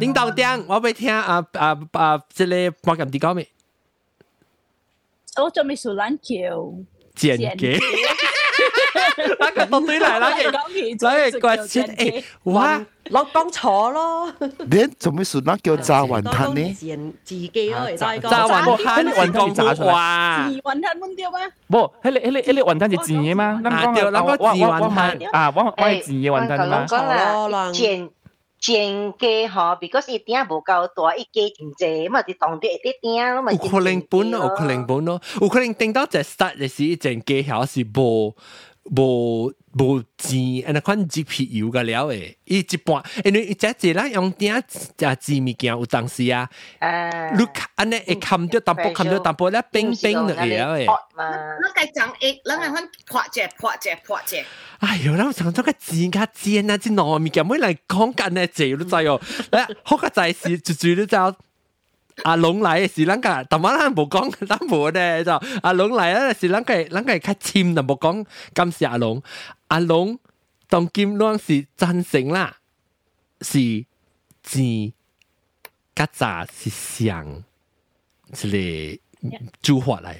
[0.00, 3.46] 领导点，我俾听啊啊啊，即系我咁啲讲咩？
[5.36, 6.74] 我仲未数撚桥。
[7.14, 7.78] 剪嘅。
[9.38, 12.80] 那个都对嚟啦，嚟个question 诶，哇！
[13.10, 14.32] 落讲错咯。
[14.40, 16.74] 你做咩说那叫炸云吞呢？
[17.22, 20.48] 自己咯，炸云吞云吞炸出来。
[20.48, 21.40] 自云吞焖掉咩？
[21.68, 23.60] 不，迄个迄个迄个云吞是自嘅吗？
[23.64, 26.86] 啊，对，那个自云吞啊，我我系自嘅云吞嘛。
[26.88, 28.08] 讲啦，煎
[28.59, 38.35] 真鸡吼，because 伊顶无够大，伊鸡真济，嘛伫当地一啲顶，嘛有可能本咯，有可能本咯，有可能顶到一 start 时，真鸡还是无
[38.95, 39.53] 无。
[39.73, 44.63] 无钱，安尼款 GPU 个了诶，伊一般，因为遮只咱用点
[44.97, 50.87] 加几物件有当时啊，诶，你安尼会砍掉淡薄，砍掉淡薄，咧冰冰了了诶。
[51.15, 54.45] 那个讲诶，咱安款破解破解破解。
[54.79, 59.21] 哎哟，咱常做个钱甲尖啊，只糯物件，每来讲干呢，这你知哦，
[59.51, 61.15] 来，好个在时就就你知。
[62.22, 65.32] 阿龙嚟嘅时，咱个，但系咱冇讲，咱冇咧就
[65.62, 69.22] 阿龙嚟咧时，咱个咱个较签就冇讲感谢阿龙。
[69.68, 70.18] 阿龙
[70.68, 72.56] 当金龙是赞成啦，
[73.40, 73.84] 是
[74.42, 74.60] 字
[75.94, 77.42] 甲杂是上，
[78.32, 79.00] 是嚟
[79.62, 80.16] 煮法嚟。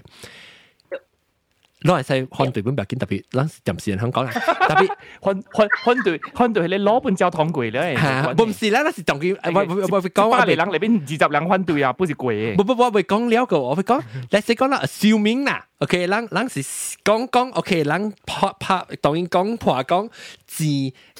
[1.82, 4.88] 攞嚟使看對本白見特別，咱暫時香港啊，特別
[5.22, 12.56] 看看看對看對你攞本焦糖櫃咧，唔是啦，那是當佢我我我講話嚟人嚟邊二十兩番對啊，不是貴。
[12.58, 16.62] 不不不，我講了個，我會講， 你先講啦，assuming 啦，OK，人人是
[17.06, 20.10] 講講，OK，人拍拍當然講破講
[20.46, 20.66] 字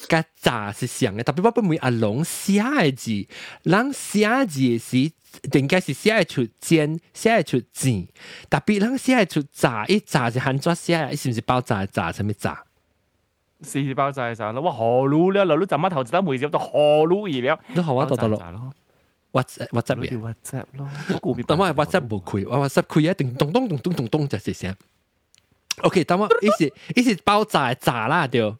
[0.08, 3.26] 甲雜是像嘅，特別我本會阿龍寫嘅字，
[3.64, 5.12] 人寫字是。
[5.52, 8.06] 應該是寫出煎，寫出煎，
[8.48, 12.64] 特別人寫出炸，一炸就喊做寫，是不是爆炸炸什么炸？
[13.62, 18.72] 是爆炸炸咯，哇河路咧，路怎麼頭子都没接到河路而了，都好啊，到到咯。
[19.32, 20.88] WhatsApp WhatsApp 嘅 WhatsApp 咯，
[21.46, 24.74] 但我係 WhatsApp 冇開，我 WhatsApp 開一定咚咚咚咚咚咚就是聲。
[25.82, 28.56] OK，等我一時一時爆炸炸啦掉，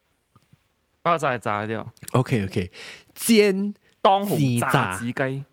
[1.02, 1.92] 爆炸炸掉。
[2.12, 2.70] OK OK，
[3.14, 5.44] 煎當紅炸子雞。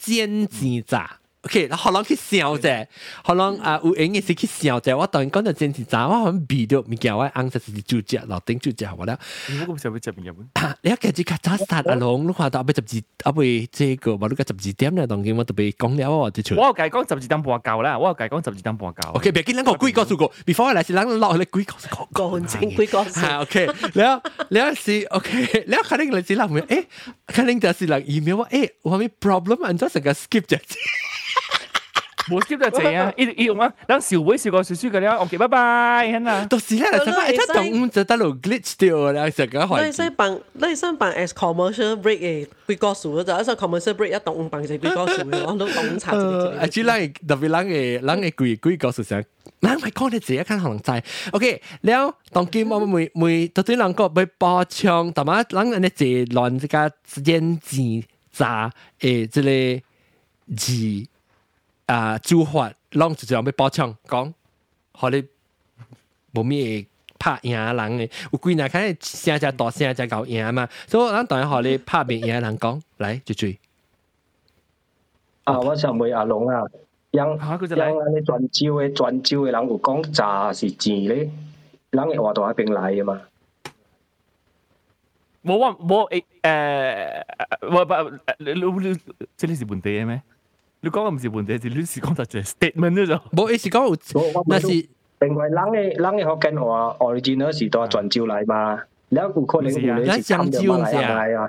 [0.00, 1.19] 煎鸡蛋。
[1.41, 2.87] ，OK，可能去笑啫，
[3.25, 4.95] 可能啊有影嘅是去笑啫。
[4.97, 9.17] 我当然讲到煎煎炸，我可能避到物件，我硬实是主角，楼顶主角，我咧。
[9.67, 10.35] 我咁想要食边入？
[10.81, 16.55] 你一其实较早杀阿龙，你看到要十二，阿未这个，我你个十二点咧，当然我特别讲了我啲出。
[16.55, 19.09] 我有计讲十二点半够啦，我有计讲十二点半够。
[19.11, 23.11] OK，别见两个鬼告诉过，before 嚟是两落去鬼告诉过，个正鬼告诉。
[23.21, 26.85] 系 OK，แล้วแล้ว是 OK，แล้ว肯定嚟是谂嘅，诶，
[27.27, 30.59] 肯定就是嚟 email 话，诶，我咪 problem，然之后成个 skip 咗。
[32.30, 33.12] 冇 skip 得滯啊！
[33.16, 35.58] 一一我們當小妹小個小書嗰啲，OK，拜拜，
[36.12, 36.46] 係啦。
[36.48, 39.86] 到時咧，就係一動就得路 glitch 掉啦，成個環。
[39.86, 46.14] 你想辦，你想辦 as commercial break 嘅幾個數就，一想 commercial break 一動辦成幾個數，我都懂查。
[46.14, 49.24] 誒，只冷嘅特別冷嘅冷嘅幾幾個數成，
[49.60, 51.02] 冷咪講你自己間行仔。
[51.32, 57.76] OK，了，當今我每每到啲冷個被爆槍，同埋冷人哋自亂自家之間自
[58.32, 58.70] 炸
[59.00, 59.82] 誒，即係
[60.56, 61.09] 字。
[61.89, 64.33] 啊，做法，拢就就要包枪讲，
[64.93, 65.23] 互你
[66.33, 66.85] 无咩
[67.19, 73.59] 拍赢人嘅，有几若看声只大声只够赢嘛，所以咱当然互你拍袂赢人讲，来就追。
[75.43, 76.63] 啊，我想问阿龙啊，
[77.11, 81.29] yang yang 安尼泉州嘅泉州嘅人有讲炸是钱咧，
[81.91, 83.21] 人嘅话到喺边来嘅嘛？
[85.43, 87.23] 冇话冇诶诶，
[87.69, 87.93] 我不
[88.39, 88.59] 你你
[89.37, 90.23] 这里是问题嘅咩？
[90.82, 93.14] 你講嘅唔是問題，是你是講就係 statement 啫就。
[93.36, 94.66] 冇，你是講，那是
[95.20, 98.80] 另外人嘅人嘅福建話 original 是到泉州嚟嘛？
[99.10, 101.48] 你有可能有你是漳州嚟啊？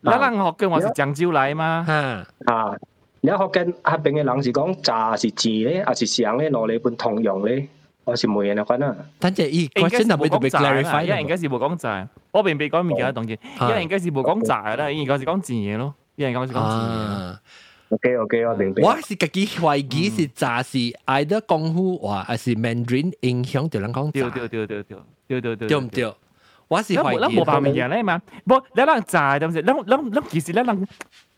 [0.00, 1.84] 你人學嘅話是漳州嚟嘛？
[1.88, 2.76] 啊啊！
[3.20, 7.68] 你學緊合併嘅人是講炸是字咧，還是上咧攞嚟本通用咧？
[8.04, 8.96] 我是冇嘢啦，關啦。
[9.20, 9.82] 等陣，咦？
[9.82, 11.02] 我真係冇特別 clarify。
[11.04, 17.38] 因為人家是冇講炸，我明明講唔記得當然，因為人家是冇講炸啦，而家是講字嘢咯，因為人家是講字嘢。
[17.90, 18.82] OK OK，我明白。
[18.82, 24.28] 我是自己懷疑是炸是愛得功夫話，還是 Mandarin 影響到人講炸？
[24.30, 24.96] 對對對對對
[25.28, 26.14] 對對對，對唔對？
[26.68, 27.20] 我是懷疑。
[27.20, 29.62] 咱冇辦物件咧嘛，不，咱人炸點是？
[29.62, 30.88] 咱咱咱其實咱人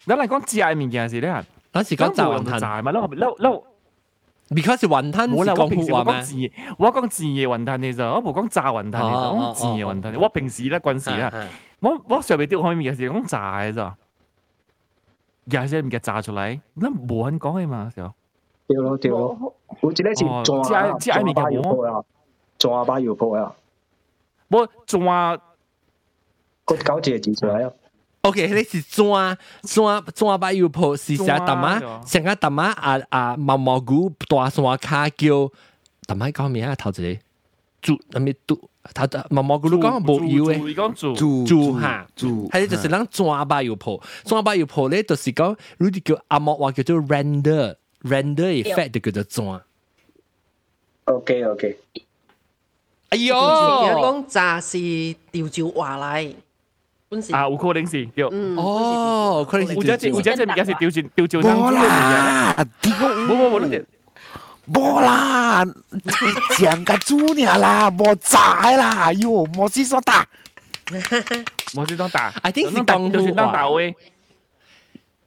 [0.07, 3.61] 咱嚟講炸嘅物件是咧，咱是講炸雲吞炸嘛，咱咱咱。
[4.53, 6.35] because 雲吞冇啦，我平時我講字，
[6.77, 10.17] 我講字嘅雲吞嘅啫，我冇講炸雲吞嘅，我講字嘅雲吞。
[10.17, 11.33] 我平時咧嗰陣時啊，
[11.79, 13.95] 我我上面啲開面嘅時講炸嘅咋，
[15.51, 18.13] 有些唔嘅炸出嚟，咁冇人講嘅嘛時候。
[18.67, 19.91] 掉咯掉咯，好。
[19.95, 22.05] 似呢次撞下炸炸面嘅冇啊，
[22.59, 23.55] 撞下把搖鋪啊，
[24.49, 25.37] 冇撞下
[26.65, 27.73] 個九字字出嚟啊。
[28.23, 35.51] OK，你是抓抓抓把油泡是寫大媽，成個大媽啊啊毛毛菇大山卡叫
[36.07, 36.75] 大媽講咩啊？
[36.77, 37.21] 頭一個
[37.81, 49.63] 煮咁咪煮，頭毛毛咕噜讲冇油誒，講煮煮煮嚇，煮，係就是咱抓把油泡，抓把油泡咧就是讲，如啲叫阿毛话叫做 render render effect 就叫做抓。
[51.05, 51.79] OK OK。
[53.11, 56.35] 哎呦，讲炸是調照話嚟。
[57.33, 58.25] 啊，有可能是對。
[58.57, 59.75] 哦，可能是。
[59.75, 63.85] 有隻有隻隻物件是調轉調轉冇啦，冇冇冇冇
[64.73, 65.65] 无啦，
[66.59, 70.27] 讲个猪鸟啦，无炸啦，哎呦，莫是说打，
[71.75, 73.95] 莫是说打，I think 是当就是当打位。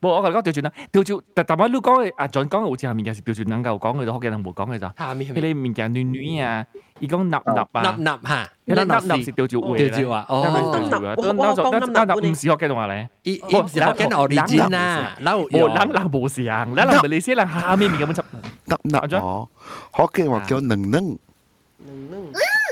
[0.03, 4.95] 冇，我讲调转啦，调转，但但系你讲嘅阿 John 讲嘅好似系物件是调转能够讲嘅，都好嘅人冇讲嘅咋。
[4.97, 6.67] 下面佢哋物件暖暖啊。
[7.01, 18.23] 伊讲纳纳啊，纳纳吓，纳纳纳是调照位调照啊，哦，调照啊，当当当当当唔是学嘅话咧，伊伊唔是学嘅 origin 啊，捞有，人人冇事啊，人人唔系先人下面面咁样执，
[18.91, 19.49] 纳纳哦，
[19.97, 21.17] 学嘅话叫能能，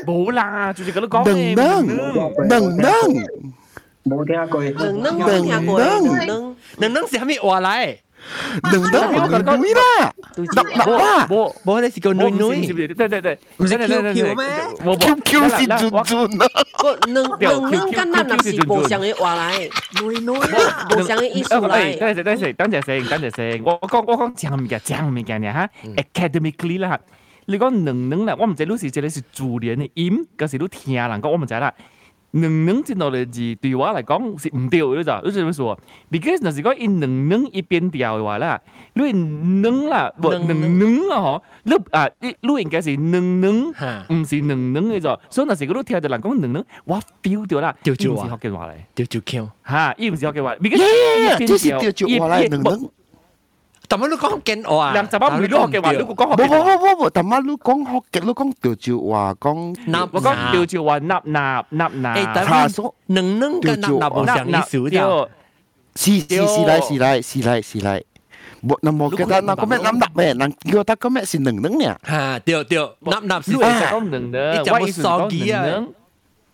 [0.05, 2.93] 冇啦，就是咁讲能能能能，
[4.05, 7.97] 冇听过，能能冇听过，能能能能是系咩话嚟？
[8.73, 14.97] 能能我讲女啦，纳纳啦，冇冇你是叫女女，对对对，唔是 QQ 咩？
[14.97, 16.49] QQ 是转转啊，
[16.79, 19.71] 个能能能跟纳纳是无相嘅话嚟，
[20.03, 21.99] 女女无相嘅意思嚟。
[21.99, 25.71] 等阵等阵等阵先，等阵先，我讲我讲正物件正物件呢吓，
[26.03, 27.01] academically 啦吓，
[27.47, 31.73] 你讲能能啦，我唔知你是即系是自然嘅音，嗰时你听人讲我唔知啦。
[32.32, 35.22] 能能這兩個字對我來講是唔對嘅咋？
[35.26, 35.80] 你怎麼說
[36.12, 38.62] ？because 若是講一能能一邊調嘅話啦，
[38.94, 43.70] 你能啦，不能能啊嗬，你啊你你應該是能能，
[44.14, 45.20] 唔是能能嘅咋？
[45.30, 52.90] 所以若是嗰啲聽到人講能能，我 feel 到啦，調調話，學嘅話嚟，調調腔，嚇，伊唔是學嘅話，because 這是調調話嚟能能。
[53.91, 65.29] 但系你讲紧我啊，两十蚊唔都学嘅话，你讲学嘅话，冇冇冇冇，但系你讲学嘅，你讲调照话讲，纳我讲调照话纳纳纳纳，诶，但系能能跟纳纳冇相意思嘅，
[65.95, 68.03] 是是是来是来是来是来，
[68.63, 71.97] 冇那冇嘅，但系嗰咩纳纳咩，能叫得嗰咩是能能呢？
[72.07, 75.63] 吓，对对，纳纳是讲能能，你就冇傻机啊！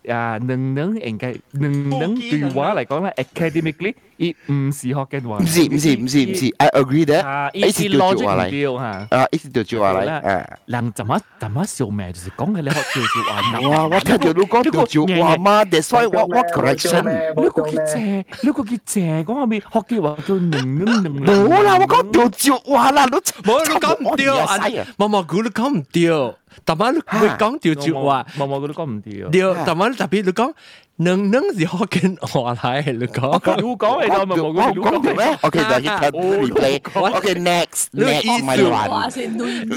[0.09, 5.37] 啊，能能应该能能对我嚟讲咧，academically，亦唔是学嘅话。
[5.37, 7.25] 唔是唔是唔是唔是，I agree that。
[7.25, 8.75] 啊，一是调照话嚟，
[9.09, 10.45] 啊，一是调照话嚟，诶。
[10.65, 12.11] 人怎么怎么笑咩？
[12.11, 13.69] 就是讲嘅你学调照话。
[13.69, 13.87] 哇！
[13.87, 17.01] 我听到你讲调照话嘛，that's why 我我 correction。
[17.37, 21.25] 你个佢借，你个佢借讲下面学嘅话叫能能能。
[21.47, 23.11] 冇啦，我讲调照话啦，你
[23.49, 24.57] 冇你讲唔掉啊！
[24.97, 26.35] 毛毛菇你讲唔掉。
[26.64, 29.28] 但係你會講條説話，冇冇佢都講唔掉。
[29.30, 30.52] 掉，但係特別你講
[31.00, 33.28] 能能是好跟我來，你講。
[33.30, 34.82] 我講嚟到咪冇講。
[34.82, 36.80] 我講條咩？OK，就係 replay。
[36.92, 39.08] OK，next next 咪還。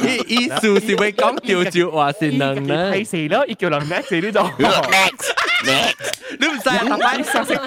[0.01, 2.75] 意意思是咪講條條話是能咧？
[2.75, 4.39] 係是咯，叫能 next 呢度。
[4.89, 5.29] next
[5.61, 6.81] next，你唔使啊？
[6.89, 7.21] 特派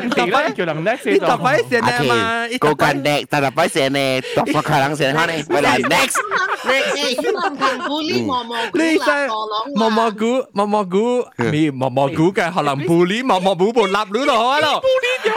[0.09, 1.27] 特派叫能 next 呢度。
[1.27, 6.17] 特派先啊嘛，高干 next，特派先咧，特派可能先哈咧，咪嚟 next
[6.65, 6.91] next。
[8.75, 9.29] 你真係
[9.77, 13.44] 毛毛菇，毛毛菇，咪毛毛菇嘅可能布里毛。
[13.45, 14.83] 莫古盤立亂落海咯。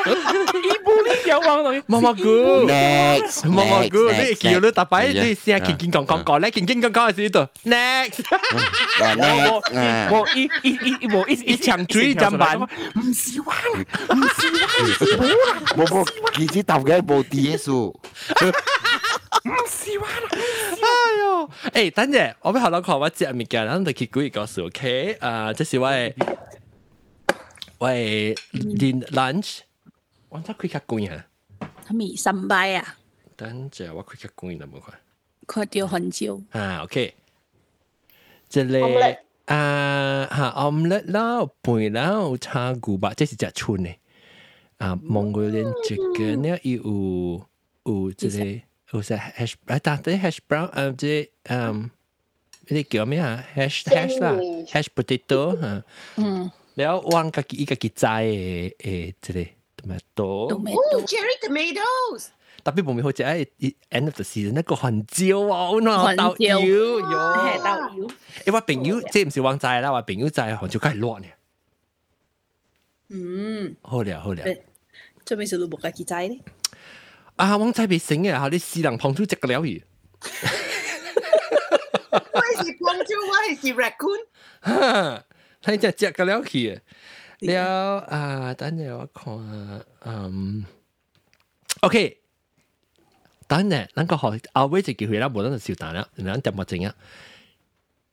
[0.08, 2.24] 伊布呢有望同莫莫古
[2.66, 8.24] ，next 莫莫古，你叫你特擺，你試下健健康康講咧，健健康康喺度，next。
[10.10, 12.58] 我一一一我一一場嘴怎辦？
[12.58, 13.58] 唔是玩，
[14.16, 15.28] 唔是玩，
[15.76, 17.70] 冇冇，其實頭嘅冇 D S。
[17.70, 17.94] 唔
[19.70, 20.30] 是玩啦！
[20.82, 20.88] 哎
[21.20, 25.92] 呦，哎，等陣，我俾後頭講我接物件，等陣結果而家 OK，誒，即係話。
[27.80, 28.34] 喂，
[28.80, 29.60] 点 lunch？
[30.30, 31.28] 我餐可吃鸡啊？
[31.86, 32.98] 他米三杯啊？
[33.36, 34.94] 等下我可吃鸡那么快？
[35.46, 37.14] 快掉很久啊！OK，
[38.50, 38.82] 这里
[39.46, 41.40] 啊，哈 omelet 啦，
[41.92, 44.00] 啦，巴，这是只村嘞
[44.78, 44.98] 啊。
[45.02, 47.46] 蒙古人这个呢，有
[47.86, 49.54] 有这里，有啥 hash？
[49.68, 51.92] 啊，大 hash brown，啊，这嗯，
[52.66, 54.32] 这叫咩啊？hash hash 啦
[54.66, 55.84] ，hash potato 哈。
[56.16, 56.52] 嗯。
[56.79, 58.05] แล้ววางกะกิกะกิใจ
[58.81, 58.87] เอ
[59.21, 59.39] เจเล
[59.79, 62.23] tomato。Oh, cherry tomatoes。
[62.65, 65.23] 特别冇咪好似诶 end of the season 一个红椒
[65.53, 68.11] 啊，好难豆油，系豆油。
[68.47, 71.27] 因为朋友即系唔是旺仔啦，话朋友仔红椒梗系乱嘅。
[73.09, 73.77] 嗯。
[73.83, 74.43] 好了好了。
[75.27, 76.39] 做咩事都冇กะกิ仔咧？
[77.37, 79.83] 啊，旺仔未醒嘅，吓你四人碰出一个了鱼。
[82.13, 85.23] 我系广州，我系 raccoon。
[85.64, 86.82] 睇只只個了去，
[87.40, 88.54] 了啊！
[88.54, 90.66] 等陣我看，嗯
[91.82, 92.20] ，OK，
[93.48, 96.96] 等陣咱個學後尾就叫佢啦，無咱就少蛋啦，咱點乜整啊？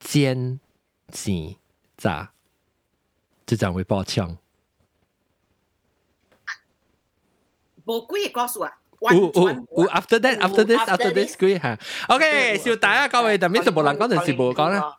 [0.01, 0.61] 煎
[1.13, 1.55] 煎
[1.97, 2.33] 炸，
[3.47, 4.37] 就這樣會爆槍。
[7.85, 8.73] 冇幾個數啊！
[9.01, 10.65] 有有有，after that after
[11.13, 13.09] this 幾嚇？OK，少蛋啊！
[13.09, 14.99] 各位，但係就無人講就是無講啦。